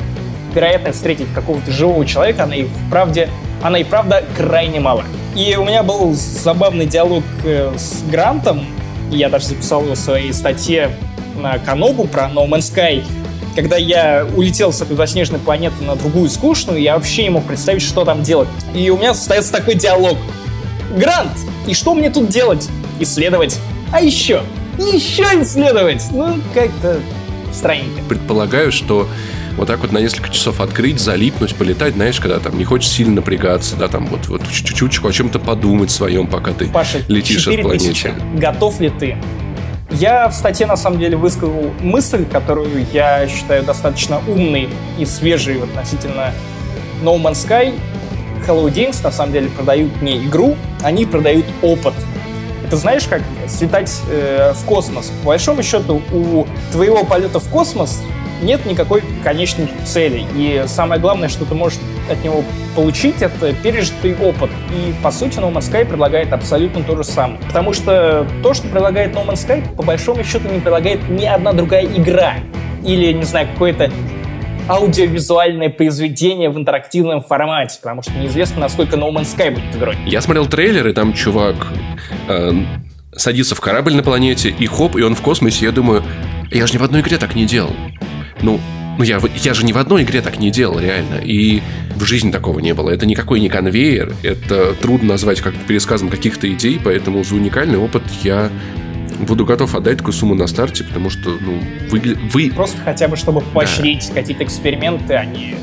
вероятность 0.54 0.98
встретить 0.98 1.28
какого-то 1.34 1.72
живого 1.72 2.06
человека, 2.06 2.44
она 2.44 2.56
и 2.56 2.66
вправде, 2.66 3.30
она 3.64 3.80
и 3.80 3.84
правда 3.84 4.24
крайне 4.36 4.80
мала. 4.80 5.04
И 5.36 5.56
у 5.56 5.64
меня 5.64 5.84
был 5.84 6.14
забавный 6.14 6.86
диалог 6.86 7.24
э, 7.44 7.72
с 7.78 8.02
Грантом, 8.10 8.66
я 9.12 9.30
даже 9.30 9.48
записал 9.48 9.84
его 9.84 9.96
в 9.96 10.00
своей 10.00 10.34
статье 10.34 10.96
на 11.36 11.58
Канобу 11.60 12.06
про 12.06 12.24
No 12.24 12.48
Man's 12.48 12.74
Sky. 12.74 13.04
Когда 13.56 13.76
я 13.78 14.28
улетел 14.36 14.72
с 14.72 14.82
этой 14.82 14.96
заснеженной 14.96 15.40
планеты 15.40 15.84
на 15.84 15.96
другую 15.96 16.30
скучную, 16.30 16.80
я 16.80 16.96
вообще 16.96 17.24
не 17.24 17.30
мог 17.30 17.46
представить, 17.46 17.82
что 17.82 18.06
там 18.06 18.22
делать. 18.22 18.50
И 18.76 18.90
у 18.90 18.98
меня 18.98 19.14
состоится 19.14 19.52
такой 19.52 19.76
диалог. 19.76 20.18
Грант, 20.96 21.32
и 21.66 21.74
что 21.74 21.94
мне 21.96 22.10
тут 22.10 22.30
делать? 22.30 22.70
Исследовать. 23.00 23.58
А 23.92 24.02
еще? 24.02 24.44
Еще 24.78 25.24
исследовать. 25.42 26.04
Ну, 26.12 26.40
как-то 26.54 27.00
странненько. 27.52 28.04
Предполагаю, 28.08 28.72
что 28.72 29.08
вот 29.58 29.68
так 29.68 29.80
вот 29.80 29.92
на 29.92 29.98
несколько 29.98 30.30
часов 30.30 30.62
открыть, 30.62 31.00
залипнуть, 31.00 31.56
полетать, 31.56 31.96
знаешь, 31.96 32.20
когда 32.20 32.40
там 32.40 32.58
не 32.58 32.64
хочешь 32.64 32.90
сильно 32.90 33.16
напрягаться, 33.16 33.76
да, 33.76 33.88
там 33.88 34.06
вот, 34.06 34.28
вот 34.28 34.48
чуть-чуть 34.50 35.04
о 35.04 35.12
чем-то 35.12 35.40
подумать 35.40 35.92
своем, 35.92 36.28
пока 36.28 36.54
ты 36.54 36.68
Паша, 36.68 37.02
летишь 37.08 37.48
от 37.48 37.62
планеты. 37.62 38.14
Готов 38.36 38.80
ли 38.80 38.90
ты? 38.90 39.18
Я 39.90 40.28
в 40.28 40.34
статье, 40.34 40.68
на 40.68 40.78
самом 40.78 41.00
деле, 41.00 41.18
высказал 41.18 41.72
мысль, 41.82 42.26
которую 42.26 42.86
я 42.94 43.28
считаю 43.28 43.64
достаточно 43.64 44.22
умной 44.28 44.70
и 45.00 45.06
свежей 45.06 45.64
относительно 45.64 46.34
No 47.02 47.20
Man's 47.22 47.48
Sky. 47.48 47.74
Hello 48.46 48.72
Games, 48.72 49.02
на 49.04 49.12
самом 49.12 49.34
деле, 49.34 49.50
продают 49.50 50.02
не 50.02 50.18
игру, 50.18 50.56
они 50.84 51.06
продают 51.06 51.46
опыт. 51.62 51.94
Это 52.66 52.76
знаешь, 52.76 53.04
как 53.06 53.22
слетать 53.48 53.92
э, 54.10 54.54
в 54.54 54.66
космос. 54.66 55.12
По 55.24 55.28
большому 55.28 55.64
счету, 55.64 56.02
у 56.12 56.46
твоего 56.72 57.04
полета 57.06 57.40
в 57.40 57.50
космос 57.50 58.02
нет 58.42 58.66
никакой 58.66 59.04
конечной 59.24 59.68
цели. 59.86 60.26
И 60.36 60.64
самое 60.68 61.00
главное, 61.00 61.30
что 61.30 61.46
ты 61.46 61.56
можешь 61.56 61.80
от 62.10 62.24
него 62.24 62.44
получить, 62.76 63.22
это 63.22 63.54
пережитый 63.54 64.16
опыт. 64.16 64.50
И, 64.72 64.94
по 65.04 65.12
сути, 65.12 65.38
No 65.40 65.52
Man's 65.52 65.72
Sky 65.72 65.86
предлагает 65.86 66.32
абсолютно 66.34 66.84
то 66.84 66.96
же 66.96 67.04
самое. 67.04 67.40
Потому 67.48 67.74
что 67.74 68.28
то, 68.44 68.54
что 68.54 68.68
предлагает 68.68 69.16
No 69.16 69.26
Man's 69.26 69.48
Sky, 69.48 69.76
по 69.76 69.84
большому 69.84 70.24
счету 70.24 70.48
не 70.50 70.60
предлагает 70.60 71.10
ни 71.10 71.26
одна 71.26 71.54
другая 71.54 71.86
игра. 71.86 72.36
Или, 72.84 73.12
не 73.12 73.24
знаю, 73.24 73.48
какое-то 73.54 73.92
аудиовизуальное 74.70 75.70
произведение 75.70 76.50
в 76.50 76.58
интерактивном 76.58 77.22
формате, 77.22 77.80
потому 77.82 78.02
что 78.02 78.12
неизвестно, 78.14 78.60
насколько 78.62 78.98
No 78.98 79.12
Man's 79.12 79.36
Sky 79.36 79.52
будет 79.52 79.76
игрой. 79.76 79.98
Я 80.06 80.22
смотрел 80.22 80.46
трейлер, 80.46 80.88
и 80.88 80.94
там 80.94 81.14
чувак 81.14 81.56
э, 82.28 82.52
садится 83.16 83.56
в 83.56 83.62
корабль 83.62 83.96
на 83.96 84.04
планете, 84.04 84.50
и 84.50 84.66
хоп, 84.68 84.96
и 84.96 85.02
он 85.02 85.16
в 85.16 85.22
космосе. 85.22 85.66
Я 85.66 85.72
думаю, 85.72 86.04
я 86.52 86.68
же 86.68 86.74
ни 86.74 86.78
в 86.78 86.84
одной 86.84 87.02
игре 87.02 87.18
так 87.18 87.36
не 87.36 87.46
делал. 87.46 87.72
Ну, 88.42 88.60
ну 88.98 89.04
я, 89.04 89.22
я 89.44 89.54
же 89.54 89.66
ни 89.66 89.74
в 89.74 89.78
одной 89.78 90.04
игре 90.04 90.22
так 90.22 90.40
не 90.40 90.52
делал, 90.52 90.80
реально. 90.80 91.16
И 91.24 91.62
в 91.96 92.04
жизни 92.06 92.32
такого 92.32 92.60
не 92.60 92.74
было. 92.74 92.90
Это 92.90 93.06
никакой 93.06 93.40
не 93.40 93.50
конвейер. 93.50 94.14
Это 94.24 94.74
трудно 94.74 95.10
назвать 95.10 95.42
как 95.42 95.56
пересказом 95.56 96.10
каких-то 96.10 96.52
идей, 96.52 96.80
поэтому 96.84 97.24
за 97.24 97.36
уникальный 97.36 97.78
опыт 97.78 98.04
я 98.24 98.50
буду 99.20 99.46
готов 99.46 99.74
отдать 99.76 99.98
такую 99.98 100.14
сумму 100.14 100.36
на 100.36 100.48
старте, 100.48 100.84
потому 100.84 101.10
что, 101.10 101.30
ну, 101.30 101.60
вы... 101.90 102.18
вы... 102.32 102.52
Просто 102.52 102.78
хотя 102.84 103.08
бы, 103.08 103.16
чтобы 103.16 103.42
поощрить 103.42 104.08
да. 104.10 104.16
какие-то 104.16 104.44
эксперименты, 104.44 105.16
а 105.16 105.26
не 105.26 105.56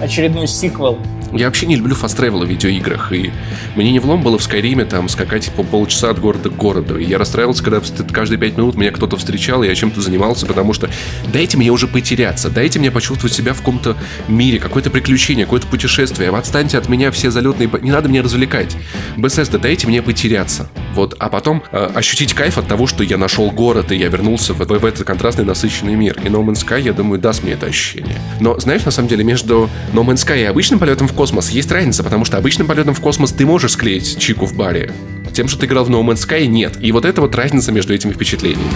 очередной 0.00 0.46
сиквел. 0.46 0.98
Я 1.32 1.46
вообще 1.46 1.66
не 1.66 1.76
люблю 1.76 1.94
фаст 1.94 2.18
в 2.18 2.44
видеоиграх, 2.44 3.12
и 3.12 3.32
мне 3.74 3.90
не 3.90 3.98
влом 3.98 4.22
было 4.22 4.38
в 4.38 4.42
Скайриме 4.42 4.84
там 4.84 5.08
скакать 5.08 5.50
по 5.56 5.62
полчаса 5.62 6.10
от 6.10 6.20
города 6.20 6.50
к 6.50 6.56
городу. 6.56 6.98
И 6.98 7.04
я 7.04 7.18
расстраивался, 7.18 7.64
когда 7.64 7.80
каждые 8.12 8.38
пять 8.38 8.56
минут 8.56 8.76
меня 8.76 8.90
кто-то 8.90 9.16
встречал, 9.16 9.62
и 9.62 9.66
я 9.66 9.74
чем-то 9.74 10.00
занимался, 10.00 10.46
потому 10.46 10.72
что 10.72 10.90
дайте 11.32 11.56
мне 11.56 11.70
уже 11.70 11.88
потеряться, 11.88 12.50
дайте 12.50 12.78
мне 12.78 12.90
почувствовать 12.90 13.34
себя 13.34 13.54
в 13.54 13.58
каком-то 13.58 13.96
мире, 14.28 14.58
какое-то 14.58 14.90
приключение, 14.90 15.46
какое-то 15.46 15.66
путешествие. 15.66 16.30
Отстаньте 16.30 16.78
от 16.78 16.88
меня 16.88 17.10
все 17.10 17.30
залетные... 17.30 17.70
Не 17.80 17.90
надо 17.90 18.08
меня 18.08 18.22
развлекать. 18.22 18.76
Bethesda, 19.16 19.58
дайте 19.58 19.86
мне 19.86 20.02
потеряться. 20.02 20.68
Вот, 20.94 21.16
а 21.18 21.28
потом 21.28 21.62
э, 21.72 21.90
ощутить 21.94 22.34
кайф 22.34 22.58
от 22.58 22.68
того, 22.68 22.86
что 22.86 23.02
я 23.02 23.16
нашел 23.16 23.50
город, 23.50 23.92
и 23.92 23.96
я 23.96 24.08
вернулся 24.08 24.52
в, 24.52 24.58
в, 24.58 24.66
в 24.66 24.84
этот 24.84 25.06
контрастный 25.06 25.44
насыщенный 25.44 25.94
мир. 25.94 26.18
И 26.22 26.28
No 26.28 26.44
Man's 26.44 26.66
Sky, 26.66 26.82
я 26.82 26.92
думаю, 26.92 27.20
даст 27.20 27.42
мне 27.42 27.52
это 27.52 27.66
ощущение. 27.66 28.16
Но, 28.40 28.58
знаешь, 28.60 28.84
на 28.84 28.90
самом 28.90 29.08
деле, 29.08 29.24
между 29.24 29.70
No 29.92 30.04
Man's 30.04 30.26
Sky 30.26 30.42
и 30.42 30.44
обычным 30.44 30.78
полетом 30.78 31.08
в 31.08 31.12
космос 31.22 31.50
есть 31.50 31.70
разница, 31.70 32.02
потому 32.02 32.24
что 32.24 32.36
обычным 32.36 32.66
полетом 32.66 32.94
в 32.94 33.00
космос 33.00 33.30
ты 33.30 33.46
можешь 33.46 33.74
склеить 33.74 34.18
чику 34.18 34.44
в 34.44 34.56
баре. 34.56 34.92
Тем, 35.32 35.46
что 35.46 35.60
ты 35.60 35.66
играл 35.66 35.84
в 35.84 35.88
No 35.88 36.02
Man's 36.02 36.26
Sky, 36.26 36.46
нет. 36.46 36.72
И 36.80 36.90
вот 36.90 37.04
это 37.04 37.20
вот 37.20 37.36
разница 37.36 37.70
между 37.70 37.94
этими 37.94 38.10
впечатлениями. 38.10 38.72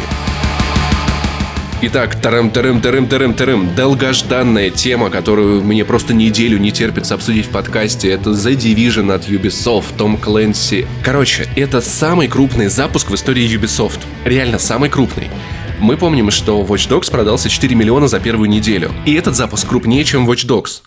Итак, 1.82 2.14
тарым 2.20 2.52
тарым 2.52 2.80
тарым 2.80 3.08
тарым 3.08 3.34
тарым 3.34 3.74
долгожданная 3.74 4.70
тема, 4.70 5.10
которую 5.10 5.64
мне 5.64 5.84
просто 5.84 6.14
неделю 6.14 6.58
не 6.58 6.70
терпится 6.70 7.14
обсудить 7.14 7.46
в 7.46 7.50
подкасте, 7.50 8.10
это 8.10 8.30
The 8.30 8.54
Division 8.56 9.12
от 9.12 9.28
Ubisoft, 9.28 9.96
Том 9.98 10.14
Clancy. 10.14 10.86
Короче, 11.02 11.48
это 11.56 11.80
самый 11.80 12.28
крупный 12.28 12.68
запуск 12.68 13.10
в 13.10 13.14
истории 13.16 13.44
Ubisoft. 13.58 13.98
Реально 14.24 14.60
самый 14.60 14.88
крупный. 14.88 15.30
Мы 15.78 15.96
помним, 15.98 16.30
что 16.30 16.62
Watch 16.62 16.88
Dogs 16.88 17.10
продался 17.10 17.50
4 17.50 17.74
миллиона 17.74 18.08
за 18.08 18.18
первую 18.18 18.48
неделю. 18.48 18.92
И 19.04 19.14
этот 19.14 19.36
запуск 19.36 19.68
крупнее, 19.68 20.04
чем 20.04 20.28
Watch 20.28 20.46
Dogs. 20.46 20.80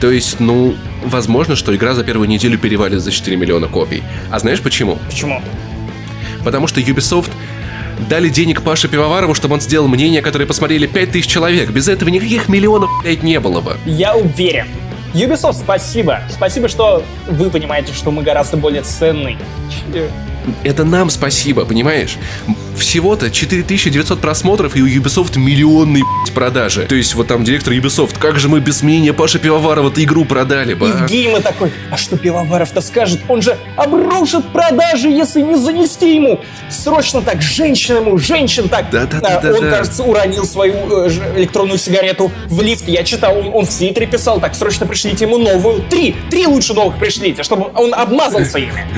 То 0.00 0.10
есть, 0.10 0.40
ну, 0.40 0.74
возможно, 1.04 1.54
что 1.54 1.74
игра 1.74 1.94
за 1.94 2.02
первую 2.02 2.28
неделю 2.28 2.58
перевалит 2.58 3.00
за 3.00 3.12
4 3.12 3.36
миллиона 3.36 3.68
копий. 3.68 4.02
А 4.30 4.38
знаешь 4.40 4.60
почему? 4.60 4.98
Почему? 5.06 5.40
Потому 6.44 6.66
что 6.66 6.80
Ubisoft 6.80 7.30
дали 8.08 8.28
денег 8.28 8.62
Паше 8.62 8.88
Пивоварову, 8.88 9.34
чтобы 9.34 9.54
он 9.54 9.60
сделал 9.60 9.86
мнение, 9.86 10.20
которое 10.20 10.46
посмотрели 10.46 10.86
5000 10.86 11.26
человек. 11.26 11.70
Без 11.70 11.88
этого 11.88 12.08
никаких 12.08 12.48
миллионов, 12.48 12.90
блядь, 13.02 13.22
не 13.22 13.38
было 13.38 13.60
бы. 13.60 13.76
Я 13.86 14.16
уверен. 14.16 14.66
Ubisoft, 15.14 15.60
спасибо. 15.60 16.20
Спасибо, 16.28 16.68
что 16.68 17.04
вы 17.28 17.50
понимаете, 17.50 17.92
что 17.92 18.10
мы 18.10 18.22
гораздо 18.22 18.56
более 18.56 18.82
ценный 18.82 19.38
это 20.62 20.84
нам 20.84 21.10
спасибо, 21.10 21.64
понимаешь? 21.64 22.16
Всего-то 22.76 23.30
4900 23.30 24.20
просмотров 24.20 24.76
и 24.76 24.82
у 24.82 24.86
Ubisoft 24.86 25.38
миллионные 25.38 26.04
продажи. 26.34 26.86
То 26.86 26.94
есть 26.94 27.14
вот 27.14 27.28
там 27.28 27.44
директор 27.44 27.72
Ubisoft, 27.72 28.18
как 28.18 28.38
же 28.38 28.48
мы 28.48 28.60
без 28.60 28.82
мнения 28.82 29.12
Паша 29.12 29.38
Пивоварова-то 29.38 30.02
игру 30.02 30.24
продали 30.24 30.74
бы, 30.74 30.90
а? 30.90 31.02
Евгейма 31.02 31.40
такой, 31.40 31.72
а 31.90 31.96
что 31.96 32.16
Пивоваров-то 32.16 32.80
скажет? 32.80 33.20
Он 33.28 33.40
же 33.42 33.56
обрушит 33.76 34.46
продажи, 34.48 35.08
если 35.08 35.40
не 35.42 35.56
занести 35.56 36.16
ему. 36.16 36.40
Срочно 36.70 37.22
так, 37.22 37.40
женщин 37.40 37.96
ему, 37.96 38.18
женщин 38.18 38.68
так. 38.68 38.90
Да, 38.90 39.06
да, 39.06 39.20
да, 39.20 39.38
а, 39.38 39.40
да, 39.40 39.54
он, 39.54 39.60
да. 39.62 39.70
кажется, 39.70 40.02
уронил 40.02 40.44
свою 40.44 40.74
э, 41.06 41.10
электронную 41.36 41.78
сигарету 41.78 42.30
в 42.46 42.60
лифт. 42.60 42.88
Я 42.88 43.04
читал, 43.04 43.38
он, 43.38 43.50
он 43.54 43.66
в 43.66 43.74
Твиттере 43.74 44.06
писал, 44.06 44.40
так, 44.40 44.54
срочно 44.54 44.86
пришлите 44.86 45.24
ему 45.24 45.38
новую. 45.38 45.82
Три, 45.88 46.16
три 46.30 46.46
лучше 46.46 46.74
новых 46.74 46.98
пришлите, 46.98 47.42
чтобы 47.42 47.70
он 47.74 47.94
обмазался 47.94 48.58
ими. 48.58 48.86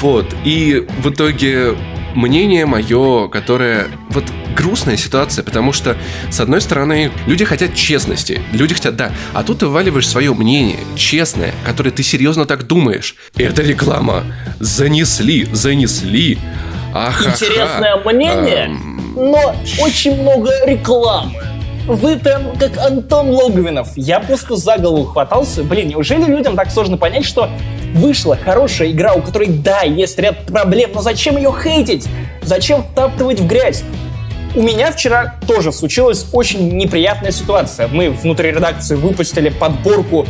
Вот. 0.00 0.34
И 0.44 0.86
в 1.02 1.10
итоге 1.10 1.74
мнение 2.14 2.66
мое, 2.66 3.28
которое... 3.28 3.88
Вот 4.10 4.24
грустная 4.56 4.96
ситуация, 4.96 5.42
потому 5.44 5.72
что, 5.72 5.96
с 6.30 6.40
одной 6.40 6.60
стороны, 6.60 7.10
люди 7.26 7.44
хотят 7.44 7.74
честности. 7.74 8.42
Люди 8.52 8.74
хотят, 8.74 8.96
да. 8.96 9.12
А 9.32 9.42
тут 9.42 9.60
ты 9.60 9.66
вываливаешь 9.66 10.08
свое 10.08 10.34
мнение, 10.34 10.78
честное, 10.96 11.54
которое 11.64 11.90
ты 11.90 12.02
серьезно 12.02 12.46
так 12.46 12.66
думаешь. 12.66 13.14
Это 13.36 13.62
реклама. 13.62 14.24
Занесли, 14.58 15.46
занесли. 15.52 16.38
Ах, 16.92 17.24
Интересное 17.26 17.96
мнение, 18.04 18.66
эм... 18.66 19.14
но 19.14 19.54
очень 19.78 20.20
много 20.20 20.50
рекламы. 20.66 21.49
Вы 21.90 22.14
там 22.14 22.56
как 22.56 22.78
Антон 22.78 23.30
Логвинов. 23.30 23.88
Я 23.96 24.20
просто 24.20 24.54
за 24.54 24.78
голову 24.78 25.06
хватался. 25.06 25.64
Блин, 25.64 25.88
неужели 25.88 26.24
людям 26.24 26.54
так 26.54 26.70
сложно 26.70 26.96
понять, 26.96 27.24
что 27.24 27.50
вышла 27.94 28.36
хорошая 28.36 28.92
игра, 28.92 29.14
у 29.14 29.20
которой, 29.20 29.48
да, 29.48 29.82
есть 29.82 30.16
ряд 30.20 30.46
проблем, 30.46 30.90
но 30.94 31.02
зачем 31.02 31.36
ее 31.36 31.52
хейтить? 31.52 32.06
Зачем 32.42 32.84
втаптывать 32.84 33.40
в 33.40 33.46
грязь? 33.48 33.82
У 34.54 34.62
меня 34.62 34.92
вчера 34.92 35.34
тоже 35.48 35.72
случилась 35.72 36.28
очень 36.32 36.76
неприятная 36.76 37.32
ситуация. 37.32 37.88
Мы 37.88 38.10
внутри 38.10 38.52
редакции 38.52 38.94
выпустили 38.94 39.48
подборку 39.48 40.28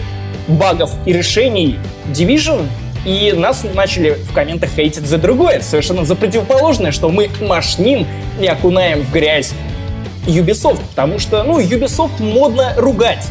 багов 0.49 0.91
и 1.05 1.13
решений 1.13 1.79
Division, 2.07 2.67
и 3.05 3.35
нас 3.37 3.67
начали 3.75 4.13
в 4.13 4.33
комментах 4.33 4.71
хейтить 4.71 5.07
за 5.07 5.19
другое, 5.19 5.61
совершенно 5.61 6.07
за 6.07 6.17
противоположное, 6.17 6.91
что 6.91 7.11
мы 7.11 7.29
машним 7.43 8.07
и 8.41 8.47
окунаем 8.47 9.03
в 9.03 9.13
грязь 9.13 9.53
Ubisoft, 10.27 10.81
потому 10.91 11.19
что, 11.19 11.43
ну, 11.45 11.61
Ubisoft 11.61 12.23
модно 12.23 12.75
ругать. 12.77 13.27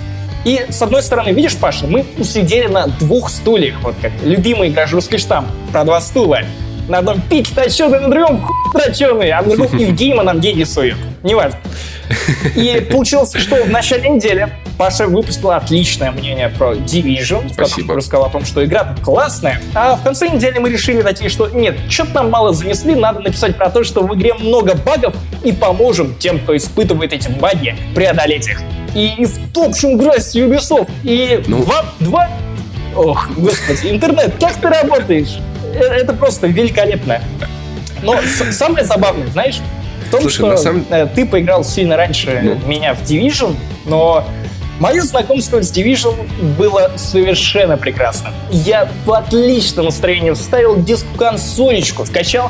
И, 0.45 0.65
с 0.69 0.81
одной 0.81 1.03
стороны, 1.03 1.29
видишь, 1.31 1.55
Паша, 1.57 1.85
мы 1.85 2.05
усидели 2.17 2.67
на 2.67 2.87
двух 2.87 3.29
стульях, 3.29 3.75
вот 3.81 3.95
как 4.01 4.11
любимый 4.23 4.69
игра 4.69 4.85
русский 4.87 5.17
штамп, 5.17 5.47
про 5.71 5.83
два 5.83 5.99
стула. 5.99 6.39
На 6.87 6.99
одном 6.99 7.21
пик 7.21 7.47
точеный, 7.49 7.99
на 7.99 8.09
другом 8.09 8.41
хуй 8.41 8.81
точеный, 8.81 9.31
а 9.31 9.41
на 9.41 9.55
другом 9.55 9.77
Евгейма 9.77 10.23
нам 10.23 10.39
деньги 10.39 10.63
сует. 10.63 10.97
Неважно. 11.23 11.59
И 12.55 12.87
получилось, 12.91 13.33
что 13.35 13.63
в 13.63 13.69
начале 13.69 14.09
недели 14.09 14.49
Паша 14.77 15.07
выпустила 15.07 15.57
отличное 15.57 16.11
мнение 16.11 16.49
про 16.49 16.73
Division, 16.73 17.51
в 17.51 17.55
котором 17.55 17.97
рассказал 17.97 18.25
о 18.25 18.29
том, 18.29 18.45
что 18.45 18.63
игра 18.63 18.95
классная. 19.03 19.61
А 19.75 19.95
в 19.95 20.03
конце 20.03 20.29
недели 20.29 20.57
мы 20.57 20.69
решили 20.69 21.01
такие, 21.01 21.29
что 21.29 21.47
нет, 21.49 21.77
что-то 21.89 22.13
нам 22.15 22.29
мало 22.31 22.53
занесли, 22.53 22.95
надо 22.95 23.19
написать 23.19 23.57
про 23.57 23.69
то, 23.69 23.83
что 23.83 24.03
в 24.03 24.15
игре 24.15 24.33
много 24.33 24.75
багов 24.75 25.15
и 25.43 25.51
поможем 25.51 26.15
тем, 26.15 26.39
кто 26.39 26.55
испытывает 26.55 27.13
эти 27.13 27.29
баги, 27.29 27.75
преодолеть 27.93 28.47
их 28.47 28.61
и 28.95 29.25
в 29.25 29.53
топшем 29.53 29.97
грязь 29.97 30.35
Ubisoft. 30.35 30.89
И 31.03 31.43
ну... 31.47 31.63
два, 31.63 31.85
два... 31.99 32.29
Ох, 32.95 33.29
господи, 33.37 33.91
интернет, 33.91 34.33
как 34.39 34.53
ты 34.53 34.67
работаешь? 34.67 35.37
Э, 35.75 35.83
это 35.83 36.13
просто 36.13 36.47
великолепно. 36.47 37.21
Но 38.01 38.17
самое 38.51 38.85
забавное, 38.85 39.27
знаешь, 39.27 39.59
в 40.09 40.11
том, 40.11 40.21
Слушай, 40.21 40.35
что 40.35 40.57
самом... 40.57 40.85
Э, 40.89 41.07
ты 41.07 41.25
поиграл 41.25 41.63
сильно 41.63 41.95
раньше 41.95 42.41
ну. 42.43 42.67
меня 42.67 42.93
в 42.93 43.01
Division, 43.03 43.55
но 43.85 44.25
Мое 44.79 45.01
знакомство 45.01 45.61
с 45.61 45.73
Division 45.73 46.15
было 46.57 46.91
совершенно 46.95 47.75
прекрасным. 47.75 48.33
Я 48.49 48.87
в 49.05 49.11
отличном 49.11 49.87
настроении 49.87 50.31
вставил 50.31 50.81
диск 50.81 51.05
в 51.13 51.17
консолечку, 51.17 52.05
скачал 52.05 52.49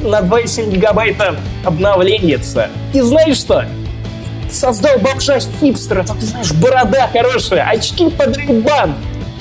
на 0.00 0.20
2,7 0.20 0.72
гигабайта 0.72 1.36
обновление. 1.66 2.40
И 2.94 3.00
знаешь 3.02 3.36
что? 3.36 3.66
создал 4.50 4.98
бомжа 4.98 5.38
хипстера, 5.60 6.04
там, 6.04 6.18
ты 6.18 6.26
знаешь, 6.26 6.52
борода 6.52 7.08
хорошая, 7.12 7.68
очки 7.68 8.08
под 8.10 8.36
рейбан, 8.36 8.94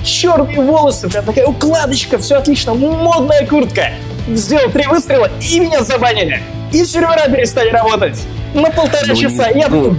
черные 0.04 0.62
волосы, 0.62 1.10
прям 1.10 1.26
такая 1.26 1.46
укладочка, 1.46 2.18
все 2.18 2.36
отлично, 2.36 2.74
модная 2.74 3.46
куртка. 3.46 3.92
Сделал 4.28 4.72
три 4.72 4.88
выстрела, 4.88 5.30
и 5.42 5.60
меня 5.60 5.84
забанили. 5.84 6.42
И 6.76 6.84
сервера 6.84 7.30
перестали 7.30 7.70
работать. 7.70 8.20
На 8.54 8.70
полтора 8.70 9.08
ну, 9.08 9.16
часа. 9.16 9.48
Я 9.48 9.70
ну, 9.70 9.96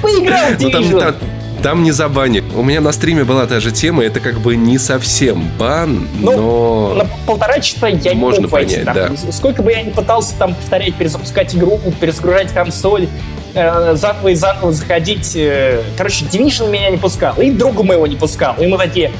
поиграл 0.00 0.50
в 0.56 0.60
ну, 0.60 0.70
там, 0.70 0.90
там, 0.90 1.14
там 1.60 1.82
не 1.82 1.90
забанили. 1.90 2.44
У 2.54 2.62
меня 2.62 2.80
на 2.80 2.92
стриме 2.92 3.24
была 3.24 3.46
та 3.46 3.58
же 3.58 3.72
тема, 3.72 4.04
это 4.04 4.20
как 4.20 4.38
бы 4.38 4.54
не 4.54 4.78
совсем 4.78 5.50
бан, 5.58 6.06
ну, 6.20 6.36
но... 6.36 6.94
На 6.94 7.06
полтора 7.26 7.58
часа 7.58 7.88
я 7.88 8.14
не 8.14 8.20
Можно 8.20 8.42
мог 8.42 8.52
понять, 8.52 8.84
там. 8.84 8.94
да. 8.94 9.10
Сколько 9.32 9.64
бы 9.64 9.72
я 9.72 9.82
ни 9.82 9.90
пытался 9.90 10.36
там 10.38 10.54
повторять, 10.54 10.94
перезапускать 10.94 11.52
игру, 11.56 11.80
перезагружать 12.00 12.52
консоль, 12.52 13.08
э, 13.54 13.96
заново 13.96 14.28
и 14.28 14.34
заново 14.36 14.72
заходить. 14.72 15.32
Э, 15.34 15.82
короче, 15.96 16.26
Division 16.26 16.70
меня 16.70 16.90
не 16.90 16.96
пускал, 16.96 17.34
и 17.40 17.50
друга 17.50 17.82
моего 17.82 18.06
не 18.06 18.14
пускал. 18.14 18.54
И 18.60 18.68
мы 18.68 18.78
такие, 18.78 19.10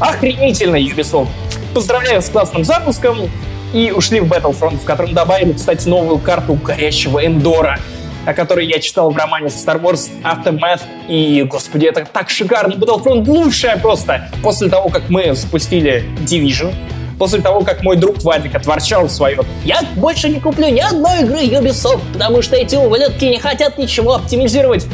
охренительно, 0.00 0.74
Ubisoft. 0.74 1.28
Поздравляю 1.72 2.20
с 2.22 2.28
классным 2.28 2.64
запуском. 2.64 3.30
И 3.76 3.90
ушли 3.90 4.20
в 4.20 4.32
Battlefront, 4.32 4.78
в 4.78 4.84
котором 4.86 5.12
добавили, 5.12 5.52
кстати, 5.52 5.86
новую 5.86 6.18
карту 6.18 6.54
горящего 6.54 7.26
Эндора, 7.26 7.78
о 8.24 8.32
которой 8.32 8.66
я 8.66 8.80
читал 8.80 9.10
в 9.10 9.16
романе 9.18 9.48
Star 9.48 9.78
Wars 9.78 10.08
Aftermath. 10.22 10.80
И, 11.08 11.42
господи, 11.42 11.84
это 11.84 12.06
так 12.10 12.30
шикарно. 12.30 12.72
Battlefront 12.72 13.28
лучшая 13.28 13.76
просто. 13.76 14.30
После 14.42 14.70
того, 14.70 14.88
как 14.88 15.10
мы 15.10 15.34
запустили 15.34 16.06
Division, 16.20 16.74
после 17.18 17.42
того, 17.42 17.60
как 17.60 17.82
мой 17.82 17.98
друг 17.98 18.22
Вадик 18.22 18.54
отворчал 18.54 19.10
свое 19.10 19.40
«Я 19.62 19.82
больше 19.96 20.30
не 20.30 20.40
куплю 20.40 20.68
ни 20.68 20.80
одной 20.80 21.20
игры 21.20 21.40
Ubisoft, 21.40 22.00
потому 22.14 22.40
что 22.40 22.56
эти 22.56 22.76
ублюдки 22.76 23.26
не 23.26 23.40
хотят 23.40 23.76
ничего 23.76 24.14
оптимизировать». 24.14 24.86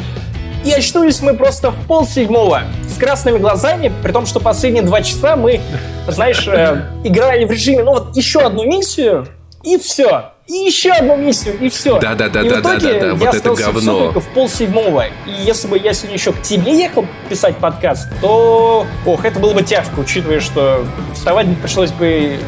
И 0.65 0.71
очнулись 0.73 1.21
мы 1.21 1.35
просто 1.35 1.71
в 1.71 1.87
пол 1.87 2.05
седьмого 2.05 2.63
с 2.93 2.97
красными 2.97 3.37
глазами, 3.37 3.91
при 4.01 4.11
том, 4.11 4.25
что 4.25 4.39
последние 4.39 4.83
два 4.83 5.01
часа 5.01 5.35
мы, 5.35 5.59
знаешь, 6.07 6.47
э, 6.47 6.83
играли 7.03 7.45
в 7.45 7.51
режиме, 7.51 7.83
ну 7.83 7.91
вот 7.91 8.15
еще 8.15 8.39
одну 8.41 8.65
миссию, 8.65 9.27
и 9.63 9.77
все. 9.77 10.31
и 10.47 10.53
еще 10.53 10.91
одну 10.91 11.15
миссию, 11.15 11.57
и 11.59 11.69
все. 11.69 11.99
Да, 11.99 12.15
да, 12.15 12.27
да, 12.29 12.41
и 12.41 12.49
да, 12.49 12.61
да, 12.61 12.73
да, 12.73 12.79
да, 12.79 12.89
я 13.07 13.13
вот 13.13 13.35
это 13.35 13.53
говно. 13.55 13.99
только 13.99 14.19
в 14.19 14.27
пол 14.29 14.49
седьмого. 14.49 15.05
И 15.25 15.31
если 15.45 15.67
бы 15.67 15.77
я 15.77 15.93
сегодня 15.93 16.17
еще 16.17 16.33
к 16.33 16.41
тебе 16.41 16.77
ехал 16.77 17.05
писать 17.29 17.55
подкаст, 17.57 18.09
то, 18.21 18.85
ох, 19.05 19.25
это 19.25 19.39
было 19.39 19.53
бы 19.53 19.63
тяжко, 19.63 19.99
учитывая, 19.99 20.41
что 20.41 20.85
вставать 21.13 21.47
пришлось 21.59 21.91
бы 21.91 22.39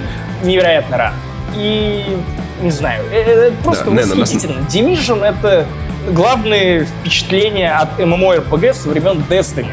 невероятно 0.43 0.97
рано. 0.97 1.15
И 1.55 2.03
не 2.61 2.71
знаю, 2.71 3.05
э, 3.11 3.15
э, 3.15 3.31
это 3.47 3.63
просто 3.63 3.85
Да, 3.85 3.91
не, 3.91 3.97
на 4.01 4.05
нас- 4.07 4.17
восхитительно. 4.17 4.65
Division 4.67 5.23
это 5.25 5.65
главное 6.09 6.85
впечатление 6.85 7.71
от 7.71 7.97
MMORPG 7.99 8.73
со 8.73 8.89
времен 8.89 9.23
Destiny. 9.29 9.71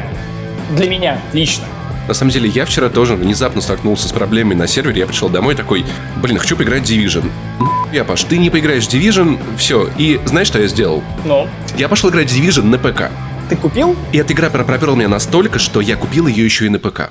Для 0.71 0.89
меня 0.89 1.19
лично. 1.33 1.65
На 2.07 2.13
самом 2.13 2.31
деле, 2.31 2.49
я 2.49 2.65
вчера 2.65 2.89
тоже 2.89 3.15
внезапно 3.15 3.61
столкнулся 3.61 4.09
с 4.09 4.11
проблемой 4.11 4.55
на 4.55 4.67
сервере. 4.67 4.99
Я 5.01 5.07
пришел 5.07 5.29
домой 5.29 5.55
такой, 5.55 5.85
блин, 6.17 6.37
хочу 6.37 6.57
поиграть 6.57 6.81
в 6.87 6.91
Division. 6.91 7.29
Я, 7.93 8.03
Паш, 8.03 8.23
ты 8.23 8.37
не 8.37 8.49
поиграешь 8.49 8.85
в 8.87 8.93
Division, 8.93 9.39
все. 9.57 9.89
И 9.97 10.19
знаешь, 10.25 10.47
что 10.47 10.59
я 10.59 10.67
сделал? 10.67 11.01
Но 11.23 11.47
Я 11.77 11.87
пошел 11.87 12.09
играть 12.09 12.29
в 12.29 12.35
Division 12.37 12.63
на 12.63 12.77
ПК. 12.77 13.09
ты 13.49 13.55
купил? 13.55 13.95
И 14.11 14.17
эта 14.17 14.33
игра 14.33 14.49
про- 14.49 14.63
проперла 14.65 14.95
меня 14.95 15.07
настолько, 15.07 15.59
что 15.59 15.79
я 15.79 15.95
купил 15.95 16.27
ее 16.27 16.43
еще 16.43 16.65
и 16.65 16.69
на 16.69 16.79
ПК. 16.79 17.09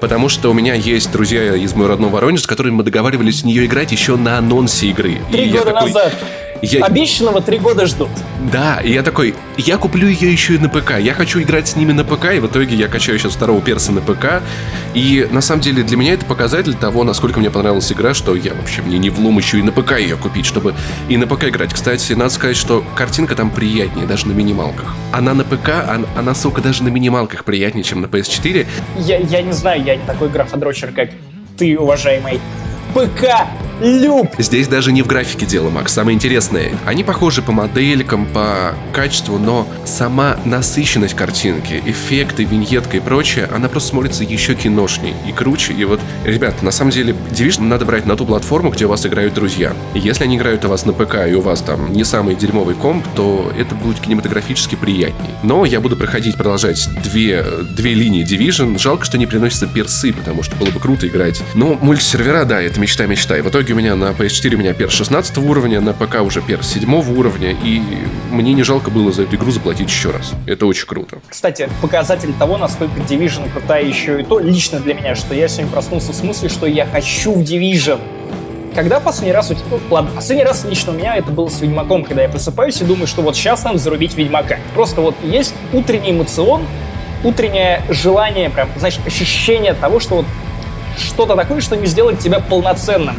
Потому 0.00 0.28
что 0.28 0.50
у 0.50 0.54
меня 0.54 0.74
есть 0.74 1.10
друзья 1.10 1.54
из 1.56 1.74
моего 1.74 1.88
родного 1.88 2.12
Воронежа, 2.12 2.44
с 2.44 2.46
которыми 2.46 2.76
мы 2.76 2.82
договаривались 2.84 3.42
в 3.42 3.46
нее 3.46 3.66
играть 3.66 3.92
еще 3.92 4.16
на 4.16 4.38
анонсе 4.38 4.86
игры. 4.88 5.18
Три 5.32 5.46
И 5.48 5.50
года 5.50 5.72
такой, 5.72 5.88
назад. 5.88 6.14
Я- 6.62 6.84
Обещанного 6.84 7.40
три 7.40 7.58
года 7.58 7.86
ждут. 7.86 8.10
Да, 8.52 8.80
и 8.80 8.92
я 8.92 9.02
такой, 9.02 9.34
я 9.56 9.76
куплю 9.78 10.06
ее 10.08 10.30
еще 10.32 10.54
и 10.54 10.58
на 10.58 10.68
ПК. 10.68 10.98
Я 10.98 11.14
хочу 11.14 11.40
играть 11.40 11.68
с 11.68 11.76
ними 11.76 11.92
на 11.92 12.04
ПК, 12.04 12.32
и 12.34 12.38
в 12.40 12.46
итоге 12.46 12.74
я 12.76 12.88
качаю 12.88 13.18
сейчас 13.18 13.32
второго 13.34 13.60
перса 13.60 13.92
на 13.92 14.00
ПК. 14.00 14.42
И 14.94 15.26
на 15.30 15.40
самом 15.40 15.60
деле 15.62 15.82
для 15.82 15.96
меня 15.96 16.14
это 16.14 16.24
показатель 16.26 16.74
того, 16.74 17.04
насколько 17.04 17.40
мне 17.40 17.50
понравилась 17.50 17.90
игра, 17.92 18.14
что 18.14 18.34
я 18.34 18.54
вообще 18.54 18.82
мне 18.82 18.98
не 18.98 19.10
влом 19.10 19.38
еще 19.38 19.58
и 19.58 19.62
на 19.62 19.72
ПК 19.72 19.98
ее 19.98 20.16
купить, 20.16 20.46
чтобы 20.46 20.74
и 21.08 21.16
на 21.16 21.26
ПК 21.26 21.44
играть. 21.44 21.72
Кстати, 21.72 22.12
надо 22.12 22.30
сказать, 22.30 22.56
что 22.56 22.84
картинка 22.94 23.34
там 23.34 23.50
приятнее, 23.50 24.06
даже 24.06 24.26
на 24.28 24.32
минималках. 24.32 24.94
Она 25.12 25.34
на 25.34 25.44
ПК, 25.44 25.68
она, 25.88 26.06
она 26.16 26.34
сука, 26.34 26.60
даже 26.60 26.82
на 26.84 26.88
минималках 26.88 27.44
приятнее, 27.44 27.84
чем 27.84 28.00
на 28.00 28.06
PS4. 28.06 28.66
Я, 28.98 29.18
я 29.18 29.42
не 29.42 29.52
знаю, 29.52 29.82
я 29.84 29.96
не 29.96 30.04
такой 30.06 30.28
графодрочер, 30.28 30.92
как 30.92 31.10
ты, 31.56 31.76
уважаемый. 31.78 32.40
ПК 32.94 33.46
Люб! 33.84 34.34
Здесь 34.38 34.66
даже 34.66 34.92
не 34.92 35.02
в 35.02 35.06
графике 35.06 35.44
дело, 35.44 35.68
Макс. 35.68 35.92
Самое 35.92 36.14
интересное, 36.14 36.72
они 36.86 37.04
похожи 37.04 37.42
по 37.42 37.52
моделькам, 37.52 38.24
по 38.24 38.74
качеству, 38.94 39.38
но 39.38 39.68
сама 39.84 40.38
насыщенность 40.46 41.14
картинки, 41.14 41.82
эффекты, 41.84 42.44
виньетка 42.44 42.96
и 42.96 43.00
прочее, 43.00 43.46
она 43.54 43.68
просто 43.68 43.90
смотрится 43.90 44.24
еще 44.24 44.54
киношней 44.54 45.14
и 45.28 45.32
круче. 45.32 45.74
И 45.74 45.84
вот, 45.84 46.00
ребят, 46.24 46.62
на 46.62 46.70
самом 46.70 46.92
деле, 46.92 47.14
Division 47.30 47.64
надо 47.64 47.84
брать 47.84 48.06
на 48.06 48.16
ту 48.16 48.24
платформу, 48.24 48.70
где 48.70 48.86
у 48.86 48.88
вас 48.88 49.04
играют 49.04 49.34
друзья. 49.34 49.74
Если 49.92 50.24
они 50.24 50.38
играют 50.38 50.64
у 50.64 50.68
вас 50.68 50.86
на 50.86 50.94
ПК, 50.94 51.16
и 51.28 51.34
у 51.34 51.42
вас 51.42 51.60
там 51.60 51.92
не 51.92 52.04
самый 52.04 52.36
дерьмовый 52.36 52.76
комп, 52.76 53.06
то 53.14 53.52
это 53.54 53.74
будет 53.74 54.00
кинематографически 54.00 54.76
приятней. 54.76 55.28
Но 55.42 55.66
я 55.66 55.82
буду 55.82 55.94
проходить, 55.94 56.36
продолжать 56.36 56.88
две, 57.02 57.44
две 57.76 57.92
линии 57.92 58.24
Division. 58.24 58.78
Жалко, 58.78 59.04
что 59.04 59.18
не 59.18 59.26
приносятся 59.26 59.66
персы, 59.66 60.14
потому 60.14 60.42
что 60.42 60.56
было 60.56 60.70
бы 60.70 60.80
круто 60.80 61.06
играть. 61.06 61.42
Но 61.54 61.74
мультисервера, 61.74 62.46
да, 62.46 62.62
это 62.62 62.80
мечта-мечта. 62.80 63.36
И 63.36 63.42
в 63.42 63.50
итоге 63.50 63.73
у 63.74 63.76
меня 63.76 63.96
на 63.96 64.10
PS4 64.10 64.54
у 64.54 64.58
меня 64.58 64.72
перс 64.72 64.92
16 64.94 65.36
уровня, 65.38 65.80
на 65.80 65.92
ПК 65.92 66.22
уже 66.22 66.40
перс 66.40 66.68
7 66.74 66.94
уровня, 67.18 67.50
и 67.50 67.82
мне 68.30 68.52
не 68.52 68.62
жалко 68.62 68.88
было 68.88 69.10
за 69.10 69.24
эту 69.24 69.34
игру 69.34 69.50
заплатить 69.50 69.88
еще 69.88 70.12
раз. 70.12 70.32
Это 70.46 70.66
очень 70.66 70.86
круто. 70.86 71.18
Кстати, 71.28 71.68
показатель 71.82 72.32
того, 72.34 72.56
насколько 72.56 73.00
Division 73.00 73.50
крутая 73.50 73.84
еще 73.84 74.20
и 74.20 74.22
то, 74.22 74.38
лично 74.38 74.78
для 74.78 74.94
меня, 74.94 75.16
что 75.16 75.34
я 75.34 75.48
сегодня 75.48 75.72
проснулся 75.72 76.12
с 76.12 76.22
мыслью, 76.22 76.50
что 76.50 76.66
я 76.66 76.86
хочу 76.86 77.32
в 77.32 77.40
Division. 77.40 78.00
Когда 78.76 79.00
последний 79.00 79.32
раз 79.32 79.50
у 79.50 79.54
тебя... 79.54 79.64
ну, 79.72 79.80
Ладно, 79.90 80.12
последний 80.14 80.44
раз 80.44 80.64
лично 80.64 80.92
у 80.92 80.94
меня 80.94 81.16
это 81.16 81.32
было 81.32 81.48
с 81.48 81.60
Ведьмаком, 81.60 82.04
когда 82.04 82.22
я 82.22 82.28
просыпаюсь 82.28 82.80
и 82.80 82.84
думаю, 82.84 83.08
что 83.08 83.22
вот 83.22 83.34
сейчас 83.34 83.64
надо 83.64 83.78
зарубить 83.78 84.16
Ведьмака. 84.16 84.58
Просто 84.74 85.00
вот 85.00 85.16
есть 85.24 85.52
утренний 85.72 86.12
эмоцион, 86.12 86.62
утреннее 87.24 87.82
желание, 87.88 88.50
прям, 88.50 88.68
знаешь, 88.76 89.00
ощущение 89.04 89.74
того, 89.74 89.98
что 89.98 90.18
вот 90.18 90.26
что-то 90.96 91.34
такое, 91.34 91.60
что 91.60 91.76
не 91.76 91.86
сделает 91.86 92.20
тебя 92.20 92.38
полноценным. 92.38 93.16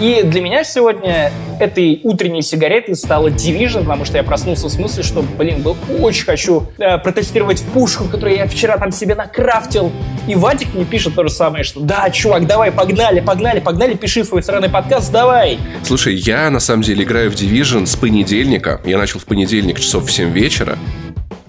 И 0.00 0.22
для 0.22 0.40
меня 0.40 0.62
сегодня 0.62 1.32
этой 1.58 2.00
утренней 2.04 2.42
сигаретой 2.42 2.94
стала 2.94 3.28
Division, 3.30 3.80
потому 3.80 4.04
что 4.04 4.16
я 4.16 4.22
проснулся 4.22 4.68
с 4.68 4.78
мыслью, 4.78 5.02
что, 5.02 5.22
блин, 5.22 5.62
был 5.62 5.76
очень 5.98 6.24
хочу 6.24 6.68
э, 6.78 6.98
протестировать 6.98 7.64
пушку, 7.74 8.04
которую 8.04 8.36
я 8.36 8.46
вчера 8.46 8.78
там 8.78 8.92
себе 8.92 9.16
накрафтил. 9.16 9.90
И 10.28 10.36
Вадик 10.36 10.72
мне 10.72 10.84
пишет 10.84 11.16
то 11.16 11.24
же 11.24 11.30
самое, 11.30 11.64
что 11.64 11.80
да, 11.80 12.10
чувак, 12.10 12.46
давай, 12.46 12.70
погнали, 12.70 13.18
погнали, 13.18 13.58
погнали, 13.58 13.94
пиши 13.94 14.24
свой 14.24 14.44
сраный 14.44 14.68
подкаст, 14.68 15.10
давай. 15.10 15.58
Слушай, 15.82 16.14
я 16.14 16.48
на 16.50 16.60
самом 16.60 16.82
деле 16.82 17.02
играю 17.02 17.32
в 17.32 17.34
Division 17.34 17.84
с 17.84 17.96
понедельника. 17.96 18.80
Я 18.84 18.98
начал 18.98 19.18
в 19.18 19.24
понедельник 19.24 19.80
часов 19.80 20.04
в 20.04 20.12
7 20.12 20.30
вечера. 20.30 20.78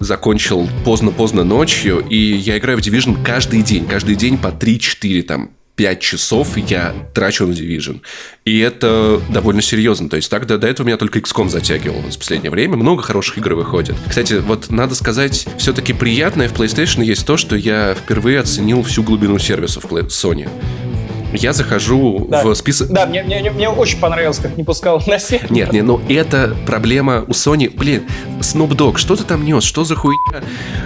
Закончил 0.00 0.68
поздно-поздно 0.84 1.44
ночью, 1.44 2.00
и 2.00 2.16
я 2.16 2.58
играю 2.58 2.78
в 2.78 2.80
Division 2.80 3.22
каждый 3.22 3.62
день. 3.62 3.86
Каждый 3.86 4.16
день 4.16 4.38
по 4.38 4.48
3-4 4.48 5.22
там 5.22 5.50
5 5.80 5.98
часов 5.98 6.58
я 6.58 6.94
трачу 7.14 7.46
на 7.46 7.52
Division. 7.52 8.02
И 8.44 8.58
это 8.58 9.18
довольно 9.30 9.62
серьезно. 9.62 10.10
То 10.10 10.16
есть 10.16 10.30
так 10.30 10.46
до, 10.46 10.58
до 10.58 10.66
этого 10.66 10.86
меня 10.86 10.98
только 10.98 11.20
XCOM 11.20 11.48
затягивал 11.48 12.02
в 12.02 12.18
последнее 12.18 12.50
время. 12.50 12.76
Много 12.76 13.02
хороших 13.02 13.38
игр 13.38 13.54
выходит. 13.54 13.96
Кстати, 14.06 14.34
вот 14.34 14.70
надо 14.70 14.94
сказать, 14.94 15.46
все-таки 15.56 15.94
приятное 15.94 16.50
в 16.50 16.52
PlayStation 16.52 17.02
есть 17.02 17.24
то, 17.24 17.38
что 17.38 17.56
я 17.56 17.94
впервые 17.94 18.40
оценил 18.40 18.82
всю 18.82 19.02
глубину 19.02 19.38
сервисов 19.38 19.86
Sony. 19.86 20.50
Я 21.32 21.52
захожу 21.52 22.26
Да. 22.28 22.44
в 22.44 22.54
список... 22.54 22.88
Да, 22.88 23.06
мне, 23.06 23.22
мне, 23.22 23.50
мне 23.50 23.68
очень 23.68 23.98
понравилось, 23.98 24.38
как 24.38 24.56
не 24.56 24.64
пускал 24.64 25.02
на 25.06 25.18
сервер. 25.18 25.50
Нет, 25.50 25.72
не, 25.72 25.82
ну 25.82 26.00
это 26.08 26.56
проблема 26.66 27.24
у 27.26 27.32
Sony. 27.32 27.70
Блин, 27.74 28.02
Snoop 28.40 28.70
Dogg, 28.70 28.96
что 28.96 29.16
ты 29.16 29.24
там 29.24 29.44
нес? 29.44 29.64
Что 29.64 29.84
за 29.84 29.94
хуйня? 29.94 30.42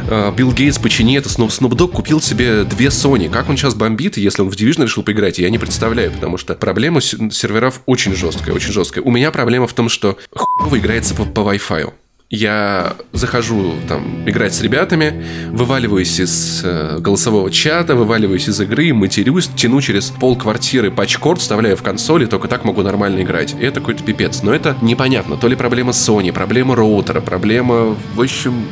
А, 0.08 0.32
Билл 0.32 0.52
Гейтс, 0.52 0.78
почини 0.78 1.16
это. 1.16 1.28
Snoop, 1.28 1.48
Snoop 1.48 1.70
Dogg 1.70 1.92
купил 1.92 2.20
себе 2.20 2.64
две 2.64 2.86
Sony. 2.86 3.28
Как 3.30 3.48
он 3.48 3.56
сейчас 3.56 3.74
бомбит, 3.74 4.16
если 4.16 4.42
он 4.42 4.50
в 4.50 4.54
Division 4.54 4.82
решил 4.84 5.02
поиграть, 5.02 5.38
я 5.38 5.50
не 5.50 5.58
представляю, 5.58 6.12
потому 6.12 6.36
что 6.36 6.54
проблема 6.54 7.00
серверов 7.00 7.80
очень 7.86 8.14
жесткая, 8.14 8.54
очень 8.54 8.72
жесткая. 8.72 9.04
У 9.04 9.10
меня 9.10 9.30
проблема 9.30 9.66
в 9.66 9.72
том, 9.72 9.88
что 9.88 10.16
хуево 10.34 10.78
играется 10.78 11.14
по, 11.14 11.24
по 11.24 11.40
Wi-Fi. 11.40 11.92
Я 12.34 12.96
захожу 13.12 13.74
там 13.86 14.28
играть 14.28 14.52
с 14.52 14.60
ребятами, 14.60 15.24
вываливаюсь 15.52 16.18
из 16.18 16.62
э, 16.64 16.98
голосового 16.98 17.48
чата, 17.48 17.94
вываливаюсь 17.94 18.48
из 18.48 18.60
игры, 18.60 18.92
матерюсь, 18.92 19.48
тяну 19.54 19.80
через 19.80 20.10
пол 20.10 20.34
квартиры 20.34 20.90
патчкорд, 20.90 21.40
вставляю 21.40 21.76
в 21.76 21.82
консоли, 21.84 22.26
только 22.26 22.48
так 22.48 22.64
могу 22.64 22.82
нормально 22.82 23.22
играть. 23.22 23.54
И 23.60 23.64
это 23.64 23.78
какой-то 23.78 24.02
пипец. 24.02 24.42
Но 24.42 24.52
это 24.52 24.76
непонятно. 24.82 25.36
То 25.36 25.46
ли 25.46 25.54
проблема 25.54 25.92
Sony, 25.92 26.32
проблема 26.32 26.74
роутера, 26.74 27.20
проблема... 27.20 27.96
В 28.16 28.20
общем, 28.20 28.66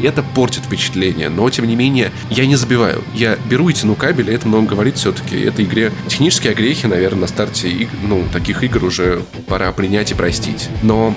и 0.00 0.06
это 0.06 0.22
портит 0.22 0.62
впечатление, 0.66 1.30
но 1.30 1.50
тем 1.50 1.66
не 1.66 1.74
менее 1.74 2.12
я 2.30 2.46
не 2.46 2.54
забиваю. 2.54 3.02
Я 3.12 3.36
беру 3.50 3.68
и 3.70 3.72
тяну 3.72 3.96
кабель, 3.96 4.30
и 4.30 4.32
это 4.32 4.46
много 4.46 4.68
говорит 4.68 4.98
все-таки. 4.98 5.36
Этой 5.36 5.64
игре 5.64 5.90
технические 6.06 6.52
огрехи, 6.52 6.86
наверное, 6.86 7.22
на 7.22 7.26
старте 7.26 7.88
ну, 8.04 8.22
таких 8.32 8.62
игр 8.62 8.84
уже 8.84 9.22
пора 9.48 9.72
принять 9.72 10.12
и 10.12 10.14
простить. 10.14 10.68
Но 10.84 11.12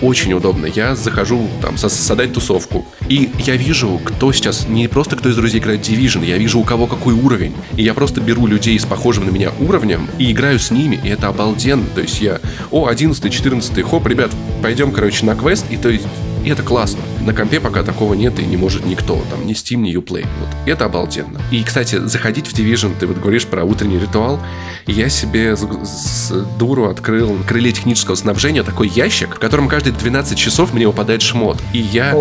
очень 0.00 0.32
удобно. 0.32 0.66
Я 0.66 0.94
захожу 0.94 1.48
там 1.62 1.76
со- 1.76 1.88
создать 1.88 2.32
тусовку. 2.32 2.86
И 3.08 3.30
я 3.38 3.56
вижу, 3.56 4.00
кто 4.04 4.32
сейчас, 4.32 4.68
не 4.68 4.88
просто 4.88 5.16
кто 5.16 5.28
из 5.28 5.36
друзей 5.36 5.60
играет 5.60 5.80
Division, 5.80 6.24
я 6.24 6.38
вижу 6.38 6.58
у 6.60 6.64
кого 6.64 6.86
какой 6.86 7.14
уровень. 7.14 7.54
И 7.76 7.82
я 7.82 7.94
просто 7.94 8.20
беру 8.20 8.46
людей 8.46 8.78
с 8.78 8.84
похожим 8.84 9.26
на 9.26 9.30
меня 9.30 9.50
уровнем 9.60 10.08
и 10.18 10.30
играю 10.32 10.58
с 10.58 10.70
ними, 10.70 10.98
и 11.02 11.08
это 11.08 11.28
обалденно. 11.28 11.86
То 11.94 12.00
есть 12.00 12.20
я, 12.20 12.40
о, 12.70 12.86
11 12.86 13.32
14 13.32 13.82
хоп, 13.82 14.06
ребят, 14.06 14.30
пойдем, 14.62 14.92
короче, 14.92 15.24
на 15.26 15.34
квест, 15.34 15.66
и 15.70 15.76
то 15.76 15.88
есть 15.88 16.04
и 16.44 16.50
это 16.50 16.62
классно. 16.62 17.00
На 17.24 17.34
компе 17.34 17.60
пока 17.60 17.82
такого 17.82 18.14
нет 18.14 18.38
и 18.38 18.44
не 18.44 18.56
может 18.56 18.86
никто. 18.86 19.22
Там 19.30 19.46
ни 19.46 19.52
Steam, 19.54 19.76
ни 19.78 19.94
Uplay. 19.96 20.26
Вот. 20.40 20.48
Это 20.66 20.84
обалденно. 20.86 21.40
И, 21.50 21.62
кстати, 21.62 21.96
заходить 22.06 22.46
в 22.46 22.54
Division, 22.54 22.92
ты 22.98 23.06
вот 23.06 23.18
говоришь 23.18 23.46
про 23.46 23.64
утренний 23.64 23.98
ритуал. 23.98 24.40
Я 24.86 25.08
себе 25.08 25.56
с, 25.56 26.32
дуру 26.58 26.88
открыл 26.88 27.32
в 27.34 27.44
крыле 27.46 27.72
технического 27.72 28.14
снабжения 28.14 28.62
такой 28.62 28.88
ящик, 28.88 29.34
в 29.36 29.38
котором 29.38 29.68
каждые 29.68 29.92
12 29.94 30.38
часов 30.38 30.72
мне 30.72 30.86
выпадает 30.86 31.20
шмот. 31.22 31.58
И 31.72 31.78
я 31.78 32.14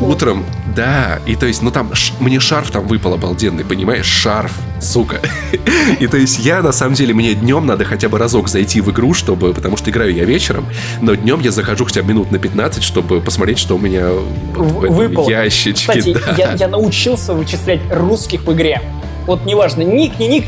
утром, 0.00 0.44
да, 0.76 1.20
и 1.26 1.36
то 1.36 1.46
есть, 1.46 1.62
ну 1.62 1.70
там, 1.70 1.94
ш- 1.94 2.14
мне 2.20 2.40
шарф 2.40 2.70
там 2.70 2.86
выпал 2.86 3.14
обалденный, 3.14 3.64
понимаешь? 3.64 4.06
Шарф, 4.06 4.52
сука. 4.80 5.20
И 6.00 6.06
то 6.06 6.16
есть 6.16 6.38
я, 6.38 6.62
на 6.62 6.72
самом 6.72 6.94
деле, 6.94 7.12
мне 7.14 7.34
днем 7.34 7.66
надо 7.66 7.84
хотя 7.84 8.08
бы 8.08 8.18
разок 8.18 8.48
зайти 8.48 8.80
в 8.80 8.90
игру, 8.90 9.12
чтобы, 9.14 9.52
потому 9.52 9.76
что 9.76 9.90
играю 9.90 10.14
я 10.14 10.24
вечером, 10.24 10.66
но 11.00 11.14
днем 11.14 11.40
я 11.40 11.50
захожу 11.50 11.84
хотя 11.84 12.02
бы 12.02 12.08
минут 12.10 12.30
на 12.30 12.38
15, 12.38 12.82
чтобы 12.82 13.20
посмотреть, 13.20 13.58
что 13.58 13.74
у 13.76 13.78
меня 13.78 14.08
в, 14.54 14.84
этом 14.84 14.94
Выпало. 14.94 15.28
ящичке. 15.30 15.74
Кстати, 16.00 16.12
да. 16.14 16.34
я, 16.36 16.52
я 16.52 16.68
научился 16.68 17.32
вычислять 17.34 17.80
русских 17.90 18.42
в 18.44 18.52
игре. 18.52 18.80
Вот 19.26 19.44
неважно, 19.44 19.82
ник, 19.82 20.18
не 20.18 20.28
ник. 20.28 20.44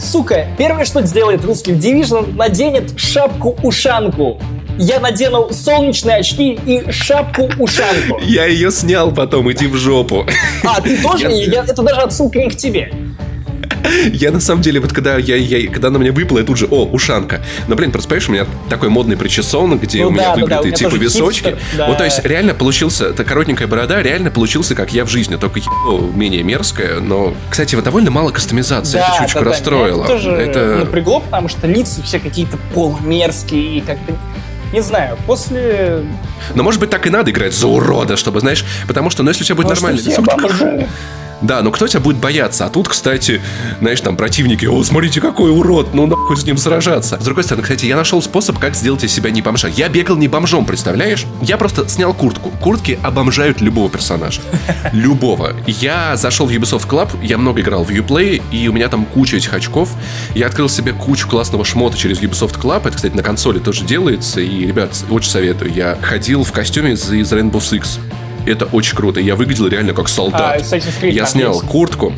Сука, 0.00 0.46
первое, 0.58 0.84
что 0.84 1.02
сделает 1.06 1.44
русский 1.44 1.72
в 1.72 1.78
Division, 1.78 2.34
наденет 2.34 2.98
шапку-ушанку. 2.98 4.40
Я 4.78 5.00
надену 5.00 5.50
солнечные 5.52 6.16
очки 6.16 6.58
и 6.66 6.90
шапку-ушанку. 6.90 8.18
Я 8.22 8.46
ее 8.46 8.70
снял 8.70 9.12
потом, 9.12 9.50
иди 9.52 9.66
в 9.66 9.76
жопу. 9.76 10.26
А, 10.64 10.80
ты 10.80 11.00
тоже? 11.02 11.30
Я- 11.30 11.44
Я- 11.62 11.64
это 11.64 11.82
даже 11.82 12.00
отсылка 12.00 12.38
не 12.38 12.48
к 12.48 12.56
тебе. 12.56 12.92
Я 14.12 14.30
на 14.30 14.40
самом 14.40 14.62
деле, 14.62 14.80
вот 14.80 14.92
когда 14.92 15.16
я, 15.16 15.36
я 15.36 15.70
когда 15.70 15.90
на 15.90 15.98
меня 15.98 16.12
выпала, 16.12 16.38
я 16.38 16.44
тут 16.44 16.56
же, 16.58 16.66
о, 16.66 16.84
ушанка. 16.86 17.42
Но, 17.68 17.74
блин, 17.74 17.90
просто 17.92 18.08
понимаешь, 18.08 18.28
у 18.28 18.32
меня 18.32 18.46
такой 18.68 18.88
модный 18.88 19.16
причесон, 19.16 19.78
где 19.78 20.02
Ну 20.02 20.08
у 20.08 20.10
меня 20.10 20.34
да, 20.34 20.46
да, 20.46 20.62
да, 20.62 20.70
типа 20.70 20.94
височки. 20.96 21.50
хипстер, 21.50 21.58
да. 21.76 21.86
Вот, 21.88 21.98
то 21.98 22.04
есть, 22.04 22.24
реально 22.24 22.54
получился, 22.54 23.06
эта 23.06 23.24
коротенькая 23.24 23.68
борода, 23.68 24.02
реально 24.02 24.30
получился, 24.30 24.74
как 24.74 24.92
я 24.92 25.04
в 25.04 25.08
жизни, 25.08 25.36
только 25.36 25.58
ебало 25.60 26.10
менее 26.12 26.42
мерзкая. 26.42 27.00
Но, 27.00 27.34
кстати, 27.50 27.74
вот 27.74 27.84
довольно 27.84 28.10
мало 28.10 28.30
кастомизации, 28.30 28.98
это 28.98 29.08
чуть-чуть 29.18 29.34
да, 29.34 29.40
да, 29.40 29.46
расстроило. 29.46 30.04
Меня 30.04 30.04
это 30.04 30.12
тоже 30.12 30.30
Это- 30.30 30.76
напрягло, 30.84 31.20
потому 31.20 31.48
что 31.48 31.66
лица 31.66 32.02
все 32.02 32.18
какие-то 32.18 32.58
полумерзкие 32.74 33.78
и 33.78 33.80
как-то... 33.80 34.14
Не 34.72 34.80
знаю, 34.80 35.18
после... 35.26 36.02
Но, 36.54 36.62
может 36.62 36.80
быть, 36.80 36.88
так 36.88 37.06
и 37.06 37.10
надо 37.10 37.30
играть 37.30 37.52
за 37.52 37.66
урода, 37.66 38.16
чтобы, 38.16 38.40
знаешь, 38.40 38.64
потому 38.88 39.10
что, 39.10 39.22
ну, 39.22 39.28
если 39.30 39.42
у 39.42 39.46
тебя 39.46 39.56
будет 39.56 39.76
что 39.76 39.86
нормальный 39.86 40.02
лицо. 40.02 40.22
Да, 41.42 41.62
но 41.62 41.70
кто 41.70 41.86
тебя 41.86 42.00
будет 42.00 42.18
бояться? 42.18 42.66
А 42.66 42.68
тут, 42.68 42.88
кстати, 42.88 43.40
знаешь, 43.80 44.00
там 44.00 44.16
противники, 44.16 44.66
о, 44.66 44.82
смотрите, 44.84 45.20
какой 45.20 45.50
урод, 45.50 45.92
ну 45.92 46.06
нахуй 46.06 46.36
с 46.36 46.44
ним 46.44 46.56
сражаться. 46.56 47.18
С 47.20 47.24
другой 47.24 47.44
стороны, 47.44 47.62
кстати, 47.62 47.86
я 47.86 47.96
нашел 47.96 48.22
способ, 48.22 48.58
как 48.58 48.74
сделать 48.76 49.04
из 49.04 49.12
себя 49.12 49.30
не 49.30 49.42
бомжа. 49.42 49.68
Я 49.68 49.88
бегал 49.88 50.16
не 50.16 50.28
бомжом, 50.28 50.64
представляешь? 50.64 51.26
Я 51.42 51.56
просто 51.56 51.88
снял 51.88 52.14
куртку. 52.14 52.50
Куртки 52.60 52.98
обомжают 53.02 53.60
любого 53.60 53.90
персонажа. 53.90 54.40
Любого. 54.92 55.54
Я 55.66 56.16
зашел 56.16 56.46
в 56.46 56.50
Ubisoft 56.50 56.88
Club, 56.88 57.08
я 57.22 57.38
много 57.38 57.60
играл 57.60 57.84
в 57.84 57.90
Uplay, 57.90 58.42
и 58.50 58.68
у 58.68 58.72
меня 58.72 58.88
там 58.88 59.04
куча 59.04 59.36
этих 59.36 59.52
очков. 59.52 59.90
Я 60.34 60.46
открыл 60.46 60.68
себе 60.68 60.92
кучу 60.92 61.28
классного 61.28 61.64
шмота 61.64 61.96
через 61.96 62.20
Ubisoft 62.20 62.60
Club. 62.60 62.86
Это, 62.86 62.96
кстати, 62.96 63.14
на 63.14 63.22
консоли 63.22 63.58
тоже 63.58 63.84
делается. 63.84 64.40
И, 64.40 64.66
ребят, 64.66 64.94
очень 65.10 65.30
советую. 65.30 65.72
Я 65.72 65.98
ходил 66.00 66.44
в 66.44 66.52
костюме 66.52 66.92
из, 66.92 67.10
из 67.10 67.32
Rainbow 67.32 67.58
Six. 67.58 67.98
Это 68.46 68.66
очень 68.66 68.96
круто. 68.96 69.20
Я 69.20 69.36
выглядел 69.36 69.66
реально 69.68 69.92
как 69.92 70.08
солдат. 70.08 70.62
А, 70.72 71.06
Я 71.06 71.26
снял 71.26 71.54
есть? 71.54 71.66
куртку. 71.66 72.12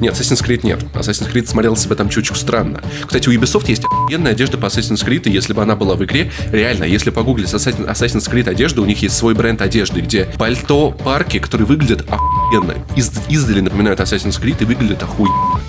Нет, 0.00 0.14
Assassin's 0.14 0.44
Creed 0.44 0.60
нет. 0.64 0.82
Assassin's 0.94 1.30
Creed 1.32 1.46
смотрел 1.46 1.76
себя 1.76 1.94
там 1.94 2.08
чуть-чуть 2.08 2.36
странно. 2.36 2.80
Кстати, 3.06 3.28
у 3.28 3.32
Ubisoft 3.32 3.66
есть 3.68 3.84
охуенная 3.84 4.32
одежда 4.32 4.58
по 4.58 4.66
Assassin's 4.66 5.06
Creed, 5.06 5.28
и 5.28 5.30
если 5.30 5.52
бы 5.52 5.62
она 5.62 5.76
была 5.76 5.94
в 5.94 6.04
игре, 6.04 6.32
реально, 6.50 6.84
если 6.84 7.10
погуглить 7.10 7.46
Assassin- 7.52 7.88
Assassin's 7.88 8.28
Creed 8.30 8.48
одежду, 8.48 8.82
у 8.82 8.86
них 8.86 9.00
есть 9.02 9.16
свой 9.16 9.34
бренд 9.34 9.62
одежды, 9.62 10.00
где 10.00 10.24
пальто, 10.38 10.90
парки, 10.90 11.38
которые 11.38 11.66
выглядят 11.66 12.04
охуенно. 12.10 12.74
Из- 12.96 13.12
издали 13.28 13.60
напоминают 13.60 14.00
Assassin's 14.00 14.40
Creed 14.42 14.56
и 14.60 14.64
выглядят 14.64 15.02
охуенно. 15.02 15.60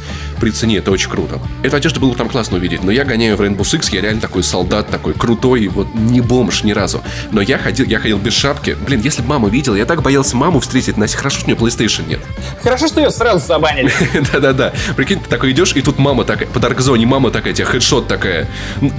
При 0.45 0.51
цене 0.51 0.77
это 0.77 0.91
очень 0.91 1.09
круто. 1.09 1.39
Эту 1.63 1.75
одежду 1.75 1.99
было 1.99 2.11
бы 2.11 2.15
там 2.15 2.29
классно 2.29 2.57
увидеть, 2.57 2.83
но 2.83 2.91
я 2.91 3.03
гоняю 3.03 3.35
в 3.35 3.41
Rainbow 3.41 3.61
Six, 3.61 3.89
я 3.91 4.01
реально 4.01 4.21
такой 4.21 4.43
солдат, 4.43 4.87
такой 4.91 5.15
крутой, 5.15 5.67
вот 5.69 5.87
не 5.95 6.21
бомж 6.21 6.61
ни 6.61 6.71
разу. 6.71 7.01
Но 7.31 7.41
я 7.41 7.57
ходил, 7.57 7.87
я 7.87 7.97
ходил 7.97 8.19
без 8.19 8.33
шапки. 8.33 8.77
Блин, 8.85 9.01
если 9.03 9.23
бы 9.23 9.29
мама 9.29 9.49
видела, 9.49 9.73
я 9.73 9.87
так 9.87 10.03
боялся 10.03 10.37
маму 10.37 10.59
встретить, 10.59 10.97
Настя, 10.97 11.17
хорошо, 11.17 11.39
что 11.39 11.47
у 11.47 11.49
нее 11.49 11.59
PlayStation 11.59 12.07
нет. 12.07 12.19
Хорошо, 12.61 12.85
что 12.85 13.01
ее 13.01 13.09
сразу 13.09 13.43
забанили. 13.43 13.91
Да-да-да. 14.31 14.71
Прикинь, 14.95 15.19
ты 15.19 15.27
такой 15.27 15.49
идешь, 15.49 15.75
и 15.75 15.81
тут 15.81 15.97
мама 15.97 16.25
такая, 16.25 16.47
по 16.47 16.59
Даркзоне 16.59 17.07
мама 17.07 17.31
такая, 17.31 17.55
тебе 17.55 17.65
хедшот 17.65 18.07
такая. 18.07 18.47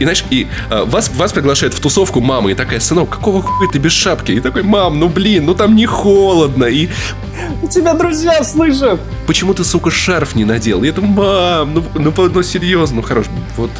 И 0.01 0.03
знаешь, 0.03 0.25
и 0.31 0.49
а, 0.69 0.85
вас, 0.85 1.11
вас 1.11 1.33
приглашает 1.33 1.75
в 1.75 1.79
тусовку 1.79 2.21
мама, 2.21 2.51
и 2.51 2.55
такая, 2.55 2.81
сынок, 2.81 3.09
какого 3.09 3.41
хуя 3.41 3.71
ты 3.71 3.79
без 3.79 3.93
шапки? 3.93 4.33
И 4.33 4.41
такой, 4.41 4.65
мам, 4.65 4.99
ну 4.99 5.09
блин, 5.09 5.47
ну 5.47 5.55
там 5.55 5.77
не 5.77 5.87
холодно. 5.87 6.65
И 6.65 6.89
У 7.63 7.69
тебя 7.69 7.95
друзья 7.95 8.43
слышат. 8.43 8.99
почему 9.29 9.55
ты, 9.55 9.63
сука, 9.63 9.93
шарф 9.93 10.35
не 10.35 10.45
надел? 10.45 10.83
И 10.83 10.89
это, 10.89 11.03
мам, 11.03 11.36
ну, 11.67 11.85
ну, 11.95 12.13
по- 12.13 12.29
ну 12.29 12.43
серьезно, 12.43 12.97
ну 12.97 13.03
хорош. 13.03 13.27
Вот 13.57 13.71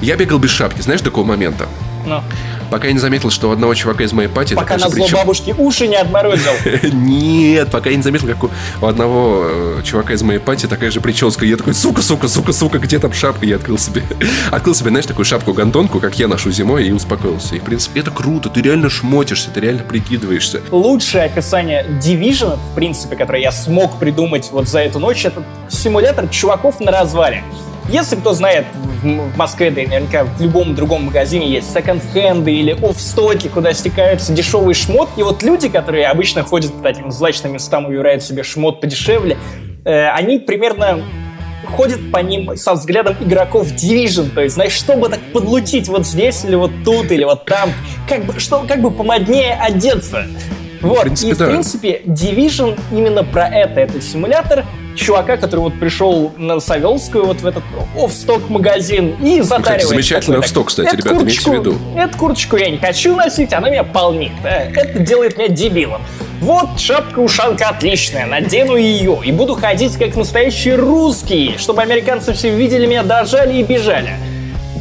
я 0.00 0.16
бегал 0.16 0.38
без 0.38 0.50
шапки, 0.50 0.80
знаешь, 0.80 1.00
до 1.00 1.10
какого 1.10 1.24
момента? 1.26 1.66
Ну, 2.06 2.22
Пока 2.70 2.88
я 2.88 2.92
не 2.92 2.98
заметил, 2.98 3.30
что 3.30 3.50
у 3.50 3.52
одного 3.52 3.74
чувака 3.74 4.04
из 4.04 4.12
моей 4.12 4.28
пати... 4.28 4.54
пока 4.54 4.76
на 4.76 4.88
зло 4.88 5.04
причем- 5.04 5.18
бабушки 5.18 5.54
уши 5.56 5.86
не 5.86 5.96
отморозил. 5.96 6.52
Нет, 6.92 7.70
пока 7.70 7.90
я 7.90 7.96
не 7.96 8.02
заметил, 8.02 8.26
как 8.26 8.44
у, 8.44 8.86
одного 8.86 9.44
э, 9.44 9.82
чувака 9.84 10.14
из 10.14 10.22
моей 10.22 10.40
пати 10.40 10.66
такая 10.66 10.90
же 10.90 11.00
прическа. 11.00 11.44
Я 11.44 11.56
такой, 11.56 11.74
сука, 11.74 12.02
сука, 12.02 12.28
сука, 12.28 12.52
сука, 12.52 12.78
где 12.78 12.98
там 12.98 13.12
шапка? 13.12 13.46
Я 13.46 13.56
открыл 13.56 13.78
себе, 13.78 14.02
открыл 14.50 14.74
себе, 14.74 14.90
знаешь, 14.90 15.06
такую 15.06 15.24
шапку-гантонку, 15.24 16.00
как 16.00 16.18
я 16.18 16.26
ношу 16.26 16.50
зимой, 16.50 16.86
и 16.86 16.92
успокоился. 16.92 17.54
И, 17.54 17.58
в 17.58 17.62
принципе, 17.64 18.00
это 18.00 18.10
круто, 18.10 18.48
ты 18.48 18.62
реально 18.62 18.90
шмотишься, 18.90 19.50
ты 19.50 19.60
реально 19.60 19.82
прикидываешься. 19.82 20.60
Лучшее 20.70 21.24
описание 21.24 21.84
Division, 22.02 22.58
в 22.70 22.74
принципе, 22.74 23.16
которое 23.16 23.42
я 23.42 23.52
смог 23.52 23.98
придумать 23.98 24.48
вот 24.50 24.68
за 24.68 24.80
эту 24.80 24.98
ночь, 24.98 25.24
это 25.24 25.42
симулятор 25.68 26.28
чуваков 26.28 26.80
на 26.80 26.90
развале. 26.90 27.44
Если 27.88 28.16
кто 28.16 28.32
знает, 28.32 28.64
в, 29.02 29.06
в 29.06 29.36
Москве, 29.36 29.70
да 29.70 29.82
и 29.82 29.86
наверняка 29.86 30.24
в 30.24 30.40
любом 30.40 30.74
другом 30.74 31.04
магазине 31.04 31.50
есть 31.50 31.72
секонд-хенды 31.72 32.50
или 32.52 32.72
офстоки, 32.72 33.48
куда 33.48 33.72
стекаются 33.74 34.32
дешевый 34.32 34.74
шмот. 34.74 35.10
И 35.16 35.22
вот 35.22 35.42
люди, 35.42 35.68
которые 35.68 36.06
обычно 36.06 36.42
ходят 36.42 36.72
по 36.72 36.82
таким 36.82 37.12
злачным 37.12 37.52
местам 37.52 37.84
и 37.84 37.88
выбирают 37.88 38.22
себе 38.22 38.42
шмот 38.42 38.80
подешевле, 38.80 39.36
э, 39.84 40.08
они 40.08 40.38
примерно 40.38 41.02
ходят 41.66 42.10
по 42.10 42.18
ним 42.18 42.56
со 42.56 42.74
взглядом 42.74 43.16
игроков 43.20 43.68
Division, 43.68 44.30
то 44.30 44.42
есть, 44.42 44.54
знаешь, 44.54 44.72
чтобы 44.72 45.08
так 45.08 45.20
подлутить 45.32 45.88
вот 45.88 46.06
здесь 46.06 46.44
или 46.44 46.54
вот 46.54 46.70
тут 46.84 47.10
или 47.10 47.24
вот 47.24 47.44
там, 47.44 47.70
как 48.08 48.24
бы, 48.24 48.38
что, 48.38 48.64
как 48.66 48.80
бы 48.80 48.90
помоднее 48.90 49.54
одеться. 49.54 50.26
Вот, 50.80 51.02
принципе, 51.02 51.30
и 51.30 51.32
в 51.32 51.38
да. 51.38 51.46
принципе 51.46 52.02
Division 52.04 52.78
именно 52.92 53.24
про 53.24 53.48
это. 53.48 53.80
Это 53.80 54.00
симулятор 54.02 54.64
чувака, 54.96 55.36
который 55.36 55.60
вот 55.60 55.78
пришел 55.78 56.32
на 56.36 56.60
Савелскую 56.60 57.24
вот 57.26 57.40
в 57.40 57.46
этот 57.46 57.62
офсток 57.96 58.48
магазин 58.48 59.16
и 59.22 59.40
затаривает. 59.40 59.88
замечательный 59.88 60.34
такой, 60.34 60.44
оффсток, 60.44 60.68
кстати, 60.68 60.88
«Эту 60.88 60.96
ребята, 60.98 61.22
имейте 61.24 61.50
в 61.50 61.54
виду». 61.54 61.76
Эту 61.96 62.18
курточку 62.18 62.56
я 62.56 62.70
не 62.70 62.78
хочу 62.78 63.14
носить, 63.16 63.52
она 63.52 63.70
меня 63.70 63.84
полнит. 63.84 64.32
Э, 64.44 64.70
Это 64.74 64.98
делает 64.98 65.36
меня 65.38 65.48
дебилом. 65.48 66.02
Вот 66.40 66.78
шапка-ушанка 66.78 67.68
отличная, 67.68 68.26
надену 68.26 68.76
ее 68.76 69.18
и 69.24 69.32
буду 69.32 69.54
ходить 69.54 69.96
как 69.96 70.14
настоящий 70.16 70.74
русский, 70.74 71.56
чтобы 71.58 71.82
американцы 71.82 72.32
все 72.34 72.50
видели 72.54 72.86
меня, 72.86 73.02
дрожали 73.02 73.58
и 73.58 73.62
бежали. 73.62 74.10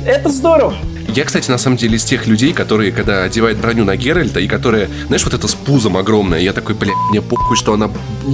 Это 0.05 0.30
здорово. 0.30 0.74
Я, 1.09 1.25
кстати, 1.25 1.49
на 1.49 1.57
самом 1.57 1.77
деле 1.77 1.95
из 1.97 2.03
тех 2.03 2.27
людей, 2.27 2.53
которые, 2.53 2.91
когда 2.91 3.23
одевают 3.23 3.59
броню 3.59 3.83
на 3.85 3.95
Геральта, 3.95 4.39
и 4.39 4.47
которые, 4.47 4.89
знаешь, 5.07 5.23
вот 5.23 5.33
это 5.33 5.47
с 5.47 5.53
пузом 5.53 5.97
огромное, 5.97 6.39
я 6.39 6.53
такой, 6.53 6.75
блядь, 6.75 6.95
мне 7.09 7.21
похуй, 7.21 7.55
что 7.55 7.73
она 7.73 7.89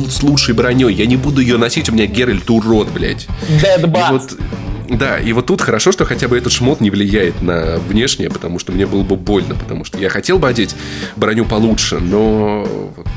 с 0.10 0.24
лучшей 0.24 0.54
броней, 0.54 0.94
я 0.94 1.06
не 1.06 1.18
буду 1.18 1.42
ее 1.42 1.58
носить, 1.58 1.90
у 1.90 1.94
меня 1.94 2.06
Геральт 2.06 2.50
урод, 2.50 2.90
блядь. 2.90 3.28
Dead 3.62 3.84
И 3.86 4.12
вот, 4.12 4.98
да, 4.98 5.18
и 5.20 5.34
вот 5.34 5.46
тут 5.46 5.62
хорошо, 5.62 5.92
что 5.92 6.06
хотя 6.06 6.28
бы 6.28 6.38
этот 6.38 6.52
шмот 6.52 6.80
не 6.82 6.90
влияет 6.90 7.42
на 7.42 7.78
внешнее, 7.78 8.30
потому 8.30 8.60
что 8.60 8.72
мне 8.72 8.86
было 8.86 9.04
бы 9.04 9.16
больно, 9.16 9.56
потому 9.56 9.84
что 9.86 9.98
я 10.00 10.10
хотел 10.10 10.40
бы 10.40 10.48
одеть 10.48 10.76
броню 11.16 11.46
получше, 11.46 12.00
но 12.00 12.64
вот 12.96 13.08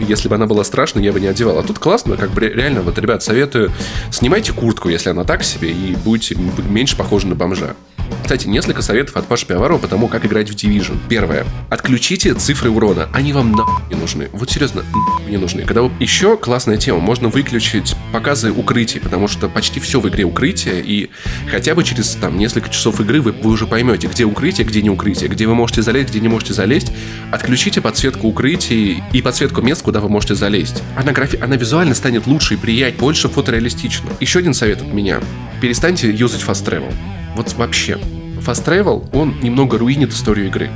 если 0.00 0.28
бы 0.28 0.36
она 0.36 0.46
была 0.46 0.62
страшной, 0.62 1.02
я 1.04 1.12
бы 1.12 1.18
не 1.20 1.26
одевал. 1.26 1.58
А 1.58 1.62
тут 1.64 1.78
классно, 1.80 2.16
как 2.16 2.30
бы 2.30 2.42
ре- 2.42 2.54
реально, 2.54 2.82
вот, 2.82 2.98
ребят, 2.98 3.22
советую, 3.22 3.72
снимайте 4.12 4.52
куртку, 4.52 4.88
если 4.88 5.10
она 5.10 5.24
так 5.24 5.42
себе, 5.42 5.72
и 5.72 5.96
будете 6.04 6.36
меньше 6.68 6.96
похожи 6.96 7.26
на 7.26 7.34
бомжа. 7.34 7.74
Кстати, 8.22 8.46
несколько 8.46 8.82
советов 8.82 9.16
от 9.16 9.26
Паши 9.26 9.46
Пиаварова 9.46 9.78
по 9.78 9.88
тому, 9.88 10.08
как 10.08 10.26
играть 10.26 10.50
в 10.50 10.54
Division. 10.54 10.98
Первое. 11.08 11.46
Отключите 11.70 12.34
цифры 12.34 12.70
урона. 12.70 13.08
Они 13.12 13.32
вам 13.32 13.52
нахуй 13.52 13.82
не 13.90 14.00
нужны. 14.00 14.28
Вот 14.32 14.50
серьезно, 14.50 14.84
не 15.28 15.36
нужны. 15.36 15.62
Когда 15.62 15.82
вы... 15.82 15.90
Еще 15.98 16.36
классная 16.36 16.76
тема. 16.76 16.98
Можно 17.00 17.28
выключить 17.28 17.96
показы 18.12 18.52
укрытий, 18.52 19.00
потому 19.00 19.28
что 19.28 19.48
почти 19.48 19.80
все 19.80 20.00
в 20.00 20.08
игре 20.08 20.24
укрытие, 20.24 20.82
и 20.84 21.10
хотя 21.50 21.74
бы 21.74 21.84
через 21.84 22.10
там 22.14 22.38
несколько 22.38 22.68
часов 22.68 23.00
игры 23.00 23.20
вы, 23.20 23.32
вы 23.32 23.50
уже 23.50 23.66
поймете, 23.66 24.08
где 24.08 24.24
укрытие, 24.24 24.66
где 24.66 24.82
не 24.82 24.90
укрытие, 24.90 25.28
где 25.28 25.46
вы 25.46 25.54
можете 25.54 25.82
залезть, 25.82 26.10
где 26.10 26.20
не 26.20 26.28
можете 26.28 26.52
залезть. 26.52 26.92
Отключите 27.30 27.80
подсветку 27.80 28.28
укрытий 28.28 29.02
и 29.12 29.22
подсветку 29.22 29.62
мест, 29.62 29.82
куда 29.82 30.00
вы 30.00 30.08
можете 30.08 30.34
залезть. 30.34 30.82
Она, 30.96 31.12
графи... 31.12 31.38
она 31.40 31.56
визуально 31.56 31.94
станет 31.94 32.26
лучше 32.26 32.54
и 32.54 32.56
приятнее, 32.56 33.00
больше 33.00 33.28
фотореалистично. 33.28 34.10
Еще 34.20 34.38
один 34.38 34.54
совет 34.54 34.82
от 34.82 34.92
меня. 34.92 35.20
Перестаньте 35.60 36.10
юзать 36.10 36.42
fast 36.42 36.64
travel. 36.64 36.92
Вот 37.38 37.52
вообще. 37.52 37.96
Fast 38.44 38.66
travel, 38.66 39.08
он 39.12 39.36
немного 39.40 39.78
руинит 39.78 40.12
историю 40.12 40.48
игры. 40.48 40.70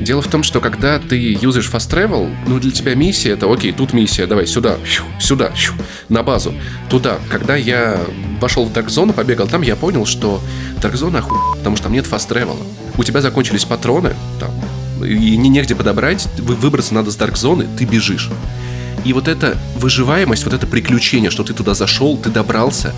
Дело 0.00 0.20
в 0.20 0.26
том, 0.26 0.42
что 0.42 0.60
когда 0.60 0.98
ты 0.98 1.16
юзаешь 1.40 1.70
fast 1.72 1.88
travel, 1.88 2.34
ну 2.48 2.58
для 2.58 2.72
тебя 2.72 2.96
миссия 2.96 3.30
это 3.30 3.46
окей, 3.52 3.70
тут 3.70 3.92
миссия, 3.92 4.26
давай 4.26 4.48
сюда, 4.48 4.78
щу, 4.84 5.04
сюда, 5.20 5.52
щу, 5.54 5.74
на 6.08 6.24
базу, 6.24 6.52
туда. 6.88 7.18
Когда 7.28 7.54
я 7.54 8.00
вошел 8.40 8.64
в 8.64 8.72
Dark 8.72 8.86
Zone, 8.86 9.12
побегал 9.12 9.46
там, 9.46 9.62
я 9.62 9.76
понял, 9.76 10.06
что 10.06 10.42
Dark 10.80 10.94
Zone 10.94 11.18
оху... 11.18 11.36
потому 11.56 11.76
что 11.76 11.84
там 11.84 11.92
нет 11.92 12.06
fast 12.06 12.28
travel. 12.28 12.56
У 12.98 13.04
тебя 13.04 13.20
закончились 13.20 13.64
патроны, 13.64 14.16
там, 14.40 14.50
и 15.06 15.36
не 15.36 15.48
негде 15.50 15.76
подобрать, 15.76 16.26
вы- 16.38 16.56
выбраться 16.56 16.94
надо 16.94 17.12
с 17.12 17.16
Dark 17.16 17.34
Zone, 17.34 17.68
ты 17.78 17.84
бежишь. 17.84 18.28
И 19.04 19.12
вот 19.12 19.28
эта 19.28 19.56
выживаемость, 19.76 20.44
вот 20.44 20.54
это 20.54 20.66
приключение, 20.66 21.30
что 21.30 21.42
ты 21.42 21.54
туда 21.54 21.74
зашел, 21.74 22.16
ты 22.16 22.30
добрался, 22.30 22.94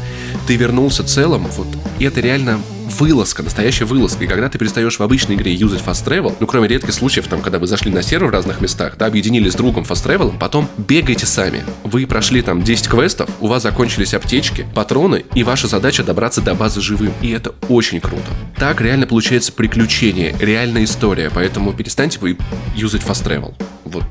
ты 0.47 0.57
вернулся 0.57 1.05
целым, 1.05 1.47
вот 1.57 1.69
это 2.01 2.21
реально 2.21 2.61
вылазка, 2.99 3.43
настоящая 3.43 3.85
вылазка. 3.85 4.25
И 4.25 4.27
когда 4.27 4.49
ты 4.49 4.59
перестаешь 4.59 4.99
в 4.99 5.03
обычной 5.03 5.37
игре 5.37 5.53
юзать 5.53 5.81
fast 5.81 6.05
travel, 6.07 6.35
ну, 6.41 6.47
кроме 6.47 6.69
редких 6.69 6.93
случаев, 6.93 7.27
там, 7.27 7.41
когда 7.43 7.59
вы 7.59 7.67
зашли 7.67 7.91
на 7.91 8.03
сервер 8.03 8.29
в 8.29 8.31
разных 8.31 8.61
местах, 8.61 8.97
да, 8.99 9.07
объединились 9.07 9.53
с 9.53 9.57
другом 9.57 9.85
fast 9.85 10.07
travel, 10.07 10.39
потом 10.39 10.69
бегайте 10.77 11.27
сами. 11.27 11.65
Вы 11.85 12.07
прошли 12.07 12.43
там 12.43 12.63
10 12.63 12.89
квестов, 12.89 13.31
у 13.41 13.47
вас 13.47 13.63
закончились 13.63 14.15
аптечки, 14.15 14.67
патроны, 14.75 15.25
и 15.35 15.43
ваша 15.45 15.67
задача 15.67 16.03
добраться 16.03 16.41
до 16.41 16.55
базы 16.55 16.81
живым. 16.81 17.13
И 17.23 17.31
это 17.31 17.55
очень 17.69 18.01
круто. 18.01 18.23
Так 18.57 18.81
реально 18.81 19.07
получается 19.07 19.53
приключение, 19.53 20.35
реальная 20.39 20.85
история, 20.85 21.31
поэтому 21.35 21.73
перестаньте 21.73 22.19
вы 22.21 22.37
юзать 22.75 23.03
fast 23.03 23.27
travel. 23.27 23.55
Вот. 23.85 24.05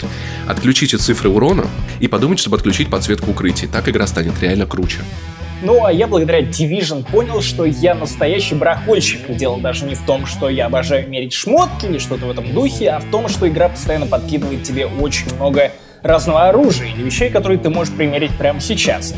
Отключите 0.47 0.97
цифры 0.97 1.29
урона 1.29 1.65
и 1.99 2.07
подумайте, 2.07 2.41
чтобы 2.41 2.57
отключить 2.57 2.89
подсветку 2.89 3.31
укрытий. 3.31 3.67
Так 3.67 3.89
игра 3.89 4.05
станет 4.05 4.39
реально 4.41 4.65
круче. 4.65 4.99
Ну, 5.61 5.85
а 5.85 5.91
я 5.91 6.07
благодаря 6.07 6.41
Division 6.41 7.09
понял, 7.09 7.41
что 7.41 7.65
я 7.65 7.93
настоящий 7.93 8.55
барахольщик. 8.55 9.29
И 9.29 9.33
дело 9.33 9.59
даже 9.59 9.85
не 9.85 9.95
в 9.95 10.03
том, 10.05 10.25
что 10.25 10.49
я 10.49 10.65
обожаю 10.65 11.07
мерить 11.07 11.33
шмотки 11.33 11.85
или 11.85 11.99
что-то 11.99 12.25
в 12.25 12.31
этом 12.31 12.51
духе, 12.53 12.89
а 12.89 12.99
в 12.99 13.05
том, 13.11 13.27
что 13.29 13.47
игра 13.47 13.69
постоянно 13.69 14.07
подкидывает 14.07 14.63
тебе 14.63 14.87
очень 14.87 15.33
много 15.35 15.71
разного 16.01 16.47
оружия 16.47 16.87
или 16.87 17.03
вещей, 17.03 17.29
которые 17.29 17.59
ты 17.59 17.69
можешь 17.69 17.93
примерить 17.93 18.35
прямо 18.37 18.59
сейчас. 18.59 19.13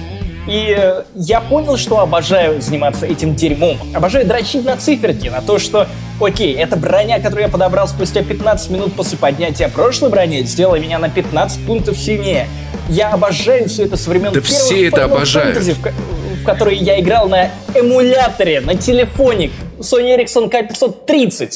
И 0.47 0.75
э, 0.77 1.03
я 1.15 1.39
понял, 1.39 1.77
что 1.77 1.99
обожаю 1.99 2.61
заниматься 2.61 3.05
этим 3.05 3.33
дерьмом. 3.33 3.77
Обожаю 3.93 4.27
дрочить 4.27 4.65
на 4.65 4.75
циферки, 4.75 5.29
на 5.29 5.41
то, 5.41 5.57
что, 5.57 5.87
окей, 6.19 6.53
эта 6.53 6.75
броня, 6.75 7.19
которую 7.19 7.43
я 7.43 7.49
подобрал 7.49 7.87
спустя 7.87 8.23
15 8.23 8.69
минут 8.69 8.93
после 8.93 9.17
поднятия 9.17 9.69
прошлой 9.69 10.09
брони, 10.09 10.43
сделала 10.43 10.75
меня 10.75 10.99
на 10.99 11.09
15 11.09 11.65
пунктов 11.65 11.97
сильнее. 11.97 12.49
Я 12.89 13.11
обожаю 13.11 13.69
все 13.69 13.85
это 13.85 13.95
со 13.95 14.09
времен 14.09 14.33
да 14.33 14.41
все 14.41 14.89
это 14.89 15.05
обожают. 15.05 15.57
Fantasy, 15.57 15.75
в, 15.75 16.22
в 16.43 16.45
которые 16.45 16.77
я 16.77 16.99
играл 16.99 17.29
на 17.29 17.49
эмуляторе, 17.73 18.59
на 18.59 18.75
телефоне 18.75 19.49
Sony 19.79 20.17
Ericsson 20.17 20.51
K530. 20.51 21.51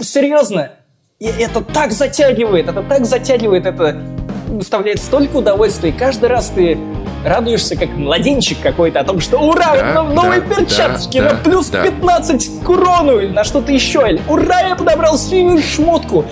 Серьезно, 0.00 0.70
и 1.18 1.26
это 1.26 1.60
так 1.62 1.90
затягивает, 1.90 2.68
это 2.68 2.82
так 2.82 3.04
затягивает, 3.04 3.66
это 3.66 4.00
доставляет 4.48 5.00
столько 5.00 5.36
удовольствия. 5.36 5.90
И 5.90 5.92
каждый 5.92 6.28
раз 6.28 6.52
ты 6.54 6.78
радуешься, 7.24 7.76
как 7.76 7.90
младенчик 7.96 8.60
какой-то, 8.60 9.00
о 9.00 9.04
том, 9.04 9.20
что 9.20 9.38
ура, 9.38 9.74
Да, 9.76 10.02
новые 10.04 10.40
да, 10.42 10.54
перчаточки 10.54 11.20
да, 11.20 11.30
на 11.30 11.36
плюс 11.38 11.68
да. 11.68 11.82
15 11.82 12.64
к 12.64 12.68
урону 12.68 13.18
или 13.18 13.32
на 13.32 13.42
что-то 13.42 13.72
еще. 13.72 14.04
Или 14.08 14.20
ура, 14.28 14.60
я 14.60 14.76
подобрал 14.76 15.18
синюю 15.18 15.60
шмотку. 15.60 16.24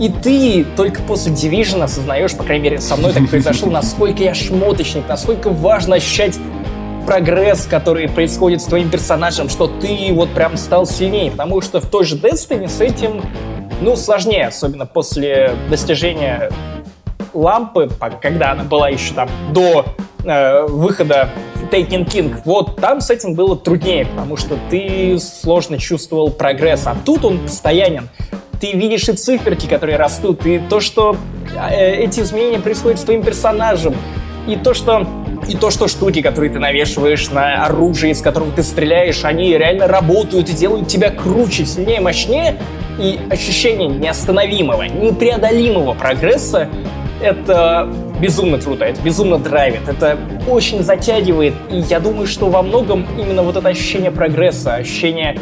И 0.00 0.08
ты 0.10 0.66
только 0.76 1.02
после 1.02 1.32
Division 1.32 1.82
осознаешь, 1.82 2.34
по 2.34 2.44
крайней 2.44 2.64
мере, 2.64 2.80
со 2.80 2.96
мной 2.96 3.12
так 3.12 3.28
произошло, 3.28 3.70
насколько 3.70 4.22
я 4.22 4.34
шмоточник, 4.34 5.04
насколько 5.08 5.50
важно 5.50 5.96
ощущать 5.96 6.38
прогресс, 7.06 7.66
который 7.66 8.08
происходит 8.08 8.62
с 8.62 8.64
твоим 8.64 8.90
персонажем, 8.90 9.48
что 9.48 9.66
ты 9.66 10.10
вот 10.12 10.30
прям 10.30 10.56
стал 10.56 10.86
сильнее. 10.86 11.30
Потому 11.30 11.60
что 11.60 11.80
в 11.80 11.88
той 11.88 12.04
же 12.04 12.16
Destiny 12.16 12.68
с 12.68 12.80
этим, 12.80 13.22
ну, 13.80 13.96
сложнее, 13.96 14.48
особенно 14.48 14.86
после 14.86 15.54
достижения 15.70 16.50
лампы, 17.32 17.90
когда 18.22 18.52
она 18.52 18.64
была 18.64 18.88
еще 18.88 19.14
там 19.14 19.28
до 19.52 19.84
э, 20.24 20.66
выхода 20.66 21.28
Taken 21.70 22.06
King, 22.06 22.36
вот 22.44 22.76
там 22.76 23.00
с 23.00 23.10
этим 23.10 23.34
было 23.34 23.56
труднее, 23.56 24.06
потому 24.06 24.36
что 24.36 24.56
ты 24.70 25.18
сложно 25.18 25.78
чувствовал 25.78 26.30
прогресс, 26.30 26.86
а 26.86 26.96
тут 27.04 27.24
он 27.24 27.40
постоянен. 27.40 28.08
Ты 28.60 28.72
видишь 28.72 29.08
и 29.08 29.12
циферки, 29.12 29.66
которые 29.66 29.96
растут, 29.96 30.46
и 30.46 30.58
то, 30.58 30.80
что 30.80 31.16
э, 31.56 31.94
эти 31.96 32.20
изменения 32.20 32.60
происходят 32.60 33.00
с 33.00 33.02
твоим 33.02 33.22
персонажем, 33.22 33.94
и 34.46 34.56
то, 34.56 34.74
что 34.74 35.06
и 35.48 35.56
то, 35.56 35.70
что 35.70 35.88
штуки, 35.88 36.22
которые 36.22 36.52
ты 36.52 36.58
навешиваешь 36.58 37.30
на 37.30 37.64
оружие, 37.64 38.12
из 38.12 38.20
которого 38.20 38.52
ты 38.52 38.62
стреляешь, 38.62 39.24
они 39.24 39.56
реально 39.56 39.86
работают 39.86 40.48
и 40.48 40.52
делают 40.52 40.88
тебя 40.88 41.10
круче, 41.10 41.64
сильнее, 41.66 42.00
мощнее. 42.00 42.56
И 42.98 43.18
ощущение 43.28 43.88
неостановимого, 43.88 44.82
непреодолимого 44.82 45.94
прогресса 45.94 46.68
это 47.20 47.88
безумно 48.20 48.58
круто, 48.58 48.84
это 48.84 49.00
безумно 49.02 49.38
драйвит, 49.38 49.88
это 49.88 50.18
очень 50.46 50.82
затягивает. 50.82 51.54
И 51.70 51.78
я 51.78 51.98
думаю, 52.00 52.26
что 52.26 52.48
во 52.48 52.62
многом 52.62 53.06
именно 53.18 53.42
вот 53.42 53.56
это 53.56 53.68
ощущение 53.68 54.10
прогресса, 54.10 54.74
ощущение 54.74 55.38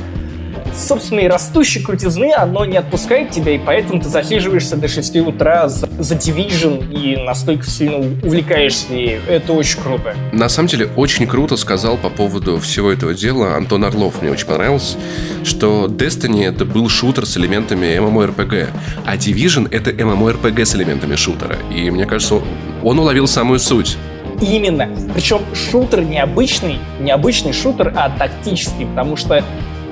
собственной 0.75 1.29
растущей 1.29 1.81
крутизны, 1.81 2.33
оно 2.33 2.65
не 2.65 2.77
отпускает 2.77 3.31
тебя, 3.31 3.55
и 3.55 3.59
поэтому 3.59 4.01
ты 4.01 4.09
засиживаешься 4.09 4.77
до 4.77 4.89
6 4.89 5.17
утра 5.17 5.69
за, 5.69 5.89
за 5.99 6.15
Division 6.15 6.91
и 6.93 7.17
настолько 7.17 7.65
сильно 7.67 7.99
увлекаешься 8.23 8.93
ею. 8.95 9.21
Это 9.29 9.53
очень 9.53 9.81
круто. 9.81 10.15
На 10.33 10.49
самом 10.49 10.69
деле, 10.69 10.89
очень 10.97 11.27
круто 11.27 11.57
сказал 11.57 11.97
по 11.97 12.11
поводу 12.11 12.59
всего 12.59 12.91
этого 12.91 13.15
дела 13.15 13.57
Антон 13.57 13.85
Орлов. 13.85 14.23
Мне 14.23 14.31
очень 14.31 14.47
понравилось, 14.47 14.97
что 15.45 15.87
Destiny 15.87 16.47
это 16.47 16.65
был 16.65 16.89
шутер 16.89 17.27
с 17.27 17.37
элементами 17.37 17.97
MMORPG, 17.97 18.69
а 19.07 19.17
Division 19.17 19.69
это 19.71 19.91
MMORPG 19.91 20.65
с 20.65 20.75
элементами 20.75 21.17
шутера. 21.17 21.57
И 21.75 21.91
мне 21.91 22.07
кажется, 22.07 22.41
он 22.83 22.99
уловил 22.99 23.27
самую 23.27 23.59
суть. 23.59 23.97
Именно. 24.41 24.89
Причем 25.15 25.41
шутер 25.55 26.03
необычный, 26.03 26.79
необычный 27.01 27.53
шутер, 27.53 27.93
а 27.97 28.11
тактический, 28.11 28.87
потому 28.87 29.17
что 29.17 29.45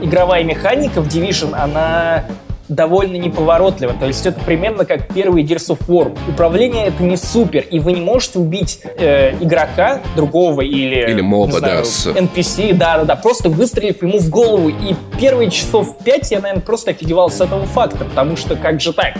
игровая 0.03 0.45
механика 0.45 1.01
в 1.01 1.09
Division, 1.09 1.55
она 1.55 2.25
довольно 2.69 3.17
неповоротлива. 3.17 3.95
То 3.99 4.07
есть 4.07 4.25
это 4.27 4.41
примерно 4.41 4.85
как 4.85 5.13
первый 5.13 5.43
Gears 5.43 5.77
of 5.77 5.87
War. 5.89 6.17
Управление 6.29 6.87
это 6.87 7.03
не 7.03 7.17
супер, 7.17 7.65
и 7.69 7.81
вы 7.81 7.93
не 7.93 8.01
можете 8.01 8.39
убить 8.39 8.81
э, 8.97 9.35
игрока 9.41 10.01
другого 10.15 10.61
или... 10.61 11.11
Или 11.11 11.21
моба, 11.21 11.59
знаю, 11.59 11.79
да, 11.79 11.85
с- 11.85 12.07
NPC, 12.07 12.75
да-да-да, 12.75 13.17
просто 13.17 13.49
выстрелив 13.49 14.01
ему 14.03 14.19
в 14.19 14.31
голову. 14.31 14.69
И 14.69 14.95
первые 15.21 15.51
часов 15.51 15.99
пять 16.05 16.31
я, 16.31 16.41
наверное, 16.41 16.63
просто 16.63 16.93
офигевал 16.93 17.31
с 17.31 17.41
этого 17.41 17.67
факта, 17.67 18.05
потому 18.05 18.37
что 18.37 18.55
как 18.55 18.81
же 18.81 18.93
так? 18.93 19.15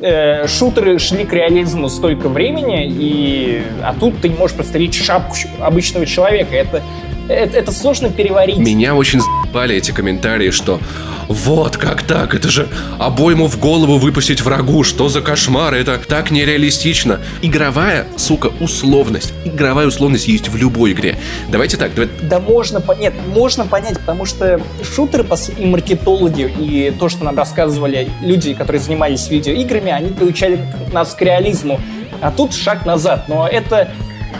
Э, 0.00 0.46
шутеры 0.46 0.98
шли 0.98 1.24
к 1.24 1.32
реализму 1.34 1.90
столько 1.90 2.28
времени, 2.30 2.86
и... 2.86 3.62
а 3.82 3.94
тут 3.98 4.20
ты 4.22 4.30
не 4.30 4.36
можешь 4.36 4.56
прострелить 4.56 4.94
шапку 4.94 5.34
обычного 5.60 6.06
человека. 6.06 6.54
Это, 6.56 6.82
это, 7.28 7.58
это 7.58 7.72
сложно 7.72 8.10
переварить. 8.10 8.58
Меня 8.58 8.94
очень 8.94 9.20
заебали 9.20 9.76
эти 9.76 9.90
комментарии, 9.90 10.50
что 10.50 10.80
вот 11.28 11.76
как 11.76 12.02
так, 12.02 12.34
это 12.34 12.48
же 12.48 12.68
обойму 12.98 13.48
в 13.48 13.58
голову 13.58 13.98
выпустить 13.98 14.42
врагу, 14.42 14.84
что 14.84 15.08
за 15.08 15.20
кошмар, 15.20 15.74
это 15.74 15.98
так 15.98 16.30
нереалистично. 16.30 17.20
Игровая, 17.42 18.06
сука, 18.16 18.52
условность. 18.60 19.32
Игровая 19.44 19.88
условность 19.88 20.28
есть 20.28 20.48
в 20.48 20.56
любой 20.56 20.92
игре. 20.92 21.16
Давайте 21.50 21.76
так, 21.76 21.94
давай- 21.94 22.10
Да 22.22 22.38
можно 22.38 22.80
понять, 22.80 23.14
можно 23.34 23.66
понять, 23.66 23.98
потому 23.98 24.24
что 24.24 24.60
шутеры 24.94 25.26
и 25.58 25.66
маркетологи, 25.66 26.52
и 26.60 26.94
то, 26.96 27.08
что 27.08 27.24
нам 27.24 27.36
рассказывали 27.36 28.08
люди, 28.22 28.54
которые 28.54 28.80
занимались 28.80 29.28
видеоиграми, 29.28 29.90
они 29.90 30.10
приучали 30.10 30.60
нас 30.92 31.14
к 31.14 31.22
реализму. 31.22 31.80
А 32.20 32.30
тут 32.30 32.54
шаг 32.54 32.86
назад. 32.86 33.24
Но 33.28 33.48
это 33.48 33.90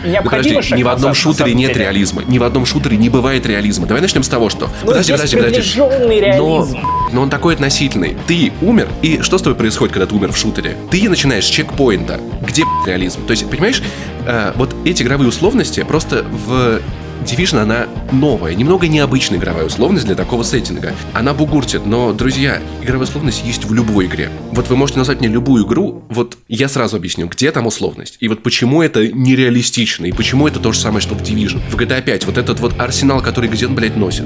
необходимо 0.03 0.55
подожди, 0.55 0.75
ни 0.75 0.83
в 0.83 0.87
одном 0.87 1.13
шутере 1.13 1.53
нет 1.53 1.73
деле. 1.73 1.85
реализма. 1.85 2.23
Ни 2.27 2.37
в 2.37 2.43
одном 2.43 2.65
шутере 2.65 2.97
не 2.97 3.09
бывает 3.09 3.45
реализма. 3.45 3.87
Давай 3.87 4.01
начнем 4.01 4.23
с 4.23 4.27
того, 4.27 4.49
что... 4.49 4.69
Ну, 4.83 4.95
есть 4.95 5.31
приближенный 5.31 6.19
реализм. 6.19 6.77
Но, 6.77 7.09
но 7.11 7.21
он 7.21 7.29
такой 7.29 7.53
относительный. 7.53 8.17
Ты 8.27 8.51
умер, 8.61 8.87
и 9.01 9.21
что 9.21 9.37
с 9.37 9.41
тобой 9.41 9.57
происходит, 9.57 9.93
когда 9.93 10.05
ты 10.05 10.15
умер 10.15 10.31
в 10.31 10.37
шутере? 10.37 10.77
Ты 10.91 11.07
начинаешь 11.09 11.45
с 11.45 11.49
чекпоинта. 11.49 12.19
Где 12.41 12.63
реализм? 12.85 13.25
То 13.25 13.31
есть, 13.31 13.49
понимаешь, 13.49 13.81
э, 14.25 14.53
вот 14.55 14.75
эти 14.85 15.03
игровые 15.03 15.29
условности 15.29 15.83
просто 15.83 16.23
в 16.23 16.81
Division 17.25 17.59
она 17.59 17.87
новая, 18.11 18.53
немного 18.55 18.87
необычная 18.87 19.37
игровая 19.37 19.65
условность 19.65 20.05
для 20.05 20.15
такого 20.15 20.43
сеттинга. 20.43 20.93
Она 21.13 21.33
бугуртит, 21.33 21.85
но, 21.85 22.13
друзья, 22.13 22.61
игровая 22.81 23.07
условность 23.07 23.43
есть 23.45 23.65
в 23.65 23.73
любой 23.73 24.05
игре. 24.05 24.29
Вот 24.51 24.69
вы 24.69 24.75
можете 24.75 24.99
назвать 24.99 25.19
мне 25.19 25.29
любую 25.29 25.65
игру, 25.65 26.03
вот 26.09 26.37
я 26.47 26.69
сразу 26.69 26.97
объясню, 26.97 27.27
где 27.27 27.51
там 27.51 27.67
условность. 27.67 28.17
И 28.19 28.27
вот 28.27 28.43
почему 28.43 28.81
это 28.81 29.07
нереалистично, 29.07 30.05
и 30.05 30.11
почему 30.11 30.47
это 30.47 30.59
то 30.59 30.71
же 30.71 30.79
самое, 30.79 31.01
что 31.01 31.15
в 31.15 31.21
Division. 31.21 31.59
В 31.69 31.75
GTA 31.75 32.01
5 32.01 32.25
вот 32.25 32.37
этот 32.37 32.59
вот 32.59 32.79
арсенал, 32.79 33.21
который 33.21 33.49
он, 33.65 33.75
блядь, 33.75 33.95
носит. 33.95 34.25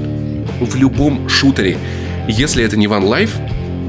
В 0.60 0.76
любом 0.76 1.28
шутере. 1.28 1.78
Если 2.28 2.64
это 2.64 2.76
не 2.76 2.86
One 2.86 3.08
Life, 3.08 3.30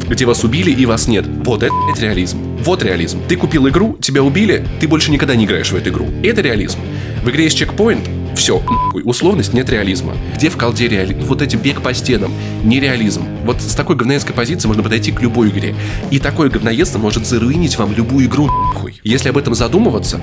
где 0.10 0.26
вас 0.26 0.44
убили 0.44 0.72
и 0.72 0.86
вас 0.86 1.08
нет. 1.08 1.26
Вот 1.28 1.64
это 1.64 1.74
блядь, 1.86 2.02
реализм. 2.02 2.40
Вот 2.64 2.84
реализм. 2.84 3.20
Ты 3.28 3.36
купил 3.36 3.68
игру, 3.68 3.98
тебя 4.00 4.24
убили, 4.24 4.66
ты 4.80 4.88
больше 4.88 5.12
никогда 5.12 5.36
не 5.36 5.46
играешь 5.46 5.72
в 5.72 5.76
эту 5.76 5.90
игру. 5.90 6.08
Это 6.24 6.42
реализм. 6.42 6.80
В 7.24 7.30
игре 7.30 7.46
есть 7.46 7.58
чекпоинт, 7.58 8.10
все, 8.36 8.62
условность, 9.04 9.54
нет 9.54 9.70
реализма. 9.70 10.16
Где 10.36 10.50
в 10.50 10.58
колде 10.58 10.88
реализм? 10.88 11.22
Вот 11.22 11.42
эти 11.42 11.56
бег 11.56 11.82
по 11.82 11.94
стенам, 11.94 12.34
нереализм. 12.64 13.24
Вот 13.46 13.62
с 13.62 13.76
такой 13.76 13.96
говноедской 13.96 14.34
позиции 14.34 14.68
можно 14.68 14.84
подойти 14.84 15.12
к 15.12 15.22
любой 15.22 15.50
игре. 15.50 15.76
И 16.12 16.20
такое 16.20 16.50
говноедство 16.50 17.00
может 17.00 17.26
заруинить 17.26 17.78
вам 17.78 17.94
любую 17.94 18.26
игру 18.26 18.48
нахуй. 18.48 19.00
Если 19.04 19.30
об 19.30 19.38
этом 19.38 19.56
задумываться, 19.56 20.22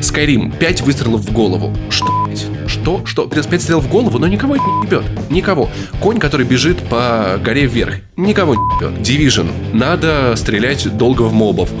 Skyrim, 0.00 0.56
5 0.58 0.80
выстрелов 0.82 1.20
в 1.22 1.32
голову. 1.32 1.72
Что, 1.90 2.06
блядь? 2.26 2.46
Что? 2.66 3.02
Что? 3.04 3.26
5 3.26 3.62
стрел 3.62 3.80
в 3.80 3.88
голову, 3.88 4.18
но 4.18 4.26
никого 4.26 4.56
не 4.56 4.62
ебет. 4.84 5.04
Никого. 5.30 5.68
Конь, 6.00 6.18
который 6.18 6.46
бежит 6.46 6.78
по 6.88 7.38
горе 7.42 7.66
вверх. 7.66 7.96
Никого 8.16 8.54
не 8.54 8.60
ебет. 8.86 9.00
Division. 9.00 9.48
Надо 9.72 10.34
стрелять 10.36 10.96
долго 10.96 11.22
в 11.22 11.32
мобов. 11.32 11.70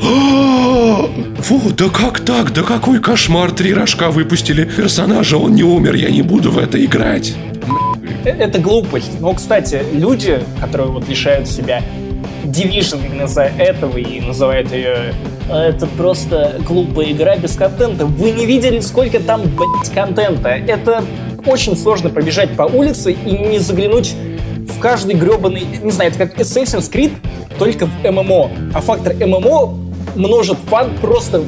Вот, 1.48 1.76
да 1.76 1.88
как 1.88 2.20
так? 2.20 2.52
Да 2.52 2.62
какой 2.62 2.98
кошмар. 3.00 3.52
Три 3.52 3.72
рожка 3.72 4.10
выпустили. 4.10 4.64
Персонажа, 4.64 5.36
он 5.36 5.54
не 5.54 5.62
умер. 5.62 5.94
Я 5.94 6.10
не 6.10 6.22
буду 6.22 6.50
в 6.50 6.58
это 6.58 6.82
играть. 6.84 7.34
Э, 8.24 8.30
Это 8.30 8.58
глупость. 8.58 9.20
Но, 9.20 9.32
кстати, 9.34 9.82
люди, 9.92 10.42
которые 10.60 10.90
вот 10.90 11.08
лишают 11.08 11.48
себя 11.48 11.82
Division 12.44 13.04
именно 13.06 13.24
из-за 13.24 13.42
этого 13.42 13.96
и 13.96 14.20
называют 14.20 14.72
ее 14.72 14.88
«А 14.88 15.12
это 15.50 15.86
просто 15.86 16.60
глупая 16.66 17.12
игра 17.12 17.36
без 17.36 17.54
контента. 17.54 18.06
Вы 18.06 18.30
не 18.32 18.46
видели, 18.46 18.80
сколько 18.80 19.20
там, 19.20 19.42
блядь, 19.42 19.94
контента. 19.94 20.50
Это 20.50 21.04
очень 21.46 21.76
сложно 21.76 22.10
пробежать 22.10 22.56
по 22.56 22.62
улице 22.62 23.12
и 23.12 23.30
не 23.30 23.58
заглянуть 23.58 24.14
в 24.76 24.80
каждый 24.80 25.14
гребаный, 25.14 25.66
не 25.82 25.90
знаю, 25.90 26.10
это 26.10 26.26
как 26.26 26.38
Assassin's 26.38 26.90
Creed, 26.90 27.12
только 27.58 27.86
в 27.86 28.10
ММО. 28.10 28.50
А 28.74 28.80
фактор 28.80 29.14
ММО 29.14 29.78
множит 30.16 30.58
фан 30.68 30.90
просто 31.00 31.42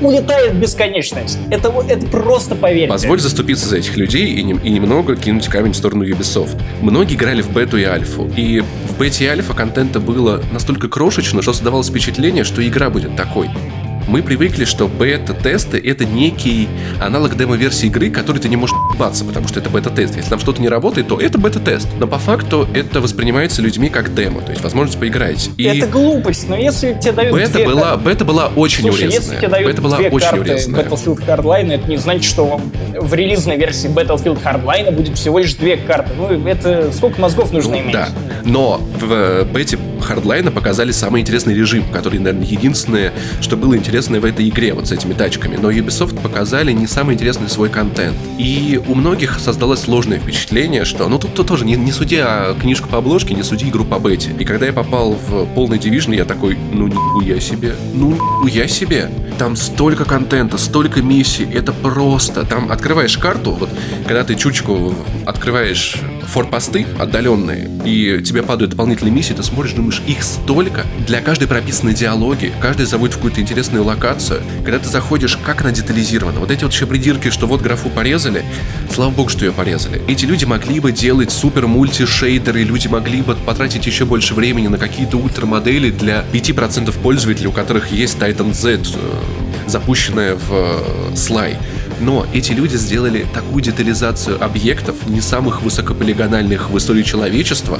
улетает 0.00 0.52
в 0.52 0.60
бесконечность. 0.60 1.38
Это, 1.50 1.72
это 1.88 2.06
просто 2.06 2.54
поверьте. 2.54 2.88
Позволь 2.88 3.20
заступиться 3.20 3.68
за 3.68 3.78
этих 3.78 3.96
людей 3.96 4.34
и, 4.34 4.42
не, 4.42 4.54
и 4.54 4.70
немного 4.70 5.16
кинуть 5.16 5.46
камень 5.48 5.72
в 5.72 5.76
сторону 5.76 6.04
Ubisoft. 6.04 6.60
Многие 6.80 7.14
играли 7.14 7.42
в 7.42 7.52
бету 7.52 7.76
и 7.76 7.84
альфу, 7.84 8.30
и 8.36 8.60
в 8.60 8.98
бете 8.98 9.24
и 9.24 9.28
альфа 9.28 9.54
контента 9.54 10.00
было 10.00 10.42
настолько 10.52 10.88
крошечно, 10.88 11.42
что 11.42 11.52
создавалось 11.52 11.88
впечатление, 11.88 12.44
что 12.44 12.66
игра 12.66 12.90
будет 12.90 13.16
такой 13.16 13.48
мы 14.06 14.22
привыкли, 14.22 14.64
что 14.64 14.88
бета-тесты— 14.88 15.78
это 15.84 16.04
некий 16.04 16.68
аналог 17.00 17.36
демо-версии 17.36 17.86
игры, 17.86 18.10
который 18.10 18.38
ты 18.38 18.48
не 18.48 18.56
можешь 18.56 18.76
ебаться, 18.94 19.24
потому 19.24 19.48
что 19.48 19.60
это 19.60 19.70
бета-тест. 19.70 20.16
Если 20.16 20.30
там 20.30 20.38
что-то 20.38 20.60
не 20.60 20.68
работает, 20.68 21.08
то 21.08 21.20
это 21.20 21.38
бета-тест. 21.38 21.88
Но 21.98 22.06
по 22.06 22.18
факту 22.18 22.68
это 22.74 23.00
воспринимается 23.00 23.62
людьми 23.62 23.88
как 23.88 24.14
демо, 24.14 24.42
то 24.42 24.50
есть 24.50 24.62
возможность 24.62 24.98
поиграть. 24.98 25.50
И 25.56 25.64
это 25.64 25.86
глупость, 25.86 26.48
но 26.48 26.56
если 26.56 26.94
тебе 26.94 27.12
дают 27.12 27.34
бета 27.34 27.52
две 27.52 27.66
была, 27.66 27.96
бета 27.96 28.24
была 28.24 28.48
очень 28.48 28.82
Слушай, 28.82 29.08
урезанная. 29.08 29.20
если 29.20 29.36
тебе 29.36 29.48
дают 29.48 29.66
бета 29.70 29.82
была 29.82 29.96
две 29.96 30.10
очень 30.10 30.26
карты 30.28 30.40
урезанная. 30.52 30.84
Battlefield 30.84 31.26
Hardline, 31.26 31.72
это 31.72 31.88
не 31.88 31.96
значит, 31.96 32.24
что 32.24 32.60
в 33.00 33.14
релизной 33.14 33.56
версии 33.56 33.88
Battlefield 33.88 34.42
Hardline 34.42 34.90
будет 34.92 35.16
всего 35.16 35.38
лишь 35.38 35.54
две 35.54 35.76
карты. 35.76 36.12
Ну, 36.16 36.28
это 36.46 36.92
сколько 36.92 37.20
мозгов 37.20 37.52
нужно 37.52 37.72
Ну, 37.72 37.80
иметь? 37.80 37.92
Да. 37.92 38.08
Но 38.44 38.80
в 39.00 39.12
э, 39.12 39.44
бете 39.44 39.78
Hardline 40.08 40.50
показали 40.50 40.92
самый 40.92 41.22
интересный 41.22 41.54
режим, 41.54 41.84
который, 41.92 42.18
наверное, 42.18 42.46
единственное, 42.46 43.12
что 43.40 43.56
было 43.56 43.76
интересное 43.76 44.20
в 44.20 44.24
этой 44.24 44.48
игре, 44.48 44.74
вот 44.74 44.88
с 44.88 44.92
этими 44.92 45.12
тачками. 45.12 45.56
Но 45.56 45.70
Ubisoft 45.70 46.20
показали 46.20 46.72
не 46.72 46.86
самый 46.86 47.14
интересный 47.14 47.48
свой 47.48 47.68
контент. 47.68 48.16
И 48.38 48.80
у 48.86 48.94
многих 48.94 49.38
создалось 49.38 49.80
сложное 49.80 50.18
впечатление, 50.18 50.84
что, 50.84 51.08
ну, 51.08 51.18
тут, 51.18 51.34
тут 51.34 51.46
тоже 51.46 51.64
не, 51.64 51.74
не 51.74 51.92
суди 51.92 52.16
а 52.16 52.54
книжку 52.54 52.88
по 52.88 52.98
обложке, 52.98 53.34
не 53.34 53.42
суди 53.42 53.68
игру 53.68 53.84
по 53.84 53.98
бете. 53.98 54.30
И 54.38 54.44
когда 54.44 54.66
я 54.66 54.72
попал 54.72 55.12
в 55.12 55.46
полный 55.54 55.78
Division, 55.78 56.14
я 56.14 56.24
такой, 56.24 56.58
ну, 56.72 56.86
нихуя 56.86 57.40
себе, 57.40 57.74
ну, 57.94 58.12
нихуя 58.12 58.68
себе. 58.68 59.10
Там 59.38 59.56
столько 59.56 60.04
контента, 60.04 60.58
столько 60.58 61.02
миссий, 61.02 61.46
это 61.52 61.72
просто. 61.72 62.44
Там 62.44 62.70
открываешь 62.70 63.18
карту, 63.18 63.52
вот, 63.52 63.70
когда 64.06 64.24
ты 64.24 64.34
чучку 64.34 64.94
открываешь 65.26 65.96
форпосты 66.26 66.86
отдаленные, 66.98 67.68
и 67.84 68.22
тебе 68.22 68.42
падают 68.42 68.70
дополнительные 68.70 69.12
миссии, 69.12 69.34
ты 69.34 69.42
смотришь, 69.42 69.72
думаешь, 69.72 69.93
их 70.06 70.22
столько. 70.22 70.84
Для 71.06 71.20
каждой 71.20 71.48
прописаны 71.48 71.94
диалоги, 71.94 72.52
каждый 72.60 72.86
заводит 72.86 73.14
в 73.14 73.16
какую-то 73.18 73.40
интересную 73.40 73.84
локацию. 73.84 74.42
Когда 74.64 74.78
ты 74.78 74.88
заходишь, 74.88 75.36
как 75.36 75.60
она 75.62 75.72
детализирована. 75.72 76.40
Вот 76.40 76.50
эти 76.50 76.64
вот 76.64 76.72
шабридирки, 76.72 77.30
что 77.30 77.46
вот 77.46 77.62
графу 77.62 77.90
порезали, 77.90 78.44
слава 78.92 79.10
богу, 79.10 79.28
что 79.28 79.44
ее 79.44 79.52
порезали. 79.52 80.02
Эти 80.08 80.24
люди 80.24 80.44
могли 80.44 80.80
бы 80.80 80.92
делать 80.92 81.30
супер 81.30 81.66
мультишейдеры, 81.66 82.62
люди 82.62 82.88
могли 82.88 83.22
бы 83.22 83.34
потратить 83.34 83.86
еще 83.86 84.04
больше 84.04 84.34
времени 84.34 84.68
на 84.68 84.78
какие-то 84.78 85.16
ультрамодели 85.16 85.90
для 85.90 86.24
5% 86.32 86.92
пользователей, 87.02 87.48
у 87.48 87.52
которых 87.52 87.92
есть 87.92 88.18
Titan 88.18 88.54
Z, 88.54 88.74
э, 88.74 88.80
запущенная 89.66 90.36
в 90.36 90.52
э, 90.52 91.12
Sly. 91.14 91.56
Но 92.00 92.26
эти 92.32 92.52
люди 92.52 92.76
сделали 92.76 93.26
такую 93.32 93.62
детализацию 93.62 94.42
объектов, 94.42 94.96
не 95.06 95.20
самых 95.20 95.62
высокополигональных 95.62 96.70
в 96.70 96.78
истории 96.78 97.02
человечества, 97.02 97.78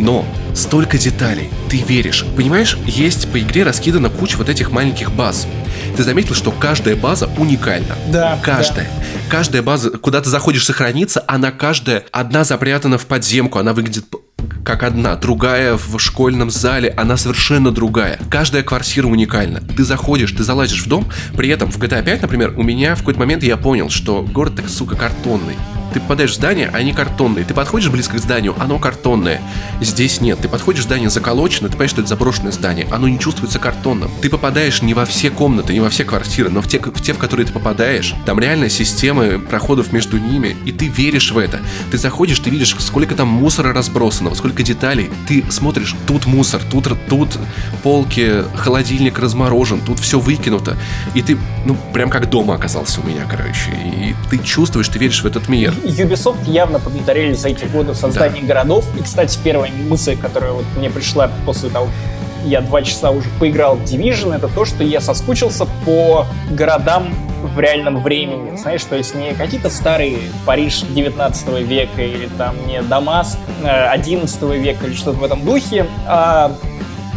но 0.00 0.24
столько 0.54 0.98
деталей, 0.98 1.50
ты 1.68 1.78
веришь. 1.78 2.24
Понимаешь, 2.36 2.76
есть 2.86 3.30
по 3.30 3.40
игре 3.40 3.62
раскидана 3.62 4.08
куча 4.08 4.36
вот 4.36 4.48
этих 4.48 4.70
маленьких 4.70 5.12
баз. 5.12 5.46
Ты 5.96 6.02
заметил, 6.02 6.34
что 6.34 6.50
каждая 6.50 6.96
база 6.96 7.28
уникальна. 7.36 7.96
Да, 8.10 8.38
Каждая. 8.42 8.88
Каждая 9.28 9.62
база, 9.62 9.90
куда 9.90 10.20
ты 10.20 10.30
заходишь 10.30 10.64
сохраниться, 10.64 11.22
она 11.26 11.52
каждая, 11.52 12.04
одна 12.10 12.44
запрятана 12.44 12.98
в 12.98 13.06
подземку, 13.06 13.58
она 13.58 13.72
выглядит 13.72 14.06
как 14.64 14.82
одна, 14.82 15.16
другая 15.16 15.74
в 15.74 15.98
школьном 15.98 16.50
зале, 16.50 16.92
она 16.96 17.16
совершенно 17.16 17.70
другая. 17.70 18.18
Каждая 18.30 18.62
квартира 18.62 19.06
уникальна. 19.06 19.60
Ты 19.60 19.84
заходишь, 19.84 20.32
ты 20.32 20.42
залазишь 20.42 20.82
в 20.82 20.88
дом, 20.88 21.06
при 21.36 21.48
этом 21.48 21.70
в 21.70 21.78
GTA 21.78 22.02
5, 22.02 22.22
например, 22.22 22.54
у 22.56 22.62
меня 22.62 22.94
в 22.94 23.00
какой-то 23.00 23.20
момент 23.20 23.42
я 23.42 23.56
понял, 23.56 23.90
что 23.90 24.22
город, 24.22 24.56
так, 24.56 24.68
сука, 24.68 24.96
картонный. 24.96 25.56
Ты 25.92 26.00
попадаешь 26.00 26.32
в 26.32 26.34
здание, 26.34 26.68
они 26.72 26.92
картонные. 26.92 27.44
Ты 27.44 27.54
подходишь 27.54 27.90
близко 27.90 28.16
к 28.16 28.20
зданию, 28.20 28.54
оно 28.58 28.78
картонное. 28.78 29.40
Здесь 29.80 30.20
нет. 30.20 30.38
Ты 30.40 30.48
подходишь, 30.48 30.84
здание 30.84 31.10
заколочено, 31.10 31.68
ты 31.68 31.72
понимаешь, 31.72 31.90
что 31.90 32.00
это 32.00 32.08
заброшенное 32.08 32.52
здание. 32.52 32.86
Оно 32.90 33.08
не 33.08 33.18
чувствуется 33.18 33.58
картонным. 33.58 34.10
Ты 34.20 34.30
попадаешь 34.30 34.82
не 34.82 34.94
во 34.94 35.04
все 35.04 35.30
комнаты, 35.30 35.72
не 35.72 35.80
во 35.80 35.90
все 35.90 36.04
квартиры, 36.04 36.50
но 36.50 36.62
в 36.62 36.68
те, 36.68 36.78
в 36.78 37.00
те, 37.00 37.12
в 37.12 37.18
которые 37.18 37.46
ты 37.46 37.52
попадаешь. 37.52 38.14
Там 38.26 38.38
реально 38.38 38.68
системы 38.68 39.38
проходов 39.38 39.92
между 39.92 40.18
ними, 40.18 40.56
и 40.64 40.72
ты 40.72 40.88
веришь 40.88 41.32
в 41.32 41.38
это. 41.38 41.60
Ты 41.90 41.98
заходишь, 41.98 42.38
ты 42.38 42.50
видишь, 42.50 42.76
сколько 42.78 43.14
там 43.14 43.28
мусора 43.28 43.72
разбросанного, 43.72 44.34
сколько 44.34 44.62
деталей. 44.62 45.10
Ты 45.26 45.44
смотришь, 45.50 45.94
тут 46.06 46.26
мусор, 46.26 46.60
тут, 46.70 46.88
тут 47.08 47.38
полки, 47.82 48.44
холодильник 48.54 49.18
разморожен, 49.18 49.80
тут 49.80 49.98
все 49.98 50.18
выкинуто. 50.20 50.76
И 51.14 51.22
ты, 51.22 51.38
ну, 51.66 51.76
прям 51.92 52.10
как 52.10 52.30
дома 52.30 52.54
оказался 52.54 53.00
у 53.00 53.06
меня, 53.06 53.22
короче. 53.28 53.70
И 53.72 54.14
ты 54.30 54.38
чувствуешь, 54.38 54.88
ты 54.88 54.98
веришь 54.98 55.22
в 55.22 55.26
этот 55.26 55.48
мир. 55.48 55.74
Ubisoft 55.84 56.50
явно 56.50 56.78
поднаторели 56.78 57.32
за 57.32 57.48
эти 57.48 57.64
годы 57.64 57.92
в 57.92 57.96
создании 57.96 58.42
городов. 58.42 58.86
И, 58.98 59.02
кстати, 59.02 59.38
первая 59.42 59.70
мысль, 59.72 60.16
которая 60.16 60.52
вот 60.52 60.64
мне 60.76 60.90
пришла 60.90 61.30
после 61.46 61.70
того, 61.70 61.86
как 61.86 61.94
я 62.44 62.60
два 62.60 62.82
часа 62.82 63.10
уже 63.10 63.28
поиграл 63.38 63.76
в 63.76 63.82
Division, 63.84 64.34
это 64.34 64.48
то, 64.48 64.64
что 64.64 64.82
я 64.82 65.00
соскучился 65.00 65.66
по 65.84 66.26
городам 66.50 67.12
в 67.42 67.58
реальном 67.58 68.02
времени. 68.02 68.56
Знаешь, 68.56 68.84
то 68.84 68.96
есть 68.96 69.14
не 69.14 69.32
какие-то 69.34 69.70
старые 69.70 70.18
Париж 70.46 70.82
19 70.90 71.48
века 71.66 72.02
или 72.02 72.28
там 72.38 72.54
не 72.66 72.82
Дамаск 72.82 73.38
э, 73.62 73.88
11 73.88 74.42
века 74.42 74.86
или 74.86 74.94
что-то 74.94 75.18
в 75.18 75.24
этом 75.24 75.44
духе, 75.44 75.86
а 76.06 76.52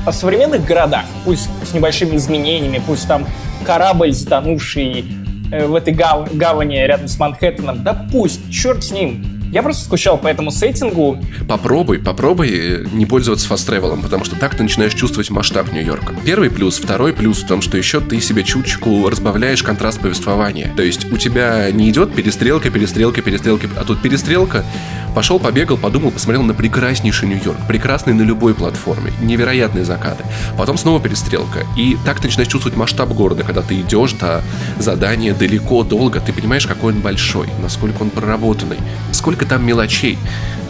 о 0.06 0.12
современных 0.12 0.66
городах, 0.66 1.06
пусть 1.24 1.50
с 1.66 1.74
небольшими 1.74 2.16
изменениями, 2.16 2.82
пусть 2.86 3.08
там 3.08 3.26
корабль, 3.66 4.12
затонувший 4.14 5.00
э, 5.00 5.23
в 5.68 5.76
этой 5.76 5.94
гав- 5.94 6.34
гавани 6.36 6.76
рядом 6.76 7.08
с 7.08 7.18
Манхэттеном, 7.20 7.84
да 7.84 8.08
пусть, 8.12 8.52
черт 8.52 8.84
с 8.84 8.92
ним. 8.92 9.26
Я 9.54 9.62
просто 9.62 9.86
скучал 9.86 10.18
по 10.18 10.26
этому 10.28 10.50
сеттингу. 10.50 11.20
Попробуй, 11.48 12.00
попробуй 12.00 12.50
э, 12.52 12.86
не 12.92 13.06
пользоваться 13.06 13.48
фаст-тревелом, 13.48 14.02
потому 14.02 14.26
что 14.26 14.36
так 14.36 14.56
ты 14.56 14.64
начинаешь 14.64 14.96
чувствовать 14.96 15.30
масштаб 15.30 15.72
Нью-Йорка. 15.72 16.16
Первый 16.26 16.50
плюс, 16.50 16.80
второй 16.80 17.14
плюс 17.14 17.44
в 17.44 17.48
том, 17.48 17.62
что 17.62 17.78
еще 17.78 18.00
ты 18.00 18.20
себе 18.20 18.42
чуточку 18.44 19.08
разбавляешь 19.08 19.62
контраст 19.62 20.02
повествования. 20.02 20.74
То 20.76 20.82
есть 20.82 21.12
у 21.12 21.18
тебя 21.18 21.70
не 21.70 21.92
идет 21.92 22.16
перестрелка, 22.16 22.72
перестрелка, 22.72 23.22
перестрелка, 23.22 23.68
а 23.78 23.84
тут 23.84 24.02
перестрелка, 24.02 24.66
пошел, 25.14 25.40
побегал, 25.40 25.78
подумал, 25.78 26.12
посмотрел 26.12 26.44
на 26.44 26.54
прекраснейший 26.54 27.28
Нью-Йорк, 27.30 27.60
прекрасный 27.68 28.14
на 28.14 28.22
любой 28.22 28.54
платформе, 28.54 29.12
невероятные 29.22 29.86
закаты. 29.86 30.24
Потом 30.58 30.78
снова 30.78 31.00
перестрелка. 31.00 31.66
И 31.78 31.98
так 32.06 32.20
ты 32.20 32.28
начинаешь 32.28 32.52
чувствовать 32.52 32.78
масштаб 32.78 33.10
города, 33.10 33.44
когда 33.44 33.62
ты 33.62 33.80
идешь 33.80 34.14
до 34.14 34.42
задания 34.78 35.34
далеко, 35.34 35.84
долго, 35.84 36.20
ты 36.20 36.34
понимаешь, 36.34 36.68
какой 36.68 36.94
он 36.94 37.02
большой, 37.02 37.48
насколько 37.62 38.02
он 38.02 38.10
проработанный, 38.10 38.78
сколько 39.12 39.46
там 39.46 39.66
мелочей. 39.66 40.18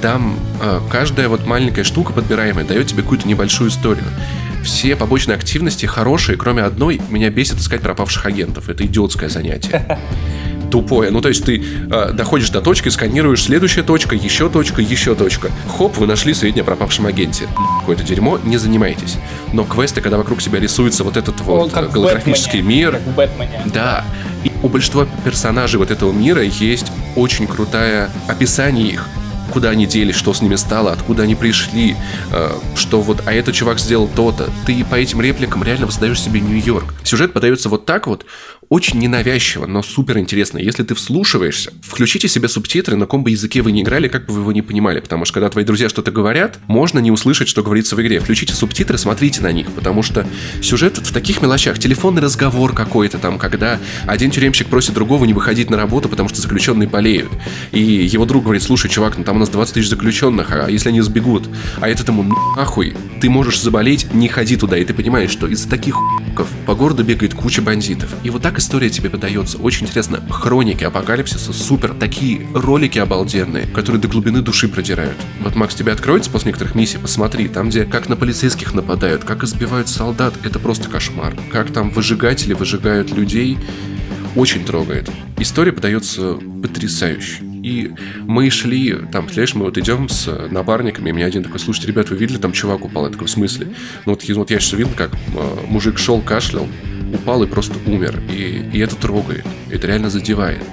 Там 0.01 0.37
э, 0.61 0.81
каждая 0.91 1.29
вот 1.29 1.45
маленькая 1.45 1.83
штука 1.83 2.11
подбираемая 2.11 2.65
дает 2.65 2.87
тебе 2.87 3.03
какую-то 3.03 3.27
небольшую 3.27 3.69
историю. 3.69 4.05
Все 4.63 4.95
побочные 4.95 5.35
активности 5.35 5.85
хорошие, 5.85 6.37
кроме 6.37 6.63
одной, 6.63 7.01
меня 7.09 7.29
бесит 7.29 7.59
искать 7.59 7.81
пропавших 7.81 8.25
агентов. 8.25 8.69
Это 8.69 8.85
идиотское 8.85 9.29
занятие 9.29 9.99
тупое. 10.73 11.11
Ну, 11.11 11.21
то 11.21 11.27
есть 11.29 11.45
ты 11.45 11.63
э, 11.91 12.13
доходишь 12.13 12.49
до 12.49 12.59
точки, 12.59 12.89
сканируешь, 12.89 13.43
следующая 13.43 13.83
точка, 13.83 14.15
еще 14.15 14.49
точка, 14.49 14.81
еще 14.81 15.13
точка. 15.13 15.51
Хоп, 15.77 15.97
вы 15.97 16.07
нашли 16.07 16.33
сведения 16.33 16.63
о 16.63 16.65
пропавшем 16.65 17.05
агенте. 17.05 17.47
Какое-то 17.81 18.01
дерьмо, 18.01 18.39
не 18.43 18.57
занимайтесь. 18.57 19.17
Но 19.53 19.65
квесты, 19.65 20.01
когда 20.01 20.17
вокруг 20.17 20.41
себя 20.41 20.59
рисуется 20.59 21.03
вот 21.03 21.15
этот 21.15 21.41
вот 21.41 21.71
как 21.71 21.91
голографический 21.91 22.61
Бэтмене, 22.61 22.79
мир, 22.79 22.91
Как 22.93 23.01
в 23.01 23.15
Бэтмене. 23.15 23.61
да. 23.71 24.03
И 24.43 24.51
у 24.63 24.67
большинства 24.67 25.05
персонажей 25.23 25.77
вот 25.77 25.91
этого 25.91 26.11
мира 26.11 26.41
есть 26.41 26.91
очень 27.15 27.45
крутое 27.45 28.09
описание 28.27 28.87
их 28.87 29.07
куда 29.53 29.69
они 29.69 29.85
делись, 29.85 30.15
что 30.15 30.33
с 30.33 30.41
ними 30.41 30.55
стало, 30.55 30.91
откуда 30.91 31.23
они 31.23 31.35
пришли, 31.35 31.95
э, 32.31 32.51
что 32.75 33.01
вот, 33.01 33.21
а 33.27 33.33
этот 33.33 33.53
чувак 33.53 33.79
сделал 33.79 34.07
то-то. 34.07 34.49
Ты 34.65 34.83
по 34.83 34.95
этим 34.95 35.21
репликам 35.21 35.63
реально 35.63 35.85
создаешь 35.91 36.19
себе 36.19 36.39
Нью-Йорк. 36.39 36.95
Сюжет 37.03 37.33
подается 37.33 37.69
вот 37.69 37.85
так 37.85 38.07
вот, 38.07 38.25
очень 38.73 38.97
ненавязчиво, 38.97 39.67
но 39.67 39.83
супер 39.83 40.17
интересно. 40.17 40.57
Если 40.57 40.81
ты 40.81 40.95
вслушиваешься, 40.95 41.71
включите 41.83 42.27
себе 42.27 42.47
субтитры, 42.47 42.95
на 42.95 43.05
каком 43.05 43.23
бы 43.23 43.29
языке 43.29 43.61
вы 43.61 43.71
не 43.71 43.83
играли, 43.83 44.07
как 44.07 44.25
бы 44.25 44.33
вы 44.33 44.39
его 44.41 44.51
не 44.51 44.63
понимали, 44.63 44.99
потому 44.99 45.25
что 45.25 45.35
когда 45.35 45.49
твои 45.49 45.63
друзья 45.63 45.89
что-то 45.89 46.09
говорят, 46.09 46.57
можно 46.65 46.97
не 46.97 47.11
услышать, 47.11 47.47
что 47.47 47.61
говорится 47.61 47.95
в 47.95 48.01
игре. 48.01 48.19
Включите 48.19 48.55
субтитры, 48.55 48.97
смотрите 48.97 49.41
на 49.41 49.51
них, 49.51 49.71
потому 49.73 50.01
что 50.01 50.25
сюжет 50.63 50.97
в 50.97 51.13
таких 51.13 51.39
мелочах. 51.43 51.77
Телефонный 51.77 52.23
разговор 52.23 52.73
какой-то 52.73 53.19
там, 53.19 53.37
когда 53.37 53.79
один 54.07 54.31
тюремщик 54.31 54.65
просит 54.69 54.95
другого 54.95 55.25
не 55.25 55.35
выходить 55.35 55.69
на 55.69 55.77
работу, 55.77 56.09
потому 56.09 56.27
что 56.29 56.41
заключенные 56.41 56.89
болеют. 56.89 57.29
И 57.71 57.79
его 57.79 58.25
друг 58.25 58.43
говорит, 58.45 58.63
слушай, 58.63 58.89
чувак, 58.89 59.19
ну 59.19 59.23
там 59.23 59.35
у 59.35 59.39
нас 59.39 59.49
20 59.49 59.75
тысяч 59.75 59.89
заключенных, 59.89 60.51
а 60.51 60.67
если 60.67 60.89
они 60.89 61.01
сбегут? 61.01 61.47
А 61.79 61.87
этот 61.87 62.07
ему, 62.07 62.23
нахуй, 62.57 62.95
ты 63.21 63.29
можешь 63.29 63.61
заболеть, 63.61 64.11
не 64.15 64.29
ходи 64.29 64.55
туда. 64.55 64.79
И 64.79 64.83
ты 64.83 64.95
понимаешь, 64.95 65.29
что 65.29 65.45
из-за 65.45 65.69
таких 65.69 65.93
хуйков 65.93 66.47
по 66.65 66.73
городу 66.73 67.03
бегает 67.03 67.35
куча 67.35 67.61
бандитов. 67.61 68.09
И 68.23 68.31
вот 68.31 68.41
так 68.41 68.57
и 68.57 68.62
история 68.63 68.89
тебе 68.89 69.09
подается 69.09 69.57
очень 69.57 69.87
интересно. 69.87 70.23
Хроники 70.29 70.85
апокалипсиса, 70.85 71.51
супер, 71.51 71.93
такие 71.93 72.47
ролики 72.53 72.97
обалденные, 72.97 73.67
которые 73.67 74.01
до 74.01 74.07
глубины 74.07 74.41
души 74.41 74.69
продирают. 74.69 75.17
Вот, 75.41 75.55
Макс, 75.55 75.75
тебе 75.75 75.91
откроется 75.91 76.31
после 76.31 76.49
некоторых 76.49 76.73
миссий, 76.73 76.97
посмотри, 76.97 77.49
там, 77.49 77.69
где 77.69 77.83
как 77.83 78.07
на 78.07 78.15
полицейских 78.15 78.73
нападают, 78.73 79.25
как 79.25 79.43
избивают 79.43 79.89
солдат, 79.89 80.33
это 80.45 80.59
просто 80.59 80.89
кошмар. 80.89 81.35
Как 81.51 81.71
там 81.71 81.89
выжигатели 81.89 82.53
выжигают 82.53 83.11
людей, 83.11 83.57
очень 84.35 84.63
трогает. 84.63 85.11
История 85.37 85.73
подается 85.73 86.39
потрясающе. 86.61 87.43
И 87.43 87.91
мы 88.21 88.49
шли, 88.49 88.95
там, 89.11 89.29
знаешь, 89.29 89.55
мы 89.55 89.65
вот 89.65 89.77
идем 89.77 90.07
с 90.07 90.47
напарниками, 90.49 91.09
и 91.09 91.13
мне 91.13 91.25
один 91.25 91.43
такой, 91.43 91.59
слушайте, 91.59 91.89
ребят, 91.89 92.09
вы 92.09 92.15
видели, 92.15 92.37
там 92.37 92.53
чувак 92.53 92.85
упал? 92.85 93.05
Я 93.05 93.11
такой, 93.11 93.27
в 93.27 93.29
смысле? 93.29 93.67
Ну 94.05 94.13
вот, 94.13 94.23
вот 94.27 94.51
я 94.51 94.59
сейчас 94.59 94.73
видел, 94.73 94.91
как 94.95 95.13
э, 95.13 95.17
мужик 95.67 95.97
шел, 95.97 96.21
кашлял, 96.21 96.67
упал 97.13 97.43
и 97.43 97.47
просто 97.47 97.75
умер. 97.85 98.21
И, 98.29 98.69
и 98.73 98.79
это 98.79 98.95
трогает, 98.95 99.45
это 99.69 99.87
реально 99.87 100.09
задевает. 100.09 100.63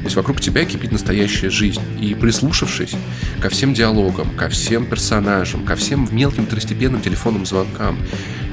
То 0.00 0.04
есть 0.04 0.16
вокруг 0.16 0.40
тебя 0.40 0.64
кипит 0.64 0.92
настоящая 0.92 1.50
жизнь. 1.50 1.80
И 2.00 2.14
прислушавшись 2.14 2.94
ко 3.40 3.50
всем 3.50 3.74
диалогам, 3.74 4.30
ко 4.36 4.48
всем 4.48 4.86
персонажам, 4.86 5.64
ко 5.64 5.76
всем 5.76 6.08
мелким 6.10 6.46
второстепенным 6.46 7.02
телефонным 7.02 7.44
звонкам, 7.44 7.98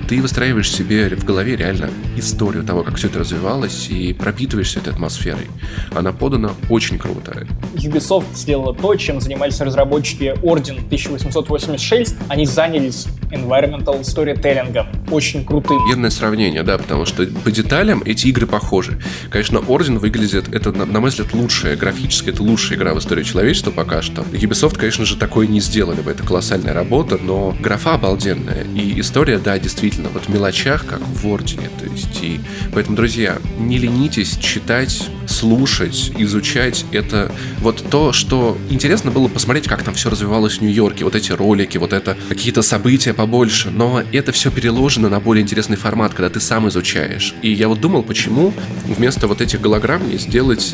ты 0.07 0.21
выстраиваешь 0.21 0.71
себе 0.71 1.09
в 1.09 1.25
голове 1.25 1.55
реально 1.55 1.89
историю 2.15 2.63
того, 2.63 2.83
как 2.83 2.95
все 2.95 3.07
это 3.07 3.19
развивалось, 3.19 3.89
и 3.89 4.13
пропитываешься 4.13 4.79
этой 4.79 4.93
атмосферой. 4.93 5.47
Она 5.93 6.13
подана 6.13 6.51
очень 6.69 6.97
круто. 6.97 7.45
Ubisoft 7.75 8.25
сделала 8.33 8.73
то, 8.73 8.95
чем 8.95 9.19
занимались 9.19 9.59
разработчики 9.59 10.33
Орден 10.43 10.77
1886. 10.77 12.15
Они 12.29 12.45
занялись 12.45 13.07
environmental 13.31 14.01
storytelling. 14.01 14.85
Очень 15.11 15.45
крутым. 15.45 15.85
Верное 15.87 16.09
сравнение, 16.09 16.63
да, 16.63 16.77
потому 16.77 17.05
что 17.05 17.25
по 17.43 17.51
деталям 17.51 18.01
эти 18.05 18.27
игры 18.27 18.47
похожи. 18.47 18.99
Конечно, 19.29 19.59
Орден 19.59 19.97
выглядит, 19.97 20.53
это, 20.53 20.71
на 20.71 20.99
мой 20.99 21.09
взгляд, 21.09 21.33
лучшая, 21.33 21.75
графически 21.75 22.29
это 22.29 22.43
лучшая 22.43 22.77
игра 22.77 22.93
в 22.93 22.99
истории 22.99 23.23
человечества 23.23 23.71
пока 23.71 24.01
что. 24.01 24.21
Ubisoft, 24.21 24.77
конечно 24.77 25.05
же, 25.05 25.17
такое 25.17 25.47
не 25.47 25.59
сделали 25.59 26.01
бы, 26.01 26.11
это 26.11 26.23
колоссальная 26.23 26.73
работа, 26.73 27.17
но 27.17 27.55
графа 27.59 27.95
обалденная. 27.95 28.63
И 28.75 28.99
история, 28.99 29.37
да, 29.39 29.59
действительно, 29.59 29.96
вот 30.13 30.25
в 30.25 30.29
мелочах, 30.29 30.85
как 30.85 31.01
в 31.01 31.27
Ордене, 31.27 31.69
то 31.79 31.85
есть 31.85 32.21
и... 32.21 32.39
Поэтому, 32.73 32.95
друзья, 32.95 33.37
не 33.57 33.77
ленитесь 33.77 34.37
читать, 34.37 35.09
слушать, 35.27 36.11
изучать. 36.17 36.85
Это 36.91 37.31
вот 37.59 37.83
то, 37.89 38.11
что 38.11 38.57
интересно 38.69 39.11
было 39.11 39.27
посмотреть, 39.27 39.67
как 39.67 39.83
там 39.83 39.93
все 39.93 40.09
развивалось 40.09 40.57
в 40.57 40.61
Нью-Йорке, 40.61 41.03
вот 41.03 41.15
эти 41.15 41.31
ролики, 41.31 41.77
вот 41.77 41.93
это 41.93 42.17
какие-то 42.29 42.61
события 42.61 43.13
побольше, 43.13 43.69
но 43.69 44.01
это 44.11 44.31
все 44.31 44.51
переложено 44.51 45.09
на 45.09 45.19
более 45.19 45.43
интересный 45.43 45.77
формат, 45.77 46.13
когда 46.13 46.29
ты 46.29 46.39
сам 46.39 46.67
изучаешь. 46.69 47.35
И 47.41 47.51
я 47.51 47.67
вот 47.67 47.81
думал, 47.81 48.03
почему 48.03 48.53
вместо 48.85 49.27
вот 49.27 49.41
этих 49.41 49.61
голограмм 49.61 50.09
не 50.09 50.17
сделать 50.17 50.73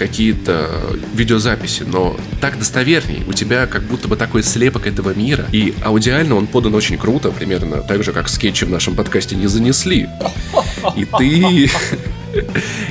какие-то 0.00 0.96
видеозаписи, 1.14 1.82
но 1.82 2.16
так 2.40 2.58
достоверней. 2.58 3.22
У 3.28 3.34
тебя 3.34 3.66
как 3.66 3.82
будто 3.82 4.08
бы 4.08 4.16
такой 4.16 4.42
слепок 4.42 4.86
этого 4.86 5.12
мира. 5.12 5.44
И 5.52 5.74
аудиально 5.84 6.36
он 6.36 6.46
подан 6.46 6.74
очень 6.74 6.96
круто, 6.96 7.30
примерно 7.30 7.82
так 7.82 8.02
же, 8.02 8.12
как 8.12 8.30
скетчи 8.30 8.64
в 8.64 8.70
нашем 8.70 8.96
подкасте 8.96 9.36
не 9.36 9.46
занесли. 9.46 10.08
И 10.96 11.04
ты 11.04 11.70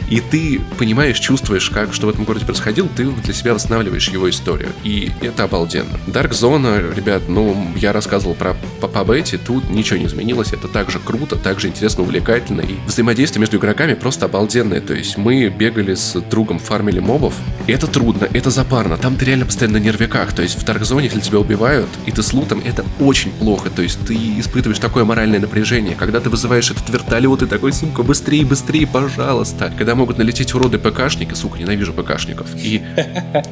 и 0.09 0.21
ты 0.21 0.61
понимаешь, 0.77 1.19
чувствуешь, 1.19 1.69
как, 1.69 1.93
что 1.93 2.07
в 2.07 2.09
этом 2.09 2.25
городе 2.25 2.45
происходило, 2.45 2.87
ты 2.95 3.05
для 3.05 3.33
себя 3.33 3.53
восстанавливаешь 3.53 4.09
его 4.09 4.29
историю. 4.29 4.69
И 4.83 5.11
это 5.21 5.43
обалденно. 5.43 5.99
Dark 6.07 6.31
Zone, 6.31 6.95
ребят, 6.95 7.23
ну, 7.27 7.71
я 7.75 7.93
рассказывал 7.93 8.35
про 8.35 8.55
по 8.79 9.03
бете, 9.03 9.37
тут 9.37 9.69
ничего 9.69 9.99
не 9.99 10.05
изменилось. 10.05 10.53
Это 10.53 10.67
также 10.67 10.99
круто, 10.99 11.35
также 11.35 11.67
интересно, 11.67 12.03
увлекательно. 12.03 12.61
И 12.61 12.75
взаимодействие 12.87 13.41
между 13.41 13.57
игроками 13.57 13.93
просто 13.93 14.25
обалденное. 14.25 14.81
То 14.81 14.93
есть 14.93 15.17
мы 15.17 15.47
бегали 15.49 15.95
с 15.95 16.19
другом, 16.21 16.59
фармили 16.59 16.99
мобов. 16.99 17.35
И 17.67 17.71
это 17.71 17.87
трудно, 17.87 18.27
это 18.33 18.49
запарно. 18.49 18.97
Там 18.97 19.15
ты 19.15 19.25
реально 19.25 19.45
постоянно 19.45 19.79
на 19.79 19.83
нервиках. 19.83 20.33
То 20.33 20.41
есть 20.41 20.61
в 20.61 20.65
Dark 20.65 20.81
Zone, 20.81 21.03
если 21.03 21.19
тебя 21.19 21.39
убивают, 21.39 21.89
и 22.05 22.11
ты 22.11 22.23
с 22.23 22.33
лутом, 22.33 22.61
это 22.65 22.83
очень 22.99 23.31
плохо. 23.31 23.69
То 23.69 23.81
есть 23.81 23.99
ты 24.05 24.15
испытываешь 24.39 24.79
такое 24.79 25.05
моральное 25.05 25.39
напряжение. 25.39 25.95
Когда 25.95 26.19
ты 26.19 26.29
вызываешь 26.29 26.71
этот 26.71 26.89
вертолет, 26.89 27.41
и 27.41 27.45
такой, 27.45 27.73
сумка, 27.73 28.03
быстрее, 28.03 28.45
быстрее, 28.45 28.87
пожалуйста. 28.87 29.28
Когда 29.77 29.95
могут 29.95 30.17
налететь 30.17 30.53
уроды 30.53 30.77
ПКшники, 30.77 31.33
сука, 31.33 31.59
ненавижу 31.59 31.93
ПКшников. 31.93 32.47
И 32.55 32.81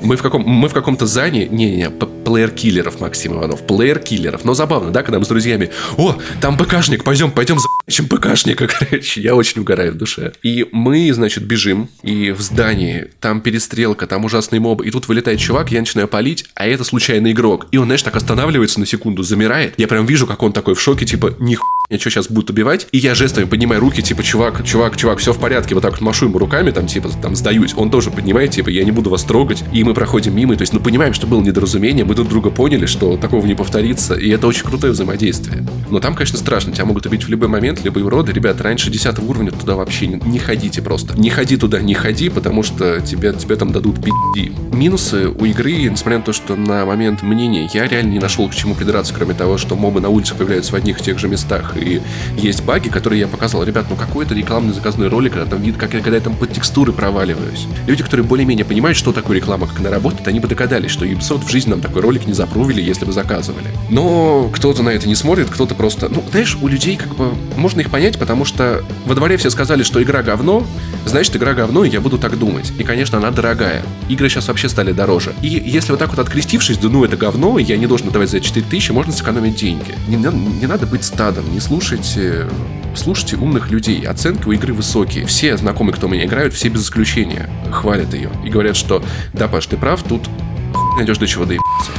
мы 0.01 0.17
в, 0.17 0.21
каком, 0.21 0.43
мы 0.43 0.69
в 0.69 0.73
каком-то 0.73 1.05
зане, 1.05 1.47
не-не, 1.47 1.89
плеер-киллеров, 1.89 2.99
Максим 2.99 3.34
Иванов, 3.34 3.61
плеер-киллеров. 3.63 4.43
Но 4.43 4.53
забавно, 4.53 4.91
да, 4.91 5.03
когда 5.03 5.19
мы 5.19 5.25
с 5.25 5.28
друзьями, 5.28 5.69
о, 5.97 6.15
там 6.41 6.57
ПКшник, 6.57 7.03
пойдем, 7.03 7.32
пойдем 7.32 7.59
за 7.59 7.67
чем 7.91 8.07
ПКшника, 8.07 8.67
короче. 8.79 9.21
Я 9.21 9.35
очень 9.35 9.61
угораю 9.61 9.93
в 9.93 9.97
душе. 9.97 10.33
И 10.43 10.67
мы, 10.71 11.11
значит, 11.13 11.43
бежим, 11.43 11.89
и 12.03 12.31
в 12.31 12.41
здании 12.41 13.07
там 13.19 13.41
перестрелка, 13.41 14.07
там 14.07 14.25
ужасный 14.25 14.59
моб, 14.59 14.81
и 14.81 14.91
тут 14.91 15.07
вылетает 15.07 15.39
чувак, 15.39 15.71
я 15.71 15.79
начинаю 15.79 16.07
палить, 16.07 16.45
а 16.55 16.67
это 16.67 16.83
случайный 16.83 17.31
игрок. 17.31 17.67
И 17.71 17.77
он, 17.77 17.85
знаешь, 17.85 18.03
так 18.03 18.15
останавливается 18.15 18.79
на 18.79 18.85
секунду, 18.85 19.23
замирает. 19.23 19.73
Я 19.77 19.88
прям 19.88 20.05
вижу, 20.05 20.27
как 20.27 20.43
он 20.43 20.53
такой 20.53 20.75
в 20.75 20.81
шоке, 20.81 21.05
типа, 21.05 21.35
нихуя 21.39 21.77
меня 21.89 21.99
что, 22.01 22.09
сейчас 22.09 22.27
будут 22.29 22.49
убивать? 22.49 22.88
И 22.91 22.97
я 22.97 23.15
жестами 23.15 23.45
поднимаю 23.45 23.79
руки, 23.79 24.01
типа, 24.01 24.21
чувак, 24.21 24.65
чувак, 24.65 24.97
чувак, 24.97 25.19
все 25.19 25.31
в 25.31 25.39
порядке, 25.39 25.73
вот 25.73 25.81
так 25.81 25.93
вот 25.93 26.01
машу 26.01 26.25
ему 26.25 26.38
руками, 26.38 26.71
там, 26.71 26.85
типа, 26.85 27.09
там, 27.21 27.35
сдаюсь. 27.35 27.73
Он 27.77 27.89
тоже 27.89 28.11
поднимает, 28.11 28.51
типа, 28.51 28.69
я 28.69 28.83
не 28.83 28.91
буду 28.91 29.09
вас 29.09 29.23
трогать. 29.23 29.63
И 29.71 29.85
мы 29.85 29.93
проходим 29.93 30.35
мимо, 30.35 30.55
то 30.55 30.63
есть, 30.63 30.73
ну, 30.73 30.81
понимаем, 30.81 31.13
что 31.13 31.27
было 31.27 31.41
недоразумение, 31.41 32.03
мы 32.03 32.13
друг 32.13 32.27
друга 32.27 32.49
поняли, 32.49 32.85
что 32.88 33.15
такого 33.15 33.45
не 33.45 33.55
повторится, 33.55 34.15
и 34.15 34.29
это 34.29 34.47
очень 34.47 34.63
крутое 34.63 34.91
взаимодействие. 34.91 35.65
Но 35.89 35.99
там, 35.99 36.15
конечно, 36.15 36.38
страшно, 36.38 36.73
тебя 36.73 36.85
могут 36.85 37.05
убить 37.05 37.23
в 37.23 37.29
любой 37.29 37.47
момент, 37.47 37.83
любые 37.83 38.05
уроды. 38.05 38.31
Ребята, 38.31 38.63
раньше 38.63 38.89
10 38.89 39.19
уровня 39.19 39.51
туда 39.51 39.75
вообще 39.75 40.07
не, 40.07 40.15
не 40.15 40.39
ходите 40.39 40.81
просто. 40.81 41.17
Не 41.19 41.29
ходи 41.29 41.57
туда, 41.57 41.79
не 41.81 41.93
ходи, 41.93 42.29
потому 42.29 42.63
что 42.63 43.01
тебе, 43.01 43.33
тебе 43.33 43.55
там 43.55 43.71
дадут 43.71 44.03
пи***ди. 44.03 44.51
Минусы 44.71 45.29
у 45.29 45.45
игры, 45.45 45.73
несмотря 45.73 46.19
на 46.19 46.23
то, 46.23 46.33
что 46.33 46.55
на 46.55 46.85
момент 46.85 47.23
мнения 47.23 47.69
я 47.73 47.88
реально 47.88 48.11
не 48.11 48.19
нашел 48.19 48.47
к 48.49 48.55
чему 48.55 48.75
придраться, 48.75 49.13
кроме 49.13 49.33
того, 49.33 49.57
что 49.57 49.75
мобы 49.75 50.01
на 50.01 50.09
улицах 50.09 50.38
появляются 50.38 50.71
в 50.71 50.75
одних 50.75 50.99
и 50.99 51.03
тех 51.03 51.19
же 51.19 51.27
местах, 51.27 51.75
и 51.77 52.01
есть 52.38 52.63
баги, 52.63 52.89
которые 52.89 53.21
я 53.21 53.27
показал. 53.27 53.63
Ребят, 53.63 53.85
ну 53.89 53.95
какой 53.95 54.25
это 54.25 54.35
рекламный 54.35 54.73
заказной 54.73 55.07
ролик, 55.07 55.33
когда 55.33 55.49
там 55.49 55.61
вид, 55.61 55.77
как 55.77 55.93
я, 55.93 56.01
когда 56.01 56.17
я 56.17 56.21
там 56.21 56.35
под 56.35 56.51
текстуры 56.51 56.91
проваливаюсь. 56.91 57.67
Люди, 57.88 58.03
которые 58.03 58.25
более-менее 58.25 58.65
понимают, 58.65 58.97
что 58.97 59.13
такое 59.13 59.38
реклама, 59.38 59.67
как 59.67 59.79
она 59.79 59.89
работает, 59.89 60.27
они 60.27 60.39
бы 60.39 60.47
догадались, 60.47 60.91
что 60.91 61.05
Ubisoft 61.05 61.45
в 61.45 61.51
жизни 61.51 61.71
нам 61.71 61.81
такой 61.81 62.01
ролик 62.01 62.27
не 62.27 62.33
запрувили, 62.33 62.81
если 62.81 63.05
бы 63.05 63.11
заказывали. 63.11 63.67
Но 63.89 64.49
кто-то 64.53 64.83
на 64.83 64.89
это 64.89 65.07
не 65.07 65.15
смотрит, 65.15 65.49
кто-то 65.49 65.75
просто... 65.78 66.09
Ну, 66.09 66.23
знаешь, 66.32 66.57
у 66.61 66.67
людей 66.67 66.97
как 66.97 67.15
бы... 67.15 67.34
Можно 67.55 67.82
их 67.82 67.89
понять, 67.89 68.17
потому 68.17 68.45
что 68.45 68.84
во 69.05 69.15
дворе 69.15 69.38
все 69.38 69.49
сказали, 69.49 69.84
что 69.84 70.01
игра 70.01 70.23
говно, 70.23 70.65
значит, 71.05 71.36
игра 71.36 71.53
говно, 71.53 71.86
и 71.86 71.89
я 71.89 72.01
буду 72.01 72.17
так 72.17 72.38
думать. 72.38 72.71
И, 72.78 72.84
конечно, 72.84 73.17
она 73.17 73.32
дорогая. 73.32 73.84
Игры 74.09 74.30
сейчас 74.30 74.47
вообще 74.47 74.69
стали 74.69 74.91
дороже. 74.91 75.34
И 75.41 75.47
если 75.47 75.91
вот 75.91 75.99
так 75.99 76.09
вот 76.09 76.19
открестившись, 76.19 76.78
да 76.78 76.89
ну 76.89 77.03
это 77.05 77.17
говно, 77.17 77.59
я 77.59 77.78
не 77.78 77.88
должен 77.88 78.09
давать 78.09 78.30
за 78.30 78.41
4000, 78.41 78.91
можно 78.91 79.13
сэкономить 79.13 79.55
деньги. 79.55 79.95
Не, 80.07 80.17
не, 80.17 80.67
надо 80.67 80.86
быть 80.86 81.03
стадом, 81.03 81.45
не 81.53 81.59
слушайте 81.59 82.47
слушайте 82.95 83.36
умных 83.36 83.69
людей. 83.69 84.01
Оценки 84.07 84.47
у 84.47 84.51
игры 84.51 84.73
высокие. 84.73 85.28
Все 85.28 85.55
знакомые, 85.55 85.93
кто 85.93 86.07
меня 86.07 86.25
играют, 86.25 86.55
все 86.55 86.69
без 86.69 86.84
исключения 86.84 87.47
хвалят 87.71 88.13
ее. 88.13 88.32
И 88.43 88.49
говорят, 88.49 88.75
что 88.75 89.03
да, 89.34 89.47
Паш, 89.47 89.67
ты 89.67 89.78
прав, 89.78 90.01
тут 90.01 90.28
найдешь 90.97 91.19
до 91.19 91.28
чего 91.28 91.45
доебаться. 91.45 91.91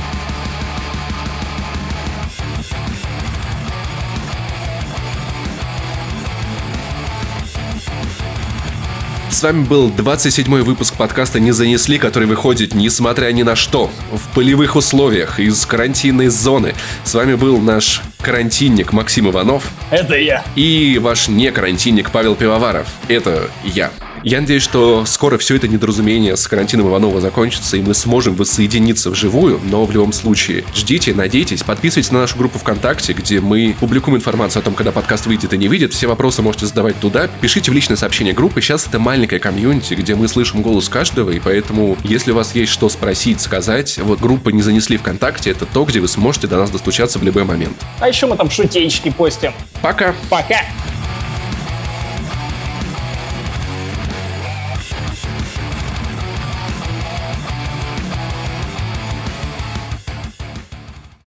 С 9.38 9.42
вами 9.44 9.62
был 9.62 9.88
27-й 9.88 10.62
выпуск 10.62 10.96
подкаста 10.96 11.38
«Не 11.38 11.52
занесли», 11.52 12.00
который 12.00 12.26
выходит, 12.26 12.74
несмотря 12.74 13.30
ни 13.30 13.44
на 13.44 13.54
что, 13.54 13.88
в 14.10 14.34
полевых 14.34 14.74
условиях, 14.74 15.38
из 15.38 15.64
карантинной 15.64 16.26
зоны. 16.26 16.74
С 17.04 17.14
вами 17.14 17.36
был 17.36 17.58
наш 17.58 18.02
карантинник 18.20 18.92
Максим 18.92 19.30
Иванов. 19.30 19.70
Это 19.92 20.16
я. 20.16 20.44
И 20.56 20.98
ваш 21.00 21.28
не 21.28 21.52
карантинник 21.52 22.10
Павел 22.10 22.34
Пивоваров. 22.34 22.88
Это 23.06 23.48
я. 23.62 23.92
Я 24.22 24.40
надеюсь, 24.40 24.62
что 24.62 25.04
скоро 25.04 25.38
все 25.38 25.56
это 25.56 25.68
недоразумение 25.68 26.36
с 26.36 26.46
карантином 26.46 26.88
Иванова 26.88 27.20
закончится, 27.20 27.76
и 27.76 27.80
мы 27.80 27.94
сможем 27.94 28.34
воссоединиться 28.34 29.10
вживую, 29.10 29.60
но 29.64 29.84
в 29.84 29.90
любом 29.92 30.12
случае 30.12 30.64
ждите, 30.74 31.14
надейтесь, 31.14 31.62
подписывайтесь 31.62 32.10
на 32.12 32.20
нашу 32.20 32.36
группу 32.36 32.58
ВКонтакте, 32.58 33.12
где 33.12 33.40
мы 33.40 33.76
публикуем 33.78 34.16
информацию 34.16 34.60
о 34.60 34.64
том, 34.64 34.74
когда 34.74 34.92
подкаст 34.92 35.26
выйдет 35.26 35.52
и 35.52 35.58
не 35.58 35.68
выйдет. 35.68 35.92
Все 35.92 36.06
вопросы 36.06 36.42
можете 36.42 36.66
задавать 36.66 36.98
туда. 37.00 37.28
Пишите 37.40 37.70
в 37.70 37.74
личное 37.74 37.96
сообщение 37.96 38.34
группы. 38.34 38.60
Сейчас 38.60 38.86
это 38.86 38.98
маленькая 38.98 39.38
комьюнити, 39.38 39.94
где 39.94 40.14
мы 40.14 40.28
слышим 40.28 40.62
голос 40.62 40.88
каждого, 40.88 41.30
и 41.30 41.40
поэтому, 41.40 41.96
если 42.02 42.32
у 42.32 42.34
вас 42.34 42.54
есть 42.54 42.72
что 42.72 42.88
спросить, 42.88 43.40
сказать, 43.40 43.98
вот 43.98 44.20
группа 44.20 44.50
«Не 44.50 44.62
занесли 44.62 44.96
ВКонтакте»— 44.96 45.50
это 45.52 45.66
то, 45.66 45.84
где 45.84 46.00
вы 46.00 46.08
сможете 46.08 46.46
до 46.46 46.56
нас 46.56 46.70
достучаться 46.70 47.18
в 47.18 47.22
любой 47.22 47.44
момент. 47.44 47.76
А 48.00 48.08
еще 48.08 48.26
мы 48.26 48.36
там 48.36 48.50
шутеечки 48.50 49.10
постим. 49.10 49.52
Пока. 49.80 50.14
Пока. 50.28 50.62